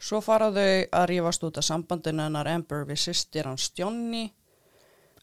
Svo 0.02 0.20
faraðu 0.24 0.66
að 0.90 1.08
rífast 1.08 1.44
út 1.46 1.60
af 1.60 1.64
sambandinu 1.64 2.26
hennar 2.26 2.50
Amber 2.50 2.84
við 2.88 3.00
sýstir 3.06 3.48
hans 3.48 3.70
Johnny. 3.78 4.26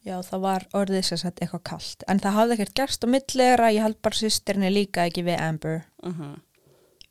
Já, 0.07 0.15
það 0.23 0.45
var 0.45 0.65
orðið 0.79 1.05
sem 1.09 1.19
sagt 1.19 1.43
eitthvað 1.43 1.65
kallt. 1.73 2.05
En 2.07 2.21
það 2.23 2.37
hafði 2.37 2.55
ekkert 2.55 2.77
gerst 2.79 3.03
á 3.03 3.07
millegra, 3.11 3.73
ég 3.75 3.83
held 3.83 3.99
bara 4.01 4.21
sýstirni 4.21 4.71
líka 4.71 5.05
ekki 5.09 5.25
við 5.27 5.41
Amber. 5.43 5.83
Uh 6.03 6.37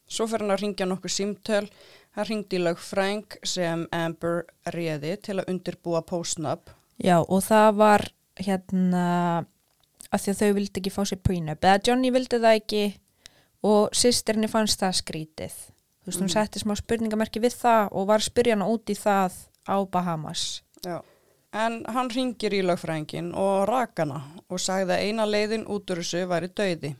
Svo 0.08 0.24
fyrir 0.24 0.46
hann 0.46 0.54
að 0.54 0.62
ringja 0.62 0.86
nokkuð 0.88 1.12
símtöl. 1.12 1.66
Hann 2.16 2.26
ringdi 2.30 2.56
í 2.56 2.62
lögfræng 2.64 3.34
sem 3.44 3.82
Amber 3.92 4.46
réði 4.72 5.18
til 5.20 5.36
að 5.36 5.50
undirbúa 5.52 6.00
postnup. 6.08 6.72
Já, 6.96 7.20
og 7.20 7.44
það 7.44 7.74
var 7.76 8.08
hérna 8.44 9.46
að 10.12 10.22
því 10.24 10.32
að 10.32 10.40
þau 10.40 10.52
vildi 10.58 10.80
ekki 10.80 10.92
fá 10.94 11.02
sér 11.08 11.20
prenup. 11.22 11.60
Eða 11.64 11.82
Johnny 11.88 12.10
vildi 12.14 12.38
það 12.40 12.58
ekki 12.60 12.82
og 13.68 13.90
sýstirni 13.98 14.48
fannst 14.48 14.80
það 14.80 14.96
skrítið. 15.02 15.54
Þú 16.02 16.06
veist, 16.10 16.20
hún 16.22 16.28
Mhm. 16.28 16.34
setti 16.36 16.60
smá 16.62 16.74
spurningamerki 16.76 17.40
við 17.40 17.54
það 17.60 17.88
og 17.92 18.06
var 18.06 18.18
að 18.20 18.30
spyrja 18.30 18.54
hana 18.56 18.68
út 18.68 18.84
í 18.88 18.94
það 18.96 19.32
á 19.68 19.76
Bahamas. 19.90 20.62
Já. 20.84 21.02
En 21.52 21.84
hann 21.88 22.08
ringir 22.10 22.52
í 22.52 22.62
lögfrængin 22.62 23.34
og 23.34 23.68
rakana 23.68 24.22
og 24.50 24.58
sagði 24.58 24.92
að 24.96 25.04
eina 25.08 25.24
leiðin 25.26 25.66
út 25.66 25.86
úr 25.90 25.96
þessu 26.02 26.26
væri 26.28 26.48
döiði 26.48 26.96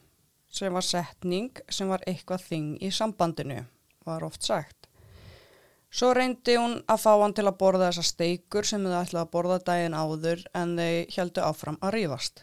sem 0.51 0.73
var 0.73 0.83
setning 0.83 1.51
sem 1.69 1.89
var 1.89 2.01
eitthvað 2.07 2.41
þing 2.49 2.79
í 2.81 2.89
sambandinu, 2.91 3.65
var 4.07 4.25
oft 4.25 4.43
sagt. 4.43 4.78
Svo 5.89 6.11
reyndi 6.13 6.59
hún 6.61 6.75
að 6.85 7.01
fá 7.01 7.13
hann 7.17 7.33
til 7.33 7.47
að 7.49 7.57
borða 7.63 7.87
þessa 7.89 8.05
steikur 8.05 8.67
sem 8.69 8.83
þau 8.85 8.99
ætlaði 8.99 9.23
að 9.23 9.31
borða 9.33 9.59
daginn 9.65 9.97
áður 9.97 10.43
en 10.61 10.75
þau 10.77 11.15
heldu 11.15 11.45
áfram 11.47 11.79
að 11.81 11.95
rífast. 11.95 12.43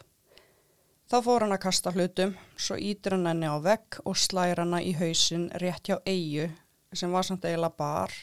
Þá 1.05 1.17
fór 1.21 1.45
hann 1.45 1.53
að 1.53 1.61
kasta 1.67 1.91
hlutum, 1.93 2.31
svo 2.57 2.77
ítir 2.81 3.13
hann 3.13 3.27
henni 3.29 3.45
á 3.45 3.61
vegg 3.61 3.99
og 4.01 4.17
slæra 4.17 4.63
hana 4.65 4.79
í 4.81 4.95
hausin 4.97 5.51
rétt 5.61 5.91
hjá 5.91 5.99
eigu 6.09 6.47
sem 6.95 7.13
var 7.13 7.27
samt 7.27 7.45
eiginlega 7.45 7.77
bar. 7.77 8.15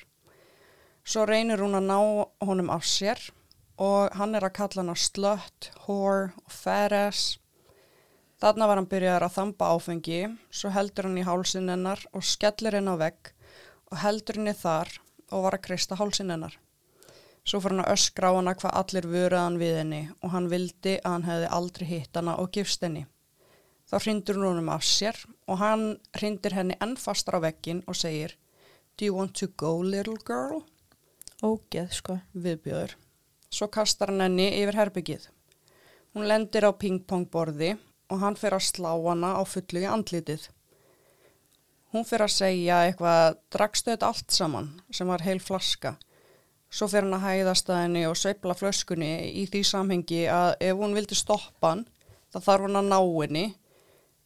Svo 1.07 1.23
reynir 1.29 1.62
hún 1.62 1.79
að 1.79 1.87
ná 1.87 1.99
honum 2.43 2.73
af 2.75 2.83
sér 2.89 3.23
og 3.79 4.11
hann 4.18 4.35
er 4.35 4.49
að 4.49 4.57
kalla 4.59 4.83
hana 4.83 4.99
slut, 4.99 5.70
whore 5.87 6.33
og 6.43 6.93
ass. 6.99 7.39
Þarna 8.43 8.66
var 8.66 8.81
hann 8.81 8.91
byrjaðar 8.91 9.29
að 9.29 9.37
þamba 9.39 9.70
áfengi, 9.77 10.20
svo 10.51 10.75
heldur 10.75 11.07
hann 11.07 11.18
í 11.23 11.27
hálsin 11.27 11.70
hennar 11.70 12.03
og 12.11 12.27
skellir 12.27 12.75
henn 12.75 12.91
á 12.91 12.99
vegg 12.99 13.31
og 13.93 14.01
heldur 14.03 14.41
henni 14.41 14.55
þar 14.59 14.91
og 15.33 15.47
var 15.47 15.57
að 15.57 15.64
kreista 15.66 15.99
hálsin 15.99 16.30
hennar. 16.30 16.55
Svo 17.43 17.59
fór 17.59 17.74
hann 17.74 17.83
að 17.83 17.97
öskra 17.97 18.30
á 18.30 18.39
hana 18.39 18.55
hvað 18.55 18.76
allir 18.78 19.09
vöruðan 19.11 19.59
við 19.59 19.78
henni 19.80 20.03
og 20.20 20.30
hann 20.35 20.47
vildi 20.53 20.99
að 21.01 21.16
hann 21.16 21.26
hefði 21.26 21.49
aldrei 21.57 21.87
hitt 21.89 22.20
hana 22.20 22.37
og 22.39 22.53
gifst 22.55 22.85
henni. 22.87 23.07
Þá 23.91 23.97
hrindur 24.05 24.39
hún 24.39 24.49
honum 24.53 24.70
af 24.72 24.85
sér 24.87 25.18
og 25.51 25.59
hann 25.61 25.83
hrindir 26.16 26.55
henni 26.55 26.78
enn 26.85 26.95
fastar 27.01 27.41
á 27.43 27.45
veggin 27.45 27.83
og 27.91 27.99
segir 27.99 28.37
Do 28.97 29.05
you 29.09 29.16
want 29.16 29.35
to 29.41 29.49
go 29.57 29.80
little 29.83 30.20
girl? 30.24 30.62
Ógeð, 31.43 31.91
sko. 31.97 32.20
Viðbjöður. 32.39 32.95
Svo 33.51 33.66
kastar 33.72 34.12
hann 34.12 34.22
henni 34.22 34.47
yfir 34.61 34.78
herbyggið. 34.78 35.26
Hún 36.14 36.28
lendir 36.28 36.68
á 36.68 36.70
pingpongborði 36.76 37.74
og 38.12 38.20
hann 38.22 38.37
fer 38.39 38.55
að 38.55 38.68
slá 38.68 38.93
hana 38.93 39.35
á 39.41 39.43
fullu 39.49 39.83
í 39.83 39.89
andlitið. 39.89 40.47
Hún 41.93 42.07
fer 42.09 42.22
að 42.24 42.32
segja 42.32 42.78
eitthvað, 42.86 43.36
þetta 43.53 44.09
allt 44.09 44.32
saman, 44.32 44.70
sem 44.88 45.09
var 45.12 45.24
heil 45.26 45.40
flaska. 45.45 45.99
Svo 46.72 46.88
fer 46.88 47.05
hann 47.05 47.18
að 47.18 47.26
hæðast 47.26 47.68
að 47.68 47.82
henni 47.82 48.05
og 48.09 48.16
sveifla 48.16 48.55
flöskunni 48.57 49.11
í 49.36 49.45
því 49.45 49.61
samhengi 49.68 50.22
að 50.32 50.55
ef 50.70 50.78
hún 50.78 50.97
vildi 50.97 51.18
stoppa 51.18 51.74
hann, 51.74 51.82
þá 52.32 52.38
þarf 52.47 52.64
hann 52.64 52.80
að 52.80 52.88
ná 52.88 52.99
henni 53.03 53.45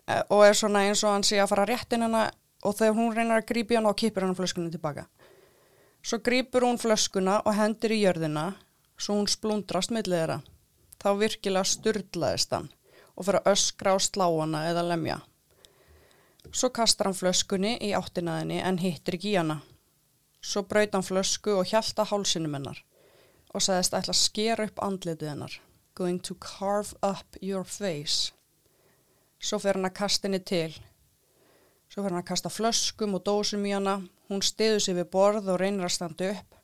eh, 0.07 0.23
og 0.31 0.45
er 0.47 0.55
svona 0.55 0.85
eins 0.87 1.03
og 1.03 1.17
hann 1.17 1.27
sé 1.27 1.41
að 1.43 1.51
fara 1.51 1.67
réttin 1.67 2.07
hennar 2.07 2.37
og 2.63 2.77
þegar 2.79 2.97
hún 3.01 3.17
reynar 3.17 3.43
að 3.43 3.49
grípi 3.51 3.79
hann 3.79 3.91
og 3.91 3.99
kipir 3.99 4.23
hann 4.23 4.39
flöskunni 4.39 4.71
tilbaka. 4.71 5.09
Svo 6.07 6.23
grýpur 6.23 6.69
hún 6.69 6.79
flöskuna 6.79 7.41
og 7.43 7.59
hendir 7.59 7.97
í 7.97 8.05
jörðina 8.05 8.53
svo 8.95 9.19
hún 9.19 9.27
splundrast 9.27 9.91
millið 9.91 10.21
þeirra. 10.21 10.43
Þá 11.03 11.09
virkilega 11.19 11.67
sturdlaðist 11.67 12.55
hann 12.55 12.71
og 13.17 13.27
fyrir 13.27 13.43
að 13.43 13.57
öskra 13.57 13.97
á 13.97 13.99
sláana 13.99 14.69
eða 14.71 14.87
lemja. 14.87 15.19
Svo 16.53 16.71
kastar 16.71 17.11
hann 17.11 17.17
flöskunni 17.17 17.77
í 17.83 17.93
áttinaðinni 17.97 18.61
en 18.63 18.79
hittir 18.79 19.17
ekki 19.19 19.33
í 19.35 19.39
hana. 19.39 19.61
Svo 20.41 20.63
braut 20.63 20.95
hann 20.95 21.07
flösku 21.07 21.57
og 21.59 21.71
hjælta 21.71 22.07
hálsinum 22.07 22.55
hennar 22.55 22.83
og 23.55 23.65
sagðist 23.65 23.95
ætla 23.97 24.13
að 24.13 24.21
skera 24.21 24.67
upp 24.69 24.83
andlitið 24.85 25.31
hennar. 25.33 25.55
Going 25.97 26.21
to 26.29 26.35
carve 26.35 26.93
up 27.03 27.39
your 27.41 27.65
face. 27.65 28.33
Svo 29.41 29.59
fyrir 29.63 29.81
hann 29.81 29.89
að 29.89 29.97
kasta 29.97 30.29
henni 30.29 30.43
til. 30.45 30.75
Svo 31.89 32.03
fyrir 32.03 32.13
hann 32.13 32.23
að 32.23 32.31
kasta 32.31 32.53
flöskum 32.53 33.17
og 33.17 33.25
dósum 33.25 33.65
í 33.65 33.73
hana. 33.73 34.03
Hún 34.29 34.45
stiður 34.45 34.83
sig 34.85 34.99
við 34.99 35.09
borð 35.15 35.49
og 35.49 35.61
reynir 35.63 35.89
að 35.89 35.95
standa 35.97 36.31
upp. 36.35 36.59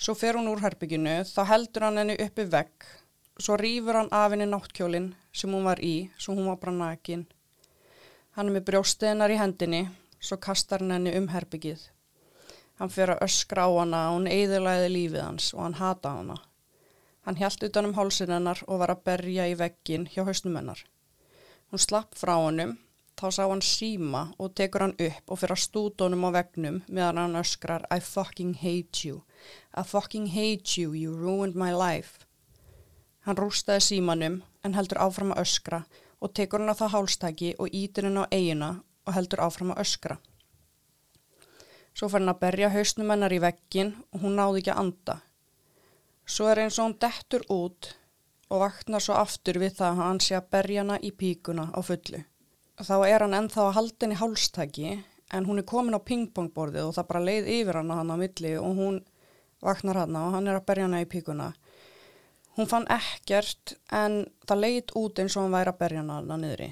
Svo 0.00 0.14
fer 0.16 0.38
hún 0.38 0.48
úr 0.48 0.62
herbygginu, 0.64 1.18
þá 1.28 1.42
heldur 1.50 1.84
hann 1.84 2.00
henni 2.00 2.16
uppi 2.24 2.46
vegg. 2.48 2.86
Svo 3.40 3.58
rýfur 3.60 3.98
hann 3.98 4.12
af 4.16 4.32
henni 4.32 4.46
náttkjólinn 4.48 5.10
sem 5.32 5.52
hún 5.52 5.66
var 5.68 5.82
í, 5.84 6.08
svo 6.16 6.38
hún 6.38 6.48
var 6.48 6.60
bara 6.62 6.72
nakin. 6.76 7.26
Hann 8.40 8.48
er 8.48 8.54
með 8.56 8.70
brjóstið 8.70 9.10
hennar 9.10 9.32
í 9.34 9.34
hendinni, 9.36 9.78
svo 10.16 10.38
kastar 10.40 10.80
hann 10.80 10.94
henni 10.94 11.10
um 11.18 11.26
herbyggið. 11.28 11.82
Hann 12.80 12.92
fer 12.94 13.10
að 13.12 13.26
öskra 13.26 13.66
á 13.68 13.70
hana 13.74 13.98
og 14.08 14.14
hún 14.14 14.28
eðilæði 14.32 14.86
lífið 14.94 15.20
hans 15.26 15.48
og 15.52 15.60
hann 15.60 15.76
hata 15.76 16.14
hana. 16.14 16.38
Hann 17.28 17.36
hjælt 17.36 17.66
utan 17.68 17.90
um 17.90 17.92
hálsin 17.98 18.32
hennar 18.32 18.64
og 18.64 18.80
var 18.80 18.94
að 18.94 19.04
berja 19.10 19.44
í 19.44 19.58
veggin 19.60 20.08
hjá 20.08 20.24
hausnum 20.24 20.56
hennar. 20.56 20.80
Hún 21.68 21.84
slapp 21.84 22.16
frá 22.16 22.38
honum, 22.38 22.78
þá 23.20 23.26
sá 23.28 23.42
hann 23.44 23.60
síma 23.60 24.30
og 24.40 24.54
tekur 24.56 24.86
hann 24.86 24.96
upp 25.10 25.36
og 25.36 25.42
fyrir 25.44 25.58
að 25.58 25.64
stúta 25.66 26.08
honum 26.08 26.24
á 26.24 26.40
veggnum 26.40 26.80
meðan 26.88 27.20
hann 27.26 27.40
öskrar 27.44 27.84
I 27.92 28.00
fucking 28.00 28.56
hate 28.64 29.04
you. 29.04 29.20
I 29.76 29.84
fucking 29.84 30.32
hate 30.32 30.80
you, 30.80 30.96
you 30.96 31.12
ruined 31.12 31.60
my 31.60 31.76
life. 31.76 32.24
Hann 33.28 33.36
rústaði 33.36 33.84
símanum 33.84 34.40
en 34.64 34.80
heldur 34.80 35.04
áfram 35.04 35.36
að 35.36 35.44
öskra 35.44 35.84
og 36.20 36.34
tekur 36.36 36.60
hann 36.60 36.72
á 36.72 36.76
það 36.76 36.92
hálstæki 36.94 37.54
og 37.58 37.72
ítir 37.74 38.08
hann 38.08 38.20
á 38.20 38.24
eigina 38.30 38.70
og 39.06 39.16
heldur 39.16 39.42
áfram 39.46 39.72
að 39.74 39.82
öskra. 39.84 40.18
Svo 41.96 42.08
fær 42.08 42.20
hann 42.20 42.32
að 42.32 42.42
berja 42.44 42.70
hausnum 42.72 43.10
hennar 43.12 43.34
í 43.34 43.40
veggin 43.42 43.94
og 44.12 44.24
hún 44.24 44.36
náði 44.38 44.62
ekki 44.62 44.74
að 44.74 44.82
anda. 44.84 45.16
Svo 46.30 46.50
er 46.50 46.62
eins 46.62 46.78
og 46.78 46.86
hún 46.86 46.98
dettur 47.02 47.46
út 47.50 47.94
og 48.50 48.62
vaknar 48.64 49.02
svo 49.02 49.16
aftur 49.18 49.58
við 49.62 49.76
það 49.78 49.92
að 49.92 50.02
hann 50.04 50.20
sé 50.22 50.36
að 50.38 50.50
berja 50.54 50.84
hana 50.84 50.98
í 51.02 51.10
píkuna 51.10 51.70
á 51.74 51.80
fullu. 51.86 52.22
Þá 52.80 52.96
er 53.06 53.24
hann 53.24 53.36
ennþá 53.36 53.64
að 53.66 53.74
halda 53.76 54.06
henni 54.06 54.20
hálstæki 54.20 54.92
en 55.36 55.46
hún 55.46 55.60
er 55.62 55.66
komin 55.68 55.96
á 55.98 56.00
pingpongborðið 56.02 56.88
og 56.88 56.94
það 56.96 57.08
bara 57.10 57.26
leið 57.26 57.50
yfir 57.56 57.80
hana 57.80 57.98
hann 58.00 58.14
á 58.14 58.16
milli 58.20 58.54
og 58.58 58.78
hún 58.78 59.00
vaknar 59.62 60.02
hana 60.02 60.24
og 60.26 60.34
hann 60.36 60.48
er 60.48 60.58
að 60.58 60.66
berja 60.70 60.88
hana 60.88 61.02
í 61.04 61.10
píkuna. 61.10 61.50
Hún 62.60 62.68
fann 62.68 62.84
ekkert 62.92 63.70
en 63.96 64.26
það 64.44 64.58
leiðt 64.60 64.90
út 65.00 65.20
eins 65.22 65.32
og 65.38 65.46
hann 65.46 65.54
væri 65.54 65.70
að 65.72 65.78
berja 65.80 66.00
hana 66.04 66.36
niðri. 66.36 66.66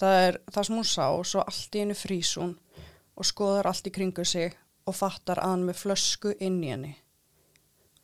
Það 0.00 0.14
er 0.22 0.38
það 0.54 0.64
sem 0.64 0.78
hún 0.78 0.86
sá, 0.88 1.04
svo 1.28 1.42
allt 1.42 1.76
í 1.76 1.82
henni 1.82 1.96
frís 2.00 2.30
hún 2.40 2.54
og 3.12 3.28
skoðar 3.28 3.68
allt 3.68 3.90
í 3.90 3.92
kringu 3.92 4.24
sig 4.24 4.56
og 4.88 4.96
fattar 4.96 5.42
að 5.42 5.52
hann 5.52 5.66
með 5.68 5.82
flösku 5.82 6.32
inn 6.40 6.56
í 6.64 6.72
henni. 6.72 6.94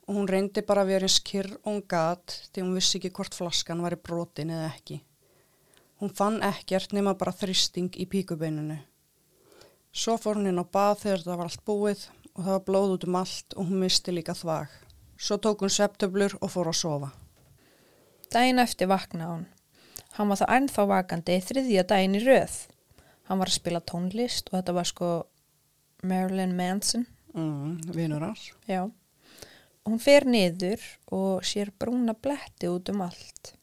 Og 0.04 0.18
hún 0.18 0.28
reyndi 0.28 0.66
bara 0.68 0.84
að 0.84 0.92
vera 0.92 1.08
eins 1.08 1.18
kyrr 1.30 1.48
og 1.62 1.70
hún 1.70 1.82
gat 1.96 2.36
því 2.50 2.66
hún 2.66 2.76
vissi 2.76 3.00
ekki 3.00 3.14
hvort 3.16 3.40
flaskan 3.40 3.80
var 3.80 3.96
í 3.96 4.02
brotin 4.10 4.52
eða 4.52 4.68
ekki. 4.74 5.00
Hún 6.04 6.12
fann 6.12 6.40
ekkert 6.44 6.92
nema 6.92 7.16
bara 7.16 7.32
þristing 7.32 7.96
í 7.96 8.04
píkubeininu. 8.04 8.82
Svo 9.96 10.20
fór 10.20 10.42
hún 10.42 10.52
inn 10.52 10.60
á 10.60 10.66
bað 10.68 11.06
þegar 11.06 11.24
það 11.30 11.40
var 11.40 11.54
allt 11.54 11.68
búið 11.72 12.08
og 12.34 12.42
það 12.42 12.56
var 12.58 12.64
blóð 12.68 12.98
út 12.98 13.08
um 13.08 13.22
allt 13.24 13.56
og 13.56 13.70
hún 13.70 13.86
misti 13.88 14.12
líka 14.12 14.36
þvag. 14.36 14.83
Svo 15.16 15.38
tók 15.38 15.64
hún 15.64 15.72
septöflur 15.72 16.36
og 16.40 16.50
fór 16.52 16.70
að 16.72 16.80
sofa. 16.80 17.10
Dæin 18.34 18.58
eftir 18.58 18.90
vakna 18.90 19.30
hún. 19.30 19.44
Hann 20.16 20.30
var 20.30 20.40
þá 20.40 20.46
ennþá 20.56 20.86
vakandi 20.90 21.40
þriðja 21.42 21.86
dæin 21.90 22.18
í 22.18 22.22
röð. 22.24 22.56
Hann 23.28 23.40
var 23.40 23.50
að 23.50 23.58
spila 23.58 23.80
tónlist 23.80 24.50
og 24.50 24.58
þetta 24.58 24.76
var 24.76 24.90
sko 24.90 25.10
Marilyn 26.04 26.54
Manson. 26.56 27.06
Mm, 27.34 27.80
vinur 27.94 28.22
hans. 28.26 28.50
Já. 28.70 28.84
Hún 29.84 30.00
fer 30.00 30.24
niður 30.24 30.80
og 31.12 31.44
sér 31.44 31.72
brúna 31.78 32.14
bletti 32.14 32.70
út 32.70 32.88
um 32.92 33.02
allt 33.04 33.54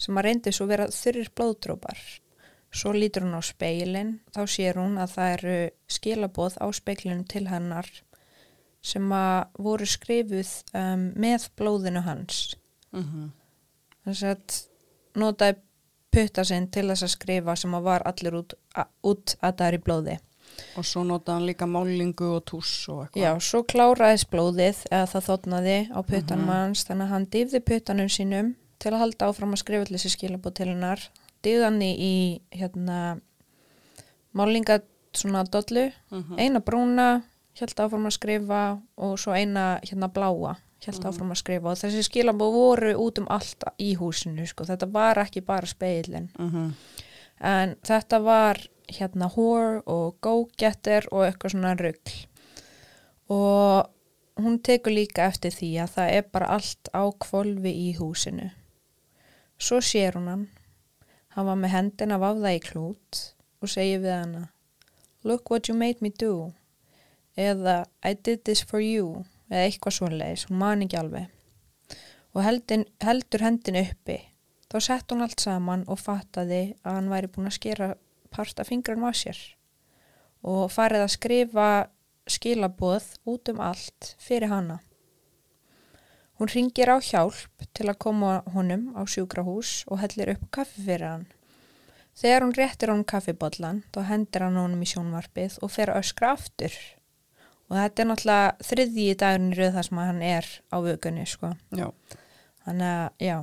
sem 0.00 0.16
að 0.16 0.28
reyndi 0.28 0.52
svo 0.54 0.66
vera 0.70 0.88
þurrir 0.92 1.30
blóðdrópar. 1.36 1.98
Svo 2.76 2.92
lítur 2.92 3.24
hún 3.24 3.38
á 3.38 3.42
speilin, 3.44 4.18
þá 4.34 4.42
sér 4.50 4.80
hún 4.80 4.96
að 5.00 5.12
það 5.14 5.32
eru 5.36 5.56
skilaboð 5.96 6.56
á 6.60 6.66
speiklinu 6.74 7.24
til 7.28 7.46
hennar 7.48 7.88
sem 8.86 9.12
að 9.16 9.62
voru 9.66 9.86
skrifuð 9.90 10.52
um, 10.78 11.08
með 11.18 11.48
blóðinu 11.58 12.02
hans. 12.06 12.54
Mm 12.94 13.02
-hmm. 13.06 13.30
Þess 14.06 14.22
að 14.30 14.60
notaði 15.18 15.56
putta 16.16 16.44
sinn 16.46 16.68
til 16.72 16.86
þess 16.88 17.02
að 17.02 17.14
skrifa 17.16 17.56
sem 17.56 17.74
að 17.74 17.82
var 17.82 18.02
allir 18.06 18.34
út, 18.38 18.54
út 19.04 19.34
að 19.42 19.56
það 19.58 19.66
er 19.66 19.74
í 19.78 19.82
blóði. 19.88 20.18
Og 20.78 20.84
svo 20.86 21.02
notaði 21.04 21.34
hann 21.36 21.46
líka 21.50 21.66
málingu 21.66 22.28
og 22.36 22.44
túss 22.48 22.88
og 22.88 23.02
eitthvað. 23.02 23.22
Já, 23.22 23.40
svo 23.40 23.62
kláraðist 23.62 24.30
blóðið 24.30 24.84
eða 24.90 25.06
það 25.12 25.26
þóttnaði 25.28 25.78
á 25.92 26.00
puttanum 26.06 26.48
hans 26.48 26.84
þannig 26.86 27.04
að 27.04 27.12
hann 27.12 27.26
dýfði 27.26 27.60
puttanum 27.60 28.08
sínum 28.08 28.54
til 28.78 28.92
að 28.92 28.98
halda 29.02 29.26
áfram 29.28 29.52
að 29.52 29.62
skrifa 29.64 29.84
allir 29.84 29.98
sér 30.00 30.14
skilabóð 30.14 30.54
til 30.54 30.68
hennar. 30.68 31.00
Dýfði 31.42 31.64
hann 31.64 31.82
í, 31.82 32.40
hérna, 32.52 33.20
málinga 34.34 34.80
svona 35.16 35.44
dollu, 35.44 35.92
Mhm. 36.10 36.38
eina 36.38 36.60
brúna, 36.60 37.22
held 37.60 37.80
áfram 37.80 38.06
að 38.08 38.16
skrifa 38.18 38.62
og 38.96 39.18
svo 39.20 39.32
eina 39.32 39.66
hérna 39.84 40.08
bláa, 40.12 40.56
held 40.84 41.08
áfram 41.08 41.32
að 41.32 41.40
skrifa 41.40 41.72
og 41.72 41.80
þessi 41.80 42.04
skilabóð 42.06 42.56
voru 42.56 42.94
út 43.00 43.20
um 43.22 43.28
allt 43.32 43.64
í 43.82 43.94
húsinu, 43.98 44.46
sko. 44.46 44.66
Þetta 44.68 44.88
var 44.92 45.22
ekki 45.24 45.44
bara 45.44 45.66
speilin. 45.66 46.30
Mhm. 46.38 46.72
En 47.40 47.76
þetta 47.84 48.22
var 48.22 48.60
hérna 48.88 49.28
whore 49.28 49.82
og 49.86 50.20
go-getter 50.20 51.08
og 51.12 51.26
eitthvað 51.26 51.52
svona 51.52 51.74
rugl. 51.76 52.26
Og 53.28 53.90
hún 54.40 54.60
tekur 54.62 54.92
líka 54.92 55.26
eftir 55.26 55.50
því 55.50 55.70
að 55.82 55.94
það 55.96 56.12
er 56.18 56.22
bara 56.32 56.52
allt 56.56 56.88
á 56.94 57.04
kvolfi 57.18 57.72
í 57.72 57.96
húsinu. 57.98 58.50
Svo 59.58 59.80
sér 59.80 60.16
hún 60.16 60.28
hann. 60.28 60.48
Hann 61.36 61.46
var 61.46 61.56
með 61.56 61.74
hendina 61.74 62.18
vafða 62.20 62.54
í 62.56 62.60
klút 62.60 63.34
og 63.60 63.68
segir 63.68 64.00
við 64.04 64.14
hana 64.14 64.48
Look 65.26 65.50
what 65.50 65.68
you 65.68 65.74
made 65.74 66.00
me 66.00 66.10
do. 66.10 66.52
Eða 67.36 67.84
I 68.04 68.14
did 68.14 68.44
this 68.44 68.64
for 68.64 68.80
you. 68.80 69.24
Eða 69.50 69.66
eitthvað 69.68 69.98
svoleiðis. 69.98 70.46
Hún 70.48 70.62
man 70.62 70.86
ekki 70.86 70.98
alveg. 71.00 71.28
Og 72.36 72.42
heldin, 72.44 72.86
heldur 73.04 73.44
hendin 73.44 73.80
uppi. 73.80 74.18
Þá 74.72 74.78
sett 74.82 75.12
hún 75.12 75.22
allt 75.24 75.40
saman 75.40 75.84
og 75.86 76.00
fattaði 76.02 76.74
að 76.82 76.98
hann 76.98 77.12
væri 77.12 77.30
búin 77.32 77.48
að 77.48 77.58
skera 77.60 77.92
part 78.34 78.58
af 78.60 78.68
fingranum 78.72 79.06
á 79.08 79.12
sér 79.14 79.38
og 80.46 80.70
farið 80.70 81.04
að 81.04 81.14
skrifa 81.14 81.68
skilaboð 82.30 83.06
út 83.30 83.50
um 83.52 83.62
allt 83.62 84.12
fyrir 84.22 84.50
hana. 84.50 84.80
Hún 86.36 86.50
ringir 86.52 86.90
á 86.92 87.00
hjálp 87.00 87.64
til 87.72 87.88
að 87.88 88.00
koma 88.04 88.42
honum 88.54 88.90
á 88.92 89.02
sjúkrahús 89.08 89.86
og 89.88 90.02
hellir 90.02 90.34
upp 90.34 90.44
kaffi 90.52 90.84
fyrir 90.84 91.08
hann. 91.08 91.26
Þegar 92.16 92.44
hún 92.44 92.54
réttir 92.56 92.92
honum 92.92 93.08
kaffibollan 93.08 93.82
þá 93.94 94.00
hendir 94.10 94.44
hann 94.44 94.60
honum 94.60 94.84
í 94.84 94.90
sjónvarpið 94.90 95.58
og 95.64 95.72
fer 95.72 95.92
að 95.92 96.04
öskra 96.04 96.34
aftur. 96.36 96.76
Og 97.66 97.74
þetta 97.74 98.02
er 98.02 98.08
náttúrulega 98.12 98.66
þriðji 98.68 99.16
dagurinn 99.18 99.52
í 99.52 99.58
rauð 99.58 99.76
þar 99.76 99.86
sem 99.88 99.98
hann 99.98 100.22
er 100.22 100.48
á 100.70 100.76
vögunni, 100.84 101.26
sko. 101.26 101.52
Þannig 102.66 102.90
að, 102.92 103.08
já, 103.26 103.36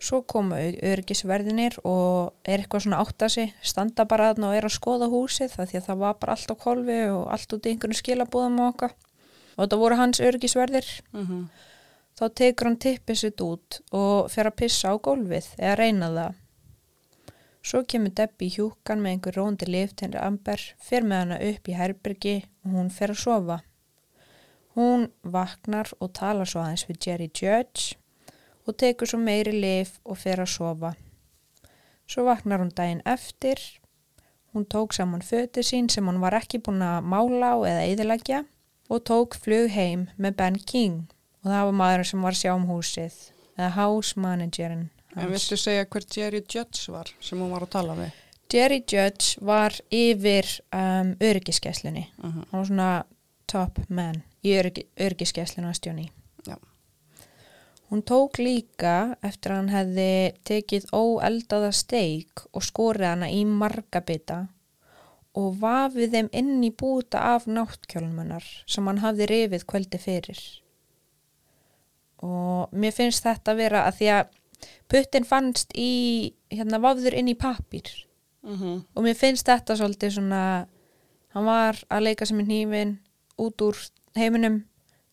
svo 0.00 0.22
koma 0.22 0.58
örgisverðinir 0.90 1.76
og 1.84 2.32
er 2.48 2.62
eitthvað 2.62 2.86
svona 2.86 3.00
átt 3.02 3.24
að 3.26 3.32
sig, 3.34 3.54
standa 3.62 4.06
bara 4.08 4.30
þarna 4.30 4.50
og 4.50 4.56
er 4.56 4.68
að 4.68 4.76
skoða 4.78 5.10
húsið 5.12 5.52
það 5.56 5.72
því 5.72 5.80
að 5.80 5.88
það 5.88 5.98
var 6.04 6.14
bara 6.22 6.36
allt 6.36 6.54
á 6.54 6.56
kolfi 6.62 7.00
og 7.12 7.24
allt 7.34 7.56
út 7.56 7.66
í 7.66 7.74
einhvern 7.74 7.98
skilabúðum 7.98 8.60
og 8.62 8.70
okkar. 8.74 8.94
Og 9.56 9.64
þetta 9.64 9.80
voru 9.82 9.98
hans 10.00 10.22
örgisverðir. 10.24 10.88
Mhm. 11.12 11.42
Þá 12.20 12.24
tekur 12.36 12.68
hann 12.68 12.80
tippið 12.80 13.16
sitt 13.16 13.40
út 13.40 13.80
og 13.96 14.30
fer 14.30 14.48
að 14.50 14.56
pissa 14.60 14.92
á 14.92 14.94
gólfið 15.00 15.46
eða 15.58 15.76
reyna 15.78 16.08
það. 16.14 16.39
Svo 17.60 17.82
kemur 17.84 18.14
Debbie 18.16 18.48
í 18.48 18.54
hjúkan 18.54 19.02
með 19.04 19.14
einhver 19.14 19.36
róndi 19.36 19.66
lif 19.68 19.92
til 20.00 20.14
Amber, 20.16 20.62
fer 20.80 21.04
með 21.04 21.18
hana 21.22 21.40
upp 21.50 21.68
í 21.68 21.76
herbergi 21.76 22.36
og 22.64 22.76
hún 22.78 22.88
fer 22.94 23.12
að 23.12 23.20
sofa. 23.24 23.58
Hún 24.78 25.10
vaknar 25.20 25.90
og 25.98 26.12
talar 26.16 26.48
svo 26.48 26.62
aðeins 26.62 26.86
við 26.88 27.00
Jerry 27.06 27.28
Judge 27.28 27.98
og 28.64 28.78
tekur 28.80 29.10
svo 29.10 29.20
meiri 29.20 29.52
lif 29.52 29.98
og 30.04 30.16
fer 30.22 30.40
að 30.40 30.54
sofa. 30.54 30.94
Svo 32.08 32.24
vaknar 32.26 32.62
hún 32.62 32.72
daginn 32.74 33.04
eftir. 33.04 33.60
Hún 34.54 34.64
tók 34.64 34.96
saman 34.96 35.22
fötið 35.22 35.66
sín 35.66 35.90
sem 35.92 36.06
hún 36.08 36.22
var 36.22 36.34
ekki 36.40 36.62
búin 36.64 36.80
að 36.82 37.04
mála 37.12 37.52
á 37.54 37.56
eða 37.60 37.84
eðilegja 37.90 38.40
og 38.90 39.04
tók 39.06 39.36
flug 39.38 39.68
heim 39.70 40.08
með 40.16 40.38
Ben 40.40 40.56
King 40.58 41.04
og 41.42 41.52
það 41.52 41.68
var 41.68 41.76
maður 41.82 42.08
sem 42.08 42.24
var 42.24 42.38
sjá 42.40 42.54
um 42.56 42.66
húsið 42.70 43.20
eða 43.54 43.70
house 43.76 44.18
managerin 44.18 44.88
En 45.16 45.30
viltu 45.30 45.56
segja 45.58 45.84
hver 45.90 46.04
Jerry 46.16 46.40
Judge 46.54 46.92
var 46.92 47.08
sem 47.20 47.38
hún 47.42 47.50
var 47.50 47.64
að 47.66 47.70
tala 47.74 47.94
við? 47.98 48.10
Jerry 48.52 48.80
Judge 48.92 49.38
var 49.46 49.74
yfir 49.90 50.46
um, 50.74 51.16
öryggiskesslunni 51.20 52.06
Mhm. 52.22 52.44
hann 52.50 52.60
var 52.60 52.66
svona 52.66 53.04
top 53.46 53.78
man 53.88 54.22
í 54.44 54.54
öryggi, 54.58 54.86
öryggiskesslunni 54.98 55.68
að 55.70 55.78
stjóni 55.80 56.08
Já. 56.46 56.56
hún 57.90 58.02
tók 58.02 58.38
líka 58.38 59.16
eftir 59.22 59.50
að 59.52 59.56
hann 59.56 59.68
hefði 59.68 60.32
tekið 60.44 60.86
óeldaða 60.92 61.72
steik 61.74 62.40
og 62.54 62.62
skorið 62.62 63.06
hana 63.10 63.26
í 63.30 63.44
marga 63.46 64.00
bita 64.00 64.48
og 65.34 65.58
vafið 65.60 66.10
þeim 66.14 66.28
inn 66.32 66.62
í 66.64 66.70
búta 66.70 67.18
af 67.34 67.46
náttkjólmunar 67.46 68.44
sem 68.66 68.86
hann 68.86 68.98
hafði 68.98 69.26
rifið 69.30 69.64
kvöldi 69.66 69.98
fyrir 69.98 70.40
og 72.22 72.72
mér 72.76 72.92
finnst 72.92 73.24
þetta 73.24 73.54
vera 73.56 73.84
að 73.88 73.96
því 74.00 74.08
að 74.16 74.26
puttin 74.88 75.24
fannst 75.24 75.72
í 75.76 76.32
hérna 76.50 76.80
vafður 76.80 77.14
inn 77.14 77.28
í 77.28 77.34
pappír 77.38 77.88
Mhm. 78.42 78.84
og 78.96 79.04
mér 79.04 79.14
finnst 79.16 79.46
þetta 79.46 79.76
svolítið 79.76 80.14
svona 80.16 80.66
hann 81.34 81.44
var 81.44 81.74
að 81.90 82.02
leika 82.02 82.26
sem 82.26 82.40
er 82.40 82.46
nýfin 82.46 82.98
út 83.38 83.60
úr 83.62 83.76
heiminum 84.16 84.64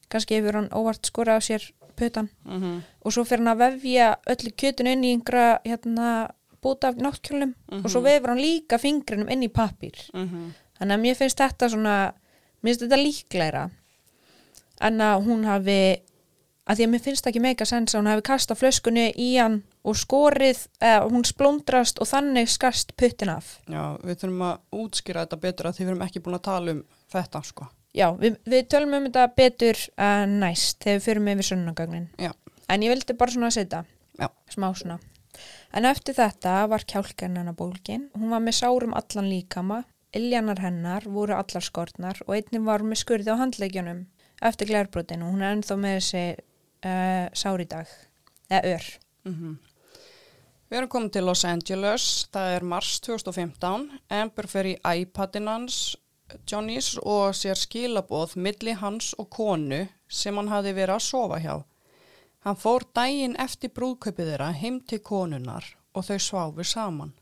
kannski 0.09 0.35
hefur 0.39 0.53
hann 0.53 0.69
óvart 0.69 1.03
skorað 1.05 1.37
á 1.37 1.41
sér 1.43 1.71
puttan 1.97 2.29
Mhm. 2.45 2.81
og 3.05 3.11
svo 3.11 3.23
fyrir 3.25 3.43
hann 3.45 3.57
að 3.57 3.63
vefja 3.73 4.15
öllu 4.27 4.51
kjötun 4.55 4.87
inn 4.87 5.03
í 5.03 5.11
einhverja 5.15 5.59
hérna, 5.65 6.29
búta 6.63 6.87
af 6.89 6.95
náttkjólum 6.95 7.53
og 7.71 7.89
svo 7.91 8.01
vefur 8.01 8.29
hann 8.29 8.39
líka 8.39 8.79
fingrinum 8.79 9.29
inn 9.29 9.43
í 9.43 9.49
pappír 9.49 9.95
Mhm. 10.13 10.53
þannig 10.79 10.93
að 10.95 11.01
mér 11.01 11.15
finnst 11.15 11.37
þetta 11.37 11.69
svona 11.69 12.13
mér 12.63 12.73
finnst 12.75 12.81
þetta 12.81 13.03
líklegra 13.03 13.71
en 14.81 14.97
að 15.01 15.23
hún 15.25 15.43
hafi 15.45 16.01
að 16.67 16.79
því 16.79 16.85
að 16.85 16.91
mér 16.91 17.03
finnst 17.05 17.29
ekki 17.29 17.41
meika 17.43 17.65
sens 17.67 17.95
að 17.95 18.01
hún 18.01 18.11
hafi 18.11 18.25
kastað 18.27 18.59
flöskunni 18.61 19.07
í 19.15 19.29
hann 19.37 19.61
og 19.87 19.97
skorið, 19.97 20.65
eða 20.83 21.07
hún 21.07 21.25
splundrast 21.27 22.01
og 22.03 22.09
þannig 22.09 22.51
skast 22.51 22.93
puttin 22.99 23.31
af 23.31 23.53
Já, 23.71 23.95
við 24.03 24.21
þurfum 24.23 24.45
að 24.49 24.81
útskýra 24.83 25.25
þetta 25.25 25.41
betur 25.47 25.69
að 25.69 25.77
því 25.77 25.85
við 25.85 25.91
erum 25.93 26.05
ekki 26.07 26.23
búin 26.25 26.39
að 26.39 26.47
tala 26.49 26.75
um 26.75 26.81
þetta, 27.13 27.43
sko. 27.47 27.69
Já, 27.97 28.07
við, 28.19 28.39
við 28.45 28.65
tölum 28.73 28.97
um 28.97 29.07
þetta 29.07 29.27
betur 29.37 29.83
uh, 29.95 30.25
næst 30.29 30.83
þegar 30.83 30.97
við 30.99 31.05
fyrum 31.07 31.29
yfir 31.33 31.49
sönnagögnin. 31.51 32.09
Já. 32.19 32.33
En 32.67 32.83
ég 32.83 32.91
vildi 32.91 33.15
bara 33.17 33.31
svona 33.31 33.53
setja, 33.55 33.85
Já. 34.19 34.27
smá 34.51 34.67
svona. 34.75 34.99
En 35.71 35.85
eftir 35.87 36.17
þetta 36.17 36.65
var 36.67 36.83
kjálkan 36.89 37.37
hennar 37.39 37.55
bólgin. 37.55 38.09
Hún 38.17 38.33
var 38.33 38.43
með 38.43 38.57
sárum 38.59 38.95
allan 38.97 39.29
líkama, 39.31 39.83
iljanar 40.15 40.59
hennar 40.63 41.07
voru 41.07 41.35
allar 41.37 41.63
skortnar 41.63 42.19
og 42.25 42.35
einnig 42.35 42.63
var 42.65 42.83
með 42.83 43.03
skurði 43.03 43.33
á 43.33 43.39
handleikjunum 43.39 44.05
eftir 44.47 44.69
glærbrotinu. 44.71 45.29
Hún 45.31 45.43
er 45.43 45.55
ennþá 45.55 45.77
með 45.79 45.97
þessi 45.99 46.23
uh, 46.85 47.27
sár 47.33 47.63
í 47.63 47.67
dag, 47.69 47.87
eða 48.49 48.77
ör. 48.77 48.87
Mhm. 49.29 49.57
Við 50.67 50.77
erum 50.77 50.89
komið 50.91 51.11
til 51.15 51.23
Los 51.23 51.45
Angeles, 51.47 52.05
það 52.33 52.53
er 52.57 52.63
mars 52.67 52.99
2015, 53.05 53.85
Amber 54.11 54.47
fer 54.51 54.67
í 54.67 54.75
iPadin 54.75 55.47
hans, 55.47 55.95
Johnnys, 56.43 56.97
og 56.99 57.31
sér 57.39 57.55
skilaboð 57.55 58.35
milli 58.35 58.73
hans 58.75 59.13
og 59.15 59.29
konu 59.31 59.85
sem 60.11 60.35
hann 60.35 60.51
hafi 60.51 60.73
verið 60.75 60.97
að 60.97 61.05
sofa 61.05 61.39
hjá. 61.39 61.53
Hann 62.43 62.59
fór 62.59 62.83
daginn 62.95 63.37
eftir 63.39 63.71
brúðkaupið 63.75 64.33
þeirra 64.33 64.51
heim 64.59 64.81
til 64.83 64.99
konunar 64.99 65.65
og 65.95 66.05
þau 66.09 66.19
sváfu 66.19 66.67
saman. 66.67 67.15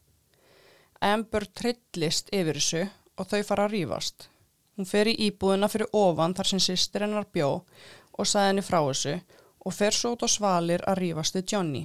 Amber 1.02 1.46
trillist 1.46 2.34
yfir 2.34 2.58
þessu 2.58 2.84
og 3.16 3.30
þau 3.30 3.44
fara 3.46 3.70
að 3.70 3.76
rífast. 3.78 4.28
Hún 4.76 4.90
fer 4.90 5.08
í 5.12 5.16
íbúðina 5.30 5.70
fyrir 5.72 5.94
ofan 5.94 6.34
þar 6.36 6.50
sem 6.50 6.62
sýstir 6.66 7.06
hennar 7.06 7.30
bjó 7.32 7.50
og 7.62 8.28
sagði 8.28 8.52
henni 8.52 8.66
frá 8.66 8.80
þessu 8.82 9.20
og 9.66 9.74
fer 9.74 9.94
svo 9.94 10.14
út 10.16 10.26
á 10.26 10.30
svalir 10.30 10.84
að 10.86 11.00
rífast 11.02 11.38
við 11.38 11.52
Johnny. 11.54 11.84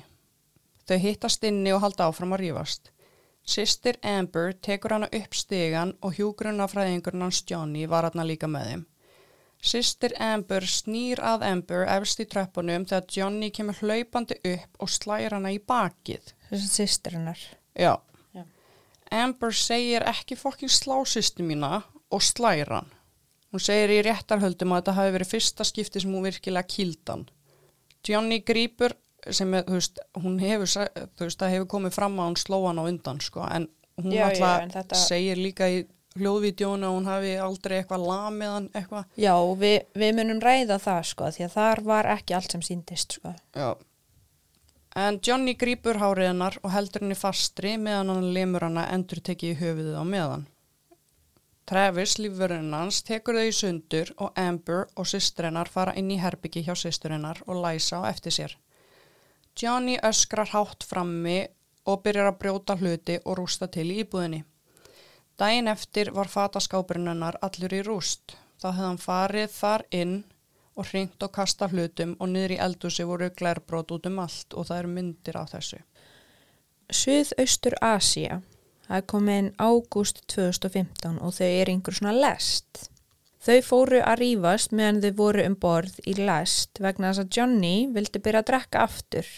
Þau 0.86 0.98
hittast 0.98 1.44
inni 1.48 1.72
og 1.72 1.82
halda 1.84 2.08
áfram 2.10 2.34
að 2.36 2.44
rífast. 2.44 2.90
Sistir 3.46 3.96
Amber 4.04 4.52
tekur 4.52 4.92
hana 4.94 5.08
upp 5.16 5.34
stegan 5.34 5.94
og 6.04 6.14
hjúgrunafræðingurinn 6.18 7.24
hans 7.24 7.42
Johnny 7.48 7.86
var 7.88 8.10
hana 8.10 8.26
líka 8.26 8.50
með 8.50 8.68
þeim. 8.70 8.84
Sistir 9.60 10.14
Amber 10.24 10.64
snýr 10.64 11.20
að 11.24 11.42
Amber 11.48 11.88
efst 11.96 12.20
í 12.22 12.28
treppunum 12.28 12.86
þegar 12.88 13.16
Johnny 13.16 13.50
kemur 13.52 13.80
hlaupandi 13.80 14.38
upp 14.54 14.84
og 14.84 14.92
slæra 14.92 15.36
hana 15.36 15.52
í 15.52 15.58
bakið. 15.60 16.32
Þessi 16.48 16.70
sýstir 16.76 17.18
hennar. 17.18 17.42
Já. 17.76 17.96
Já. 18.36 18.44
Amber 19.10 19.56
segir 19.56 20.06
ekki 20.08 20.38
fokkin 20.40 20.72
slá 20.72 20.96
sýstu 21.04 21.44
mína 21.44 21.82
og 22.10 22.24
slæra 22.24 22.80
hann. 22.80 22.94
Hún 23.50 23.62
segir 23.62 23.90
í 23.96 24.00
réttarhöldum 24.06 24.72
að 24.72 24.82
þetta 24.82 24.96
hafi 25.00 25.12
verið 25.16 25.32
fyrsta 25.34 25.66
skipti 25.66 26.00
sem 26.00 26.12
hún 26.14 26.28
virkilega 26.28 26.70
kýldan. 26.70 27.26
Johnny 28.08 28.40
grípur 28.40 28.94
sem 29.30 29.52
er, 29.54 29.64
þú 29.68 29.76
veist, 29.76 29.98
hún 30.22 30.38
hefur, 30.40 30.66
þú 30.66 31.26
veist, 31.26 31.38
það 31.42 31.50
hefur 31.54 31.66
komið 31.74 31.92
fram 31.98 32.14
að 32.20 32.30
hún 32.30 32.38
sló 32.40 32.60
hann 32.66 32.80
á 32.80 32.84
undan, 32.88 33.20
sko, 33.20 33.44
en 33.52 33.68
hún 34.00 34.12
Já, 34.14 34.22
já, 34.22 34.28
alltaf 34.30 34.62
en 34.62 34.70
þetta- 34.70 35.00
segir 35.06 35.36
líka 35.36 35.68
í 35.68 35.82
hljóðvídjónu 36.16 36.88
að 36.88 36.94
hún 36.96 37.04
hafi 37.06 37.34
aldrei 37.38 37.76
eitthvað 37.82 38.06
lamið 38.08 38.48
hann, 38.54 38.68
eitthvað. 38.74 39.04
Já, 39.16 39.34
við, 39.60 39.76
við 39.94 40.14
munum 40.16 40.40
ræða 40.42 40.78
það 40.82 41.04
sko, 41.12 41.28
því 41.36 41.44
að 41.46 41.52
þar 41.58 41.82
var 41.84 42.08
ekki 42.16 42.34
allt 42.34 42.50
sem 42.56 42.62
síndist 42.66 43.12
sko. 43.20 43.34
Já. 43.54 43.74
En 44.96 45.20
Johnny 45.22 45.54
grýpur 45.54 46.00
hárið 46.00 46.32
hennar 46.32 46.56
og 46.64 46.72
heldur 46.74 47.04
henni 47.04 47.14
fastri 47.14 47.76
meðan 47.78 48.08
hann 48.10 48.32
lemur 48.34 48.64
hana 48.66 48.88
endur 48.90 49.20
tekið 49.22 49.52
í 49.52 49.58
höfuðið 49.60 50.00
á 50.00 50.04
meðan. 50.04 50.46
Travis, 51.70 52.16
lífverðurinn 52.18 52.72
hans, 52.74 52.96
tekur 53.06 53.36
þau 53.38 53.46
í 53.46 53.54
sundur 53.54 54.08
og 54.18 54.38
Amber 54.42 54.88
og 54.98 55.06
systrennar 55.06 55.68
fara 55.70 55.92
inn 55.94 56.08
í 56.10 56.16
herbyggi 56.18 56.64
hjá 56.66 56.72
systurinnar 56.74 57.38
og 57.46 57.60
læsa 57.62 58.00
á 58.02 58.10
eftir 58.10 58.34
sér. 58.34 58.56
Johnny 59.54 59.94
öskrar 60.02 60.50
hátt 60.50 60.82
frammi 60.82 61.44
og 61.86 62.02
byrjar 62.02 62.32
að 62.32 62.40
brjóta 62.42 62.76
hluti 62.80 63.20
og 63.22 63.38
rústa 63.38 63.70
til 63.70 63.86
í 63.86 64.00
íbúðinni. 64.02 64.42
Dæin 65.38 65.70
eftir 65.70 66.10
var 66.10 66.26
fataskápurinn 66.34 67.06
hennar 67.12 67.38
allur 67.40 67.78
í 67.78 67.84
rúst. 67.86 68.34
Þá 68.58 68.68
hefði 68.72 68.88
hann 68.88 69.02
farið 69.06 69.56
þar 69.60 69.88
inn 70.02 70.16
og 70.74 70.90
hringt 70.90 71.22
og 71.22 71.32
kasta 71.38 71.70
hlutum 71.70 72.16
og 72.18 72.32
niður 72.34 72.56
í 72.56 72.62
eldúsi 72.66 73.06
voru 73.06 73.30
glærbrót 73.30 73.94
út 73.94 74.10
um 74.10 74.18
allt 74.26 74.58
og 74.58 74.66
það 74.66 74.82
eru 74.82 74.96
myndir 74.98 75.38
á 75.38 75.46
þessu. 75.54 75.78
Suðaustur 76.90 77.78
Asia. 77.78 78.42
Það 78.90 78.96
er 78.98 79.04
komin 79.06 79.50
ágúst 79.62 80.24
2015 80.34 81.20
og 81.22 81.34
þau 81.36 81.46
er 81.46 81.70
einhver 81.70 81.94
svona 81.94 82.14
lest. 82.16 82.88
Þau 83.40 83.60
fóru 83.64 84.00
að 84.02 84.18
rýfast 84.20 84.72
meðan 84.74 84.98
þau 85.04 85.12
voru 85.20 85.44
um 85.46 85.54
borð 85.62 86.00
í 86.10 86.16
lest 86.18 86.80
vegna 86.82 87.12
þess 87.12 87.22
að 87.22 87.30
Johnny 87.38 87.74
vildi 87.94 88.18
byrja 88.20 88.42
að 88.42 88.48
drekka 88.50 88.82
aftur. 88.82 89.28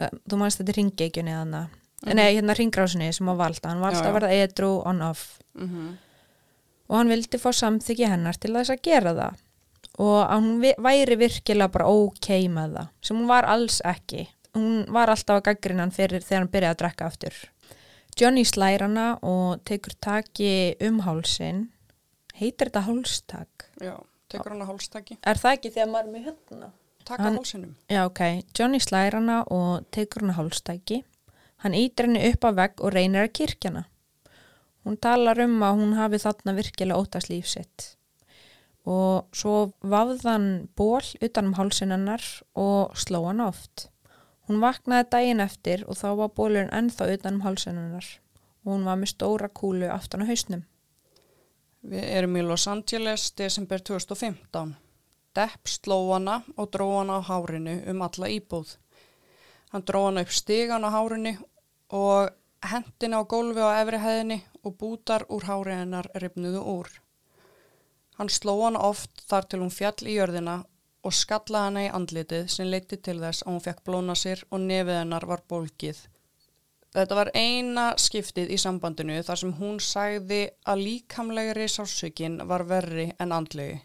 Þú 0.00 0.38
mannst 0.40 0.62
þetta 0.62 0.76
ringeikjunni 0.78 1.34
þannig. 1.36 1.76
Mm. 2.00 2.14
Nei, 2.16 2.30
hérna 2.38 2.56
ringrásinni 2.56 3.10
sem 3.12 3.28
á 3.28 3.34
valda. 3.36 3.68
Hann 3.68 3.82
valda 3.84 4.00
Já, 4.00 4.04
já. 4.06 4.08
að 4.08 4.16
verða 4.16 4.32
edru 4.46 4.70
on-off. 4.88 5.38
Mm 5.54 5.68
-hmm. 5.68 5.96
og 6.88 6.96
hann 6.96 7.08
vildi 7.08 7.38
fá 7.38 7.52
samþykki 7.52 8.06
hennar 8.08 8.34
til 8.40 8.52
þess 8.54 8.70
að 8.70 8.82
gera 8.82 9.12
það 9.14 9.34
og 9.98 10.30
að 10.30 10.60
vi- 10.60 10.74
væri 10.78 11.16
virkilega 11.18 11.68
bara 11.72 11.86
ok 11.86 12.28
með 12.48 12.72
það 12.76 12.88
sem 13.02 13.16
hún 13.16 13.26
var 13.28 13.44
alls 13.44 13.80
ekki 13.84 14.26
hún 14.54 14.86
var 14.90 15.08
alltaf 15.10 15.36
að 15.36 15.42
gaggrinnan 15.50 15.90
fyrir 15.94 16.20
þegar 16.22 16.38
hann 16.40 16.48
byrjaði 16.48 16.74
að 16.74 16.78
drekka 16.82 17.06
aftur 17.06 17.34
Johnny 18.20 18.42
slær 18.44 18.82
hana 18.84 19.14
og 19.24 19.62
tekur 19.64 19.94
taki 20.02 20.76
um 20.84 20.98
hálsin 21.06 21.68
heitir 22.36 22.68
þetta 22.68 22.82
hálstak? 22.84 23.66
Já, 23.80 23.94
tekur 24.28 24.52
hann 24.54 24.64
að 24.64 24.72
hálstaki. 24.74 25.16
Er 25.24 25.40
það 25.40 25.56
ekki 25.56 25.70
þegar 25.74 25.88
maður 25.92 26.08
er 26.08 26.12
með 26.14 26.26
hérna? 26.28 26.68
Taka 27.04 27.22
Hann- 27.22 27.38
hálsinum. 27.38 27.74
Já, 27.88 28.04
ok. 28.06 28.20
Johnny 28.58 28.80
slær 28.80 29.16
hana 29.16 29.42
og 29.50 29.86
tekur 29.90 30.22
hana 30.26 30.36
hálstæki. 30.36 31.02
Hann 31.64 31.72
ítir 31.76 32.06
henni 32.08 32.32
upp 32.32 32.44
á 32.44 32.50
vegg 32.56 32.80
og 32.80 32.92
reynir 32.92 33.24
að 33.28 33.32
kirkjana. 33.40 33.84
Hún 34.84 34.96
talar 35.00 35.38
um 35.44 35.58
að 35.60 35.76
hún 35.80 35.96
hafi 35.96 36.16
þarna 36.20 36.54
virkilega 36.56 36.96
óttast 37.00 37.28
líf 37.28 37.46
sitt. 37.46 37.96
Og 38.86 39.26
svo 39.32 39.72
vafðan 39.84 40.68
ból 40.76 41.02
utan 41.20 41.46
um 41.50 41.54
hálsin 41.54 41.92
hennar 41.92 42.22
og 42.56 42.96
sló 42.96 43.26
hann 43.26 43.40
oft. 43.40 43.89
Hún 44.50 44.58
vaknaði 44.58 45.04
daginn 45.12 45.40
eftir 45.44 45.84
og 45.86 45.94
þá 45.94 46.08
var 46.18 46.30
bólurinn 46.34 46.72
ennþá 46.74 47.06
utan 47.12 47.36
um 47.36 47.42
hálsin 47.44 47.76
hennar. 47.78 48.06
Og 48.64 48.72
hún 48.72 48.88
var 48.88 48.96
með 48.98 49.12
stóra 49.12 49.46
kúlu 49.46 49.86
aftan 49.86 50.24
á 50.26 50.30
hausnum. 50.30 50.64
Við 51.86 52.08
erum 52.16 52.34
í 52.34 52.42
Los 52.42 52.64
Angeles, 52.66 53.28
desember 53.38 53.78
2015. 53.78 54.72
Depp 55.38 55.70
sló 55.70 56.00
hana 56.08 56.40
og 56.56 56.66
dró 56.74 56.88
hana 56.96 57.20
á 57.22 57.28
hárinu 57.28 57.76
um 57.92 58.02
alla 58.02 58.32
íbúð. 58.34 58.74
Hann 59.70 59.86
dró 59.86 60.08
hana 60.08 60.26
upp 60.26 60.34
stigan 60.34 60.82
á 60.82 60.90
hárinu 60.98 61.36
og 61.94 62.34
hendina 62.72 63.22
á 63.22 63.30
gólfi 63.30 63.62
á 63.62 63.78
efri 63.78 64.02
hæðinni 64.02 64.40
og 64.66 64.74
bútar 64.82 65.28
úr 65.30 65.46
hári 65.46 65.78
hennar 65.78 66.10
ripnuðu 66.18 66.66
úr. 66.74 66.90
Hann 68.18 68.34
sló 68.34 68.58
hana 68.64 68.82
oft 68.82 69.22
þar 69.30 69.46
til 69.46 69.62
hún 69.62 69.70
fjall 69.70 70.10
í 70.10 70.18
jörðina 70.18 70.64
og 71.06 71.14
skallaði 71.16 71.66
hana 71.66 71.84
í 71.86 71.90
andlitið 71.96 72.48
sem 72.52 72.68
leiti 72.68 72.98
til 73.00 73.18
þess 73.22 73.44
að 73.44 73.52
hún 73.52 73.62
fekk 73.64 73.84
blóna 73.86 74.16
sér 74.18 74.42
og 74.50 74.64
nefið 74.64 74.98
hennar 75.00 75.26
var 75.28 75.44
bólkið. 75.48 76.00
Þetta 76.90 77.16
var 77.16 77.30
eina 77.38 77.84
skiptið 78.02 78.50
í 78.50 78.56
sambandinu 78.58 79.20
þar 79.22 79.38
sem 79.38 79.52
hún 79.60 79.76
sagði 79.84 80.40
að 80.66 80.82
líkamlegri 80.86 81.68
sásökin 81.70 82.40
var 82.50 82.64
verri 82.66 83.12
en 83.22 83.34
andlegi. 83.36 83.78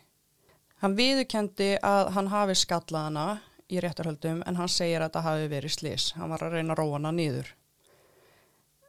Hann 0.82 0.95
viðurkendi 0.97 1.76
að 1.86 2.09
hann 2.16 2.32
hafi 2.34 2.55
skallað 2.57 3.05
hana 3.07 3.28
í 3.70 3.82
réttarhöldum 3.82 4.41
en 4.45 4.57
hann 4.59 4.72
segir 4.72 5.05
að 5.05 5.13
það 5.16 5.28
hafi 5.30 5.51
verið 5.53 5.76
slis. 5.76 6.07
Hann 6.18 6.34
var 6.34 6.47
að 6.47 6.57
reyna 6.57 6.74
að 6.74 6.82
róa 6.82 6.97
hana 6.97 7.13
nýður. 7.16 7.51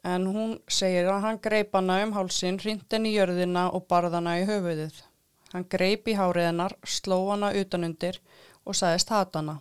En 0.07 0.27
hún 0.31 0.57
segir 0.70 1.11
að 1.11 1.22
hann 1.27 1.43
greip 1.43 1.77
hana 1.77 1.99
um 2.05 2.14
hálsin, 2.16 2.61
hrind 2.62 2.87
henni 2.93 3.12
í 3.12 3.18
jörðina 3.18 3.68
og 3.74 3.87
barð 3.91 4.16
hana 4.16 4.39
í 4.41 4.47
höfuðið. 4.49 5.03
Hann 5.53 5.66
greip 5.70 6.09
í 6.11 6.16
hárið 6.18 6.49
hennar, 6.49 6.74
sló 6.82 7.20
hana 7.30 7.53
utanundir 7.55 8.18
og 8.66 8.74
sagðist 8.74 9.12
hata 9.14 9.40
hana. 9.40 9.61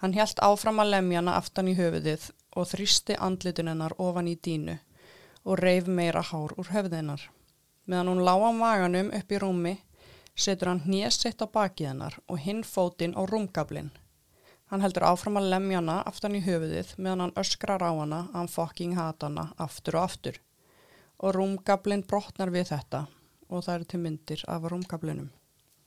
Hann 0.00 0.14
hjælt 0.16 0.40
áfram 0.44 0.80
að 0.80 0.92
lemja 0.94 1.20
hana 1.20 1.36
aftan 1.40 1.68
í 1.68 1.76
höfuðið 1.76 2.30
og 2.56 2.68
þrýsti 2.70 3.16
andlitun 3.26 3.70
hennar 3.72 3.94
ofan 4.00 4.28
í 4.28 4.36
dínu 4.36 4.78
og 5.46 5.60
reif 5.60 5.86
meira 5.86 6.22
hár 6.24 6.54
úr 6.56 6.72
höfðinnar. 6.72 7.20
Meðan 7.86 8.10
hún 8.10 8.24
lág 8.26 8.42
á 8.42 8.50
maganum 8.56 9.12
upp 9.14 9.32
í 9.32 9.38
rúmi, 9.38 9.74
setur 10.34 10.72
hann 10.72 10.82
hnésett 10.88 11.44
á 11.44 11.46
bakið 11.46 11.92
hennar 11.92 12.16
og 12.26 12.40
hinn 12.42 12.64
fótinn 12.66 13.14
á 13.14 13.22
rúmgablinn. 13.28 13.92
Hann 14.72 14.82
heldur 14.82 15.06
áfram 15.06 15.38
að 15.38 15.52
lemja 15.52 15.78
hana 15.78 16.00
aftan 16.10 16.34
í 16.34 16.42
höfuðið 16.42 16.96
meðan 16.96 17.26
hann 17.26 17.36
öskrar 17.44 17.84
á 17.84 17.92
hana 17.92 18.24
að 18.32 18.40
hann 18.40 18.50
fucking 18.50 18.96
hata 18.98 19.30
hana 19.30 19.52
aftur 19.56 20.00
og 20.00 20.08
aftur. 20.08 20.40
Og 21.22 21.36
rúmgablinn 21.36 22.04
brotnar 22.08 22.50
við 22.50 22.72
þetta 22.72 23.06
og 23.48 23.64
það 23.64 23.74
eru 23.74 23.90
til 23.90 24.00
myndir 24.02 24.44
af 24.48 24.66
rúmgablinum. 24.70 25.28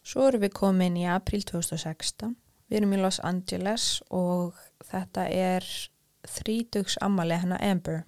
Svo 0.03 0.27
erum 0.29 0.43
við 0.45 0.55
komin 0.57 0.97
í 0.97 1.05
april 1.09 1.43
2016. 1.43 2.35
Við 2.69 2.77
erum 2.79 2.93
í 2.95 3.01
Los 3.01 3.19
Angeles 3.25 3.99
og 4.13 4.57
þetta 4.89 5.25
er 5.33 5.65
þrítugs 6.27 6.97
ammali 7.01 7.37
hennar 7.41 7.63
Amber. 7.65 8.03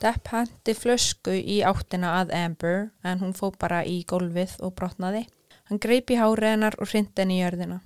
Depp 0.00 0.28
hendi 0.28 0.74
flösku 0.76 1.32
í 1.32 1.62
áttina 1.64 2.18
að 2.20 2.34
Amber 2.36 2.90
en 3.02 3.22
hún 3.24 3.34
fó 3.36 3.48
bara 3.56 3.80
í 3.88 4.02
gólfið 4.08 4.58
og 4.60 4.74
brotnaði. 4.78 5.24
Hann 5.70 5.80
greip 5.82 6.12
í 6.12 6.18
hárið 6.20 6.52
hennar 6.52 6.76
og 6.78 6.90
hrindi 6.92 7.22
henni 7.22 7.40
í 7.40 7.42
jörðina. 7.42 7.80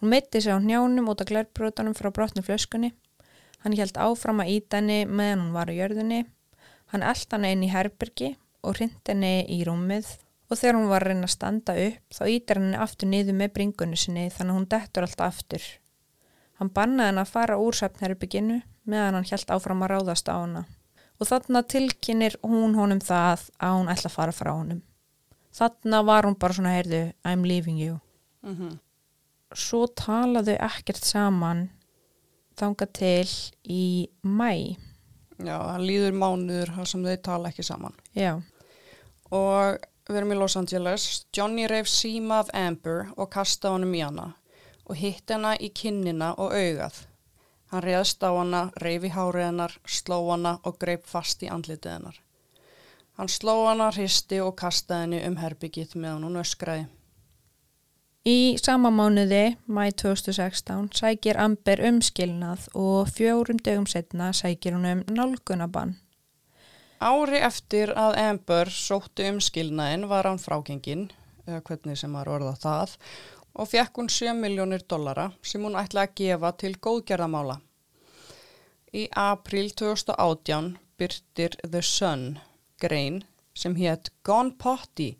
Hún 0.00 0.10
mitti 0.10 0.42
sig 0.42 0.52
á 0.52 0.58
njánum 0.58 1.08
út 1.08 1.22
af 1.22 1.30
glærbrotunum 1.30 1.94
frá 1.94 2.10
brotnu 2.10 2.42
flöskunni. 2.42 2.92
Hann 3.62 3.72
hjælt 3.72 3.96
áfram 3.96 4.42
að 4.42 4.50
íta 4.58 4.82
henni 4.82 5.04
meðan 5.06 5.46
hún 5.46 5.54
var 5.54 5.70
á 5.70 5.78
jörðinni. 5.78 6.24
Hann 6.92 7.06
eld 7.06 7.30
hann 7.30 7.46
inn 7.48 7.64
í 7.64 7.70
herbergi 7.72 8.34
og 8.64 8.78
hrindi 8.78 9.12
henni 9.12 9.34
í 9.52 9.62
rúmið 9.68 10.10
og 10.50 10.58
þegar 10.60 10.78
hún 10.78 10.90
var 10.90 11.04
að 11.04 11.12
reyna 11.12 11.28
að 11.28 11.34
standa 11.34 11.74
upp 11.86 12.16
þá 12.18 12.22
ítir 12.30 12.60
henni 12.60 12.80
aftur 12.84 13.10
niður 13.10 13.38
með 13.40 13.52
bringunni 13.58 13.98
sinni 14.00 14.28
þannig 14.30 14.52
að 14.52 14.58
hún 14.58 14.70
dettur 14.74 15.06
alltaf 15.06 15.26
aftur. 15.26 15.66
Hann 16.60 16.70
bannaði 16.74 17.10
henni 17.10 17.24
að 17.24 17.34
fara 17.34 17.60
úr 17.60 17.76
svefnherbygginu 17.78 18.60
meðan 18.90 19.18
hann 19.18 19.28
hjælt 19.28 19.52
áfram 19.54 19.84
að 19.84 19.94
ráðast 19.94 20.30
á 20.30 20.36
hana 20.36 20.64
og 21.20 21.28
þarna 21.30 21.62
tilkynir 21.70 22.36
hún 22.42 22.74
honum 22.78 23.00
það 23.02 23.48
að 23.62 23.76
hún 23.78 23.92
ætla 23.92 24.10
að 24.10 24.16
fara 24.16 24.34
frá 24.34 24.50
honum. 24.52 24.82
Þarna 25.54 26.00
var 26.06 26.26
hún 26.26 26.38
bara 26.38 26.56
svona 26.56 26.74
heyrðu 26.74 27.04
I'm 27.22 27.46
leaving 27.46 27.78
you. 27.78 28.00
Mm 28.42 28.56
-hmm. 28.56 28.78
Svo 29.54 29.86
talaðu 29.86 30.56
ekkert 30.58 31.04
saman 31.04 31.70
þanga 32.58 32.86
til 32.92 33.28
í 33.64 34.08
mæ. 34.22 34.76
Já, 35.38 35.58
það 35.58 35.86
líður 35.88 36.12
mánuður 36.12 36.86
sem 36.86 37.04
þau 37.04 37.16
tala 37.22 37.48
ekki 37.48 37.62
saman. 37.62 37.94
Já, 38.14 38.42
og 39.34 39.82
við 40.08 40.20
erum 40.20 40.34
í 40.34 40.38
Los 40.38 40.56
Angeles. 40.60 41.26
Johnny 41.36 41.66
reif 41.70 41.90
síma 41.90 42.42
af 42.44 42.52
Amber 42.54 43.10
og 43.16 43.32
kastaði 43.34 43.78
honum 43.78 43.94
í 43.98 44.02
hana 44.04 44.30
og 44.84 44.98
hitt 45.00 45.30
hana 45.32 45.54
í 45.56 45.70
kinnina 45.72 46.34
og 46.36 46.52
augað. 46.52 47.04
Hann 47.72 47.82
reyðst 47.82 48.22
á 48.22 48.30
hana, 48.30 48.66
reif 48.84 49.06
í 49.08 49.10
hárið 49.14 49.48
hennar, 49.48 49.72
sló 49.88 50.18
hana 50.28 50.58
og 50.62 50.76
greip 50.78 51.08
fast 51.08 51.42
í 51.42 51.48
andlitið 51.50 51.96
hennar. 51.96 52.18
Hann 53.16 53.30
sló 53.32 53.54
hana, 53.68 53.88
hristi 53.94 54.42
og 54.44 54.56
kastaði 54.60 55.06
henni 55.06 55.22
um 55.26 55.40
herbyggið 55.40 55.96
meðan 55.96 56.28
hún 56.28 56.42
öskraði. 56.42 56.84
Í 58.24 58.56
sama 58.56 58.88
mánuði, 58.88 59.56
mæ 59.68 59.90
2016, 60.00 60.92
sækir 60.96 61.36
Amber 61.40 61.82
umskilnað 61.84 62.70
og 62.72 63.10
fjórum 63.12 63.60
dögum 63.60 63.84
setna 63.90 64.30
sækir 64.32 64.76
hún 64.76 64.88
um 64.88 65.04
nálgunabann. 65.12 65.98
Ári 67.04 67.36
eftir 67.44 67.90
að 68.00 68.14
Amber 68.16 68.70
sóttu 68.72 69.26
um 69.28 69.36
skilnaðin 69.44 70.06
var 70.08 70.24
hann 70.24 70.38
frágengin, 70.40 71.10
eða 71.44 71.60
hvernig 71.68 71.98
sem 72.00 72.14
var 72.16 72.30
orða 72.32 72.54
það, 72.62 72.94
og 73.60 73.68
fekk 73.68 74.00
hún 74.00 74.08
7 74.14 74.32
miljónir 74.38 74.86
dollara 74.88 75.26
sem 75.44 75.60
hún 75.60 75.76
ætlaði 75.76 76.08
að 76.08 76.14
gefa 76.22 76.52
til 76.62 76.72
góðgerðamála. 76.86 77.58
Í 78.96 79.04
april 79.20 79.68
2018 79.82 80.72
byrtir 80.96 81.58
The 81.60 81.84
Sun 81.84 82.24
grein 82.80 83.20
sem 83.52 83.76
hétt 83.76 84.08
Gone 84.24 84.56
Potty, 84.56 85.18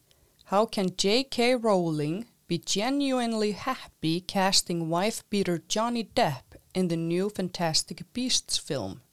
How 0.49 0.65
can 0.65 0.89
J.K. 0.97 1.57
Rowling 1.61 2.25
be 2.49 2.59
genuinely 2.59 3.53
happy 3.53 4.21
casting 4.21 4.89
wife-beater 4.89 5.61
Johnny 5.69 6.09
Depp 6.17 6.57
in 6.73 6.89
the 6.89 6.97
new 6.97 7.29
Fantastic 7.29 8.07
Beasts 8.15 8.57
film? 8.57 9.04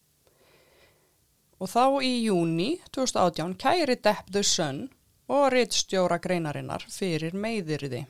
Og 1.62 1.70
þá 1.70 2.02
í 2.02 2.14
júni 2.26 2.72
2018 2.90 3.54
kæri 3.62 3.96
Depp 4.02 4.32
the 4.34 4.42
Sun 4.42 4.88
og 5.30 5.52
rittstjóra 5.54 6.18
greinarinnar 6.18 6.88
fyrir 6.90 7.36
meiðirði. 7.38 8.08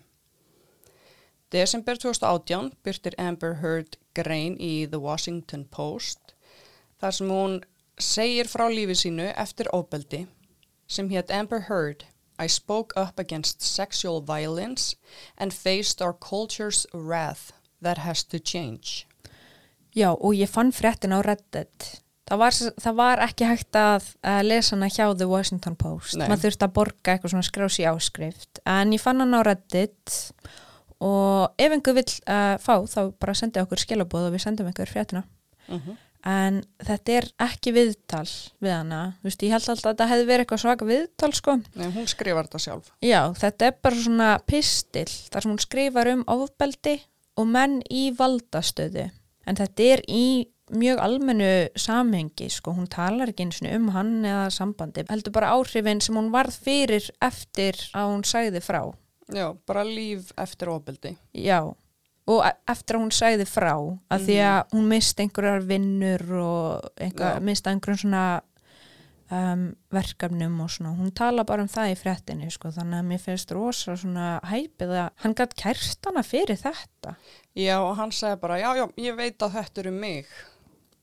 Desember 1.51 1.99
2018 1.99 2.71
byrtir 2.85 3.17
Amber 3.19 3.57
Heard 3.59 3.97
grein 4.15 4.55
í 4.55 4.87
The 4.87 5.01
Washington 5.03 5.65
Post 5.67 6.31
þar 7.01 7.17
sem 7.17 7.33
hún 7.33 7.57
segir 7.99 8.47
frá 8.47 8.69
lífi 8.71 8.95
sínu 9.01 9.27
eftir 9.35 9.67
óbeldi 9.75 10.21
sem 10.87 11.11
hétt 11.11 11.33
Amber 11.35 11.67
Heard 11.67 12.05
I 12.39 12.47
spoke 12.47 12.95
up 12.95 13.19
against 13.19 13.61
sexual 13.61 14.21
violence 14.21 14.95
and 15.37 15.53
faced 15.53 16.01
our 16.01 16.13
culture's 16.13 16.87
wrath 16.93 17.51
that 17.81 17.97
has 17.97 18.23
to 18.23 18.39
change. 18.39 19.05
Já, 19.93 20.15
og 20.15 20.33
ég 20.33 20.49
fann 20.49 20.71
fréttin 20.71 21.13
á 21.13 21.19
Reddit. 21.19 22.01
Það 22.31 22.39
var, 22.39 22.57
það 22.79 22.93
var 22.95 23.21
ekki 23.25 23.47
hægt 23.49 23.75
að, 23.75 24.05
lesa 24.47 24.77
hana 24.77 24.87
hjá 24.87 25.05
The 25.19 25.27
Washington 25.27 25.73
Post. 25.75 26.15
Maður 26.21 26.45
þurfti 26.45 26.67
að 26.67 26.75
borga 26.77 27.15
eitthvað 27.15 27.33
svona 27.33 27.47
skrási 27.47 27.87
áskrift. 27.89 28.61
En 28.63 28.93
ég 28.95 29.03
fann 29.03 29.19
hana 29.19 29.41
á 29.43 29.47
Reddit 29.49 30.13
og 31.03 31.59
ef 31.59 31.75
einhver 31.75 31.97
vill 31.97 32.13
uh, 32.29 32.55
fá 32.61 32.75
þá 32.87 33.01
bara 33.19 33.35
sendi 33.35 33.59
okkur 33.59 33.81
skilabóð 33.83 34.29
og 34.29 34.37
við 34.37 34.45
sendum 34.45 34.69
einhver 34.71 34.87
fréttina. 34.87 35.25
Mm 35.67 35.99
En 36.21 36.59
þetta 36.85 37.13
er 37.17 37.27
ekki 37.41 37.71
viðtal 37.73 38.27
við 38.61 38.73
hana. 38.75 38.99
Þú 39.21 39.25
veist, 39.25 39.41
ég 39.41 39.53
held 39.55 39.69
alltaf 39.71 39.87
að 39.87 39.95
þetta 39.95 40.07
hefði 40.11 40.25
verið 40.27 40.43
eitthvað 40.43 40.61
svaka 40.61 40.85
viðtal, 40.85 41.29
sko. 41.33 41.55
Nei, 41.73 41.87
hún 41.95 42.09
skrifar 42.11 42.45
þetta 42.45 42.61
sjálf. 42.61 42.91
Já, 43.01 43.21
þetta 43.41 43.65
er 43.65 43.79
bara 43.81 44.03
svona 44.03 44.27
pistil 44.45 45.07
þar 45.09 45.45
sem 45.45 45.51
hún 45.51 45.63
skrifar 45.63 46.11
um 46.11 46.21
ofbeldi 46.29 46.93
og 47.41 47.49
menn 47.49 47.79
í 47.89 48.03
valdastöðu. 48.13 49.07
En 49.49 49.57
þetta 49.57 49.87
er 49.95 50.05
í 50.05 50.25
mjög 50.77 51.01
almennu 51.03 51.51
samhengi, 51.79 52.49
sko. 52.51 52.73
Hún 52.77 52.89
talar 52.91 53.31
ekki 53.31 53.47
eins 53.47 53.61
og 53.63 53.75
um 53.75 53.89
hann 53.95 54.13
eða 54.25 54.49
sambandi. 54.53 55.05
Heldur 55.09 55.35
bara 55.35 55.53
áhrifin 55.55 56.01
sem 56.03 56.17
hún 56.17 56.31
varð 56.33 56.57
fyrir 56.65 57.09
eftir 57.21 57.79
að 57.93 58.11
hún 58.13 58.25
sagði 58.27 58.63
frá. 58.63 58.83
Já, 59.31 59.51
bara 59.67 59.85
líf 59.87 60.33
eftir 60.39 60.71
óbeldi. 60.71 61.15
Já, 61.33 61.61
og 62.27 62.45
e- 62.45 62.55
eftir 62.71 62.97
að 62.97 63.05
hún 63.05 63.15
sagði 63.15 63.47
frá 63.49 63.73
að 63.73 64.27
því 64.27 64.37
að 64.45 64.61
hún 64.75 64.87
misti 64.91 65.25
einhverjar 65.25 65.67
vinnur 65.67 66.25
og 66.41 67.43
misti 67.43 67.71
einhverjum 67.71 68.01
svona 68.03 68.25
um, 69.31 69.65
verkefnum 69.93 70.59
og 70.63 70.71
svona, 70.71 70.93
hún 70.97 71.13
tala 71.15 71.45
bara 71.47 71.65
um 71.65 71.71
það 71.71 71.93
í 71.93 71.97
fréttinni 71.99 72.51
sko, 72.53 72.71
þannig 72.75 72.99
að 72.99 73.09
mér 73.09 73.23
finnst 73.25 73.53
rosa 73.55 73.95
svona 73.99 74.27
hæpið 74.51 74.95
að 75.05 75.09
hann 75.23 75.37
gætt 75.39 75.55
kært 75.59 76.09
hana 76.09 76.23
fyrir 76.27 76.59
þetta 76.59 77.15
Já, 77.57 77.81
og 77.83 77.97
hann 77.99 78.13
segi 78.15 78.39
bara, 78.39 78.59
já, 78.61 78.69
já, 78.79 78.85
ég 79.03 79.17
veit 79.17 79.43
að 79.43 79.57
þetta 79.57 79.81
er 79.81 79.87
um 79.91 79.99
mig. 79.99 80.27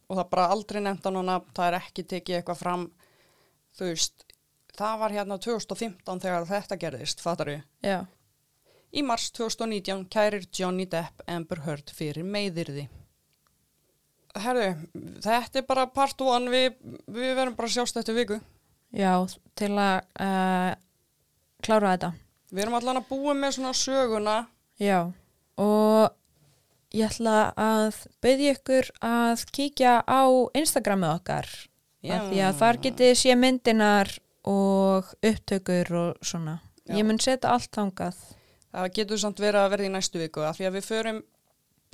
Og 0.09 0.17
það 0.17 0.31
bara 0.33 0.49
aldrei 0.55 0.81
nefnt 0.81 1.05
hann 1.05 1.21
hana, 1.21 1.41
það 1.57 1.67
er 1.71 1.79
ekki 1.83 2.05
tekið 2.09 2.39
eitthvað 2.39 2.61
fram, 2.63 2.85
þú 3.77 3.91
veist, 3.91 4.25
það 4.79 5.01
var 5.03 5.17
hérna 5.19 5.37
2015 5.45 6.23
þegar 6.25 6.47
þetta 6.49 6.79
gerðist, 6.81 7.21
fattar 7.25 7.53
við? 7.53 7.67
Já, 7.85 7.99
Í 8.89 9.03
mars 9.05 9.27
2019 9.37 10.07
kærir 10.09 10.47
Johnny 10.49 10.87
Depp 10.89 11.21
Amber 11.29 11.61
Heard 11.67 11.91
fyrir 11.93 12.25
meiðirði. 12.25 12.87
Herru, 14.39 14.69
þetta 15.25 15.61
er 15.61 15.67
bara 15.69 15.85
part 15.93 16.21
one, 16.25 16.49
við, 16.53 16.79
við 17.05 17.35
verðum 17.37 17.57
bara 17.59 17.73
sjást 17.73 17.99
eftir 18.01 18.17
viku. 18.17 18.39
já, 18.93 19.13
til 19.59 19.73
að 19.77 19.99
uh, 20.25 20.73
klára 21.61 21.93
þetta 21.97 22.13
Við 22.49 22.63
erum 22.65 22.79
allan 22.79 23.01
að 23.03 23.09
búa 23.11 23.35
með 23.37 23.59
svona 23.59 23.75
söguna. 23.77 24.37
Já, 24.81 25.11
og 25.61 26.15
ég 26.95 27.09
ætla 27.09 27.53
að 27.59 28.05
byggja 28.25 28.55
ykkur 28.57 28.93
að 29.05 29.45
kíkja 29.53 29.99
á 30.09 30.23
Instagramið 30.57 31.15
okkar 31.19 31.51
því 32.03 32.41
að 32.47 32.59
þar 32.61 32.81
getið 32.85 33.15
sé 33.19 33.35
myndinar 33.37 34.13
og 34.49 35.09
upptökur 35.25 35.91
og 35.99 36.21
svona. 36.25 36.59
Já. 36.87 36.97
Ég 36.97 37.05
mun 37.05 37.19
setja 37.21 37.53
allt 37.53 37.73
þangað. 37.75 38.21
Það 38.73 38.93
getur 38.97 39.21
samt 39.21 39.43
verið 39.43 39.61
að 39.61 39.73
verða 39.75 39.89
í 39.89 39.93
næstu 39.93 40.21
viku, 40.21 40.45
af 40.45 40.57
því 40.57 40.69
að 40.69 40.77
við 40.79 40.87
förum, 40.87 41.19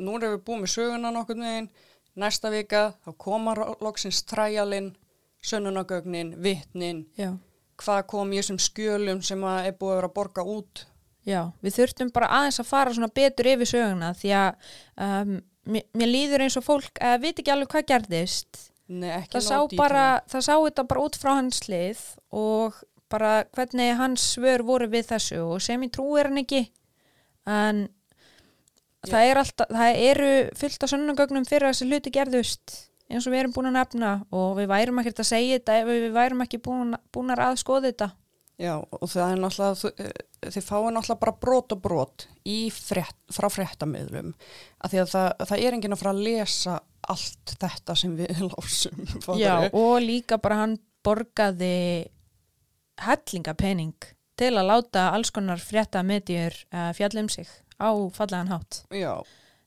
nú 0.03 0.17
erum 0.19 0.35
við 0.35 0.45
búið 0.47 0.61
með 0.61 0.73
söguna 0.75 1.13
nokkur 1.15 1.39
neginn, 1.41 1.71
næsta 2.19 2.51
vika, 2.53 2.85
þá 3.07 3.11
koma 3.25 3.55
loksins 3.83 4.23
træjalinn, 4.29 4.93
sönnunagögnin, 5.45 6.35
vitnin, 6.43 7.05
Já. 7.19 7.33
hvað 7.81 8.03
kom 8.11 8.33
í 8.33 8.41
þessum 8.41 8.61
skjölum 8.63 9.23
sem 9.23 9.43
að 9.47 9.71
er 9.71 9.79
búið 9.79 9.95
að 9.95 10.01
vera 10.01 10.11
að 10.11 10.17
borga 10.19 10.47
út. 10.55 10.85
Já, 11.25 11.41
við 11.65 11.77
þurftum 11.79 12.13
bara 12.13 12.31
aðeins 12.39 12.61
að 12.61 12.69
fara 12.69 12.95
svona 12.95 13.13
betur 13.15 13.49
yfir 13.55 13.71
söguna 13.71 14.13
því 14.19 14.33
að 14.37 14.71
um, 15.07 15.35
mér, 15.73 15.87
mér 15.97 16.11
líður 16.11 16.45
eins 16.45 16.59
og 16.61 16.67
fólk 16.67 17.01
uh, 17.01 17.17
veit 17.23 17.39
ekki 17.39 17.53
alveg 17.55 17.71
hvað 17.73 17.87
gerðist. 17.93 18.65
Nei, 18.93 19.09
ekki 19.15 19.39
Það 19.39 19.47
sá, 19.47 19.59
bara, 19.79 20.05
það 20.29 20.45
sá 20.45 20.55
þetta 20.55 20.87
bara 20.91 21.05
út 21.07 21.17
frá 21.17 21.31
hans 21.39 21.63
lið 21.73 22.03
og 22.37 22.83
bara 23.13 23.35
hvernig 23.57 23.95
hans 23.97 24.25
svör 24.35 24.65
voru 24.67 24.89
við 24.93 25.09
þessu 25.13 25.41
og 25.45 25.63
sem 25.65 25.83
ég 25.87 25.93
trúi 25.95 26.21
hann 26.21 26.41
ekki 26.43 26.67
en 27.49 27.87
það, 29.05 29.21
er 29.23 29.41
alltaf, 29.41 29.71
það 29.71 30.01
eru 30.09 30.33
fullt 30.59 30.85
af 30.85 30.93
sönnugögnum 30.93 31.47
fyrir 31.49 31.69
að 31.69 31.75
þessi 31.75 31.89
hluti 31.89 32.13
gerðust 32.15 32.77
eins 33.11 33.27
og 33.29 33.35
við 33.35 33.43
erum 33.43 33.55
búin 33.55 33.71
að 33.71 33.79
nefna 33.79 34.13
og 34.35 34.55
við 34.59 34.71
værum 34.73 35.01
ekkert 35.03 35.23
að 35.25 35.31
segja 35.31 35.59
þetta 35.59 35.79
ef 35.81 35.91
við 35.91 36.07
værum 36.15 36.45
ekki 36.45 36.61
búin, 36.65 36.95
búin 37.13 37.35
að 37.35 37.59
skoða 37.61 37.91
þetta. 37.91 38.11
Já, 38.61 38.77
og 38.79 39.09
það 39.11 39.33
er 39.33 39.41
náttúrulega, 39.43 39.91
eh, 39.99 40.51
þið 40.55 40.67
fáið 40.69 40.91
náttúrulega 40.95 41.21
bara 41.25 41.37
brot 41.43 41.73
og 41.75 41.81
brot 41.83 42.27
frétt, 42.71 43.17
frá 43.35 43.49
fréttamiðlum, 43.51 44.35
af 44.81 44.93
því 44.93 45.01
að 45.03 45.09
það, 45.15 45.29
það 45.51 45.63
er 45.65 45.77
enginn 45.77 45.97
að 45.97 46.03
fara 46.05 46.13
að 46.15 46.25
lesa 46.29 46.75
allt 47.15 47.55
þetta 47.61 47.97
sem 47.99 48.17
við 48.17 48.43
lásum. 48.51 49.01
Já, 49.41 49.55
og 49.73 49.97
líka 50.05 50.39
bara 50.39 50.61
hann 50.63 50.77
borgaði 51.05 52.07
hellingapening 53.03 53.95
til 54.39 54.53
að 54.55 54.69
láta 54.71 55.09
alls 55.15 55.33
konar 55.35 55.59
frétta 55.63 56.03
medjur 56.07 56.55
uh, 56.71 56.93
fjalla 56.95 57.25
um 57.25 57.29
sig 57.33 57.49
á 57.83 57.91
fallegan 58.15 58.53
hátt. 58.55 58.85
Já, 58.95 59.23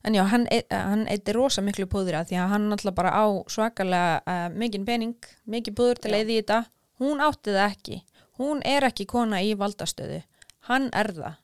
En 0.06 0.14
já, 0.14 0.22
hann, 0.30 0.46
e- 0.50 0.64
hann 0.70 1.06
eitthvað 1.10 1.34
rosa 1.34 1.62
miklu 1.62 1.84
púður 1.90 2.20
að 2.20 2.30
því 2.30 2.36
að 2.38 2.50
hann 2.52 2.68
náttúrulega 2.70 2.96
bara 2.96 3.10
á 3.18 3.26
svakalega 3.50 4.20
uh, 4.22 4.44
mikinn 4.54 4.86
pening, 4.86 5.16
mikið 5.44 5.74
púður 5.76 5.98
til 6.00 6.12
að 6.12 6.20
eyða 6.22 6.30
í 6.30 6.36
þetta. 6.38 6.58
Hún 7.02 7.22
átti 7.22 7.54
það 7.54 7.64
ekki. 7.66 7.98
Hún 8.38 8.62
er 8.66 8.86
ekki 8.88 9.06
kona 9.10 9.42
í 9.42 9.54
valdastöðu. 9.58 10.22
Hann 10.68 10.88
er 10.96 11.12
það. 11.16 11.36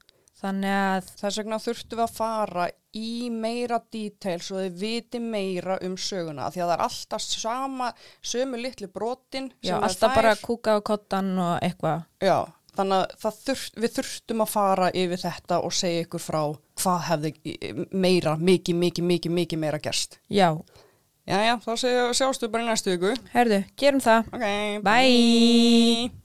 Þannig 0.44 0.74
að, 0.76 1.06
þess 1.20 1.38
vegna 1.40 1.58
þurftum 1.62 1.98
við 1.98 2.02
að 2.04 2.16
fara 2.18 2.64
í 2.94 3.12
meira 3.32 3.78
detail 3.94 4.40
svo 4.44 4.58
þið 4.60 4.74
viti 4.82 5.20
meira 5.22 5.78
um 5.86 5.94
söguna, 5.96 6.50
því 6.52 6.60
að 6.60 6.68
það 6.68 6.74
er 6.74 6.82
alltaf 6.84 7.22
sama, 7.24 7.86
sömu 8.20 8.60
litlu 8.60 8.90
brotin 8.92 9.46
já, 9.64 9.78
alltaf 9.78 10.12
bara 10.18 10.34
kúka 10.42 10.76
á 10.76 10.80
kottan 10.84 11.32
og 11.40 11.54
eitthvað. 11.64 12.04
Já, 12.20 12.36
þannig 12.76 13.14
að 13.24 13.38
þurft, 13.46 13.80
við 13.80 13.94
þurftum 13.96 14.44
að 14.44 14.52
fara 14.52 14.90
yfir 14.92 15.22
þetta 15.24 15.60
og 15.64 15.72
segja 15.78 16.04
ykkur 16.04 16.24
frá 16.26 16.40
hvað 16.82 17.06
hefði 17.08 17.32
meira, 17.94 18.34
mikið, 18.36 18.78
mikið, 18.82 19.08
mikið, 19.14 19.36
mikið 19.38 19.62
meira 19.64 19.80
gerst. 19.80 20.18
Já, 20.28 20.50
Jæja, 21.24 21.54
þá 21.64 21.70
séu, 21.80 22.08
sjástu 22.12 22.50
bara 22.52 22.66
í 22.66 22.68
næstu 22.68 22.92
viku. 22.92 23.14
herðu, 23.32 23.62
gerum 23.80 24.04
það. 24.04 24.28
Ok, 24.36 24.44
Bye. 24.84 26.23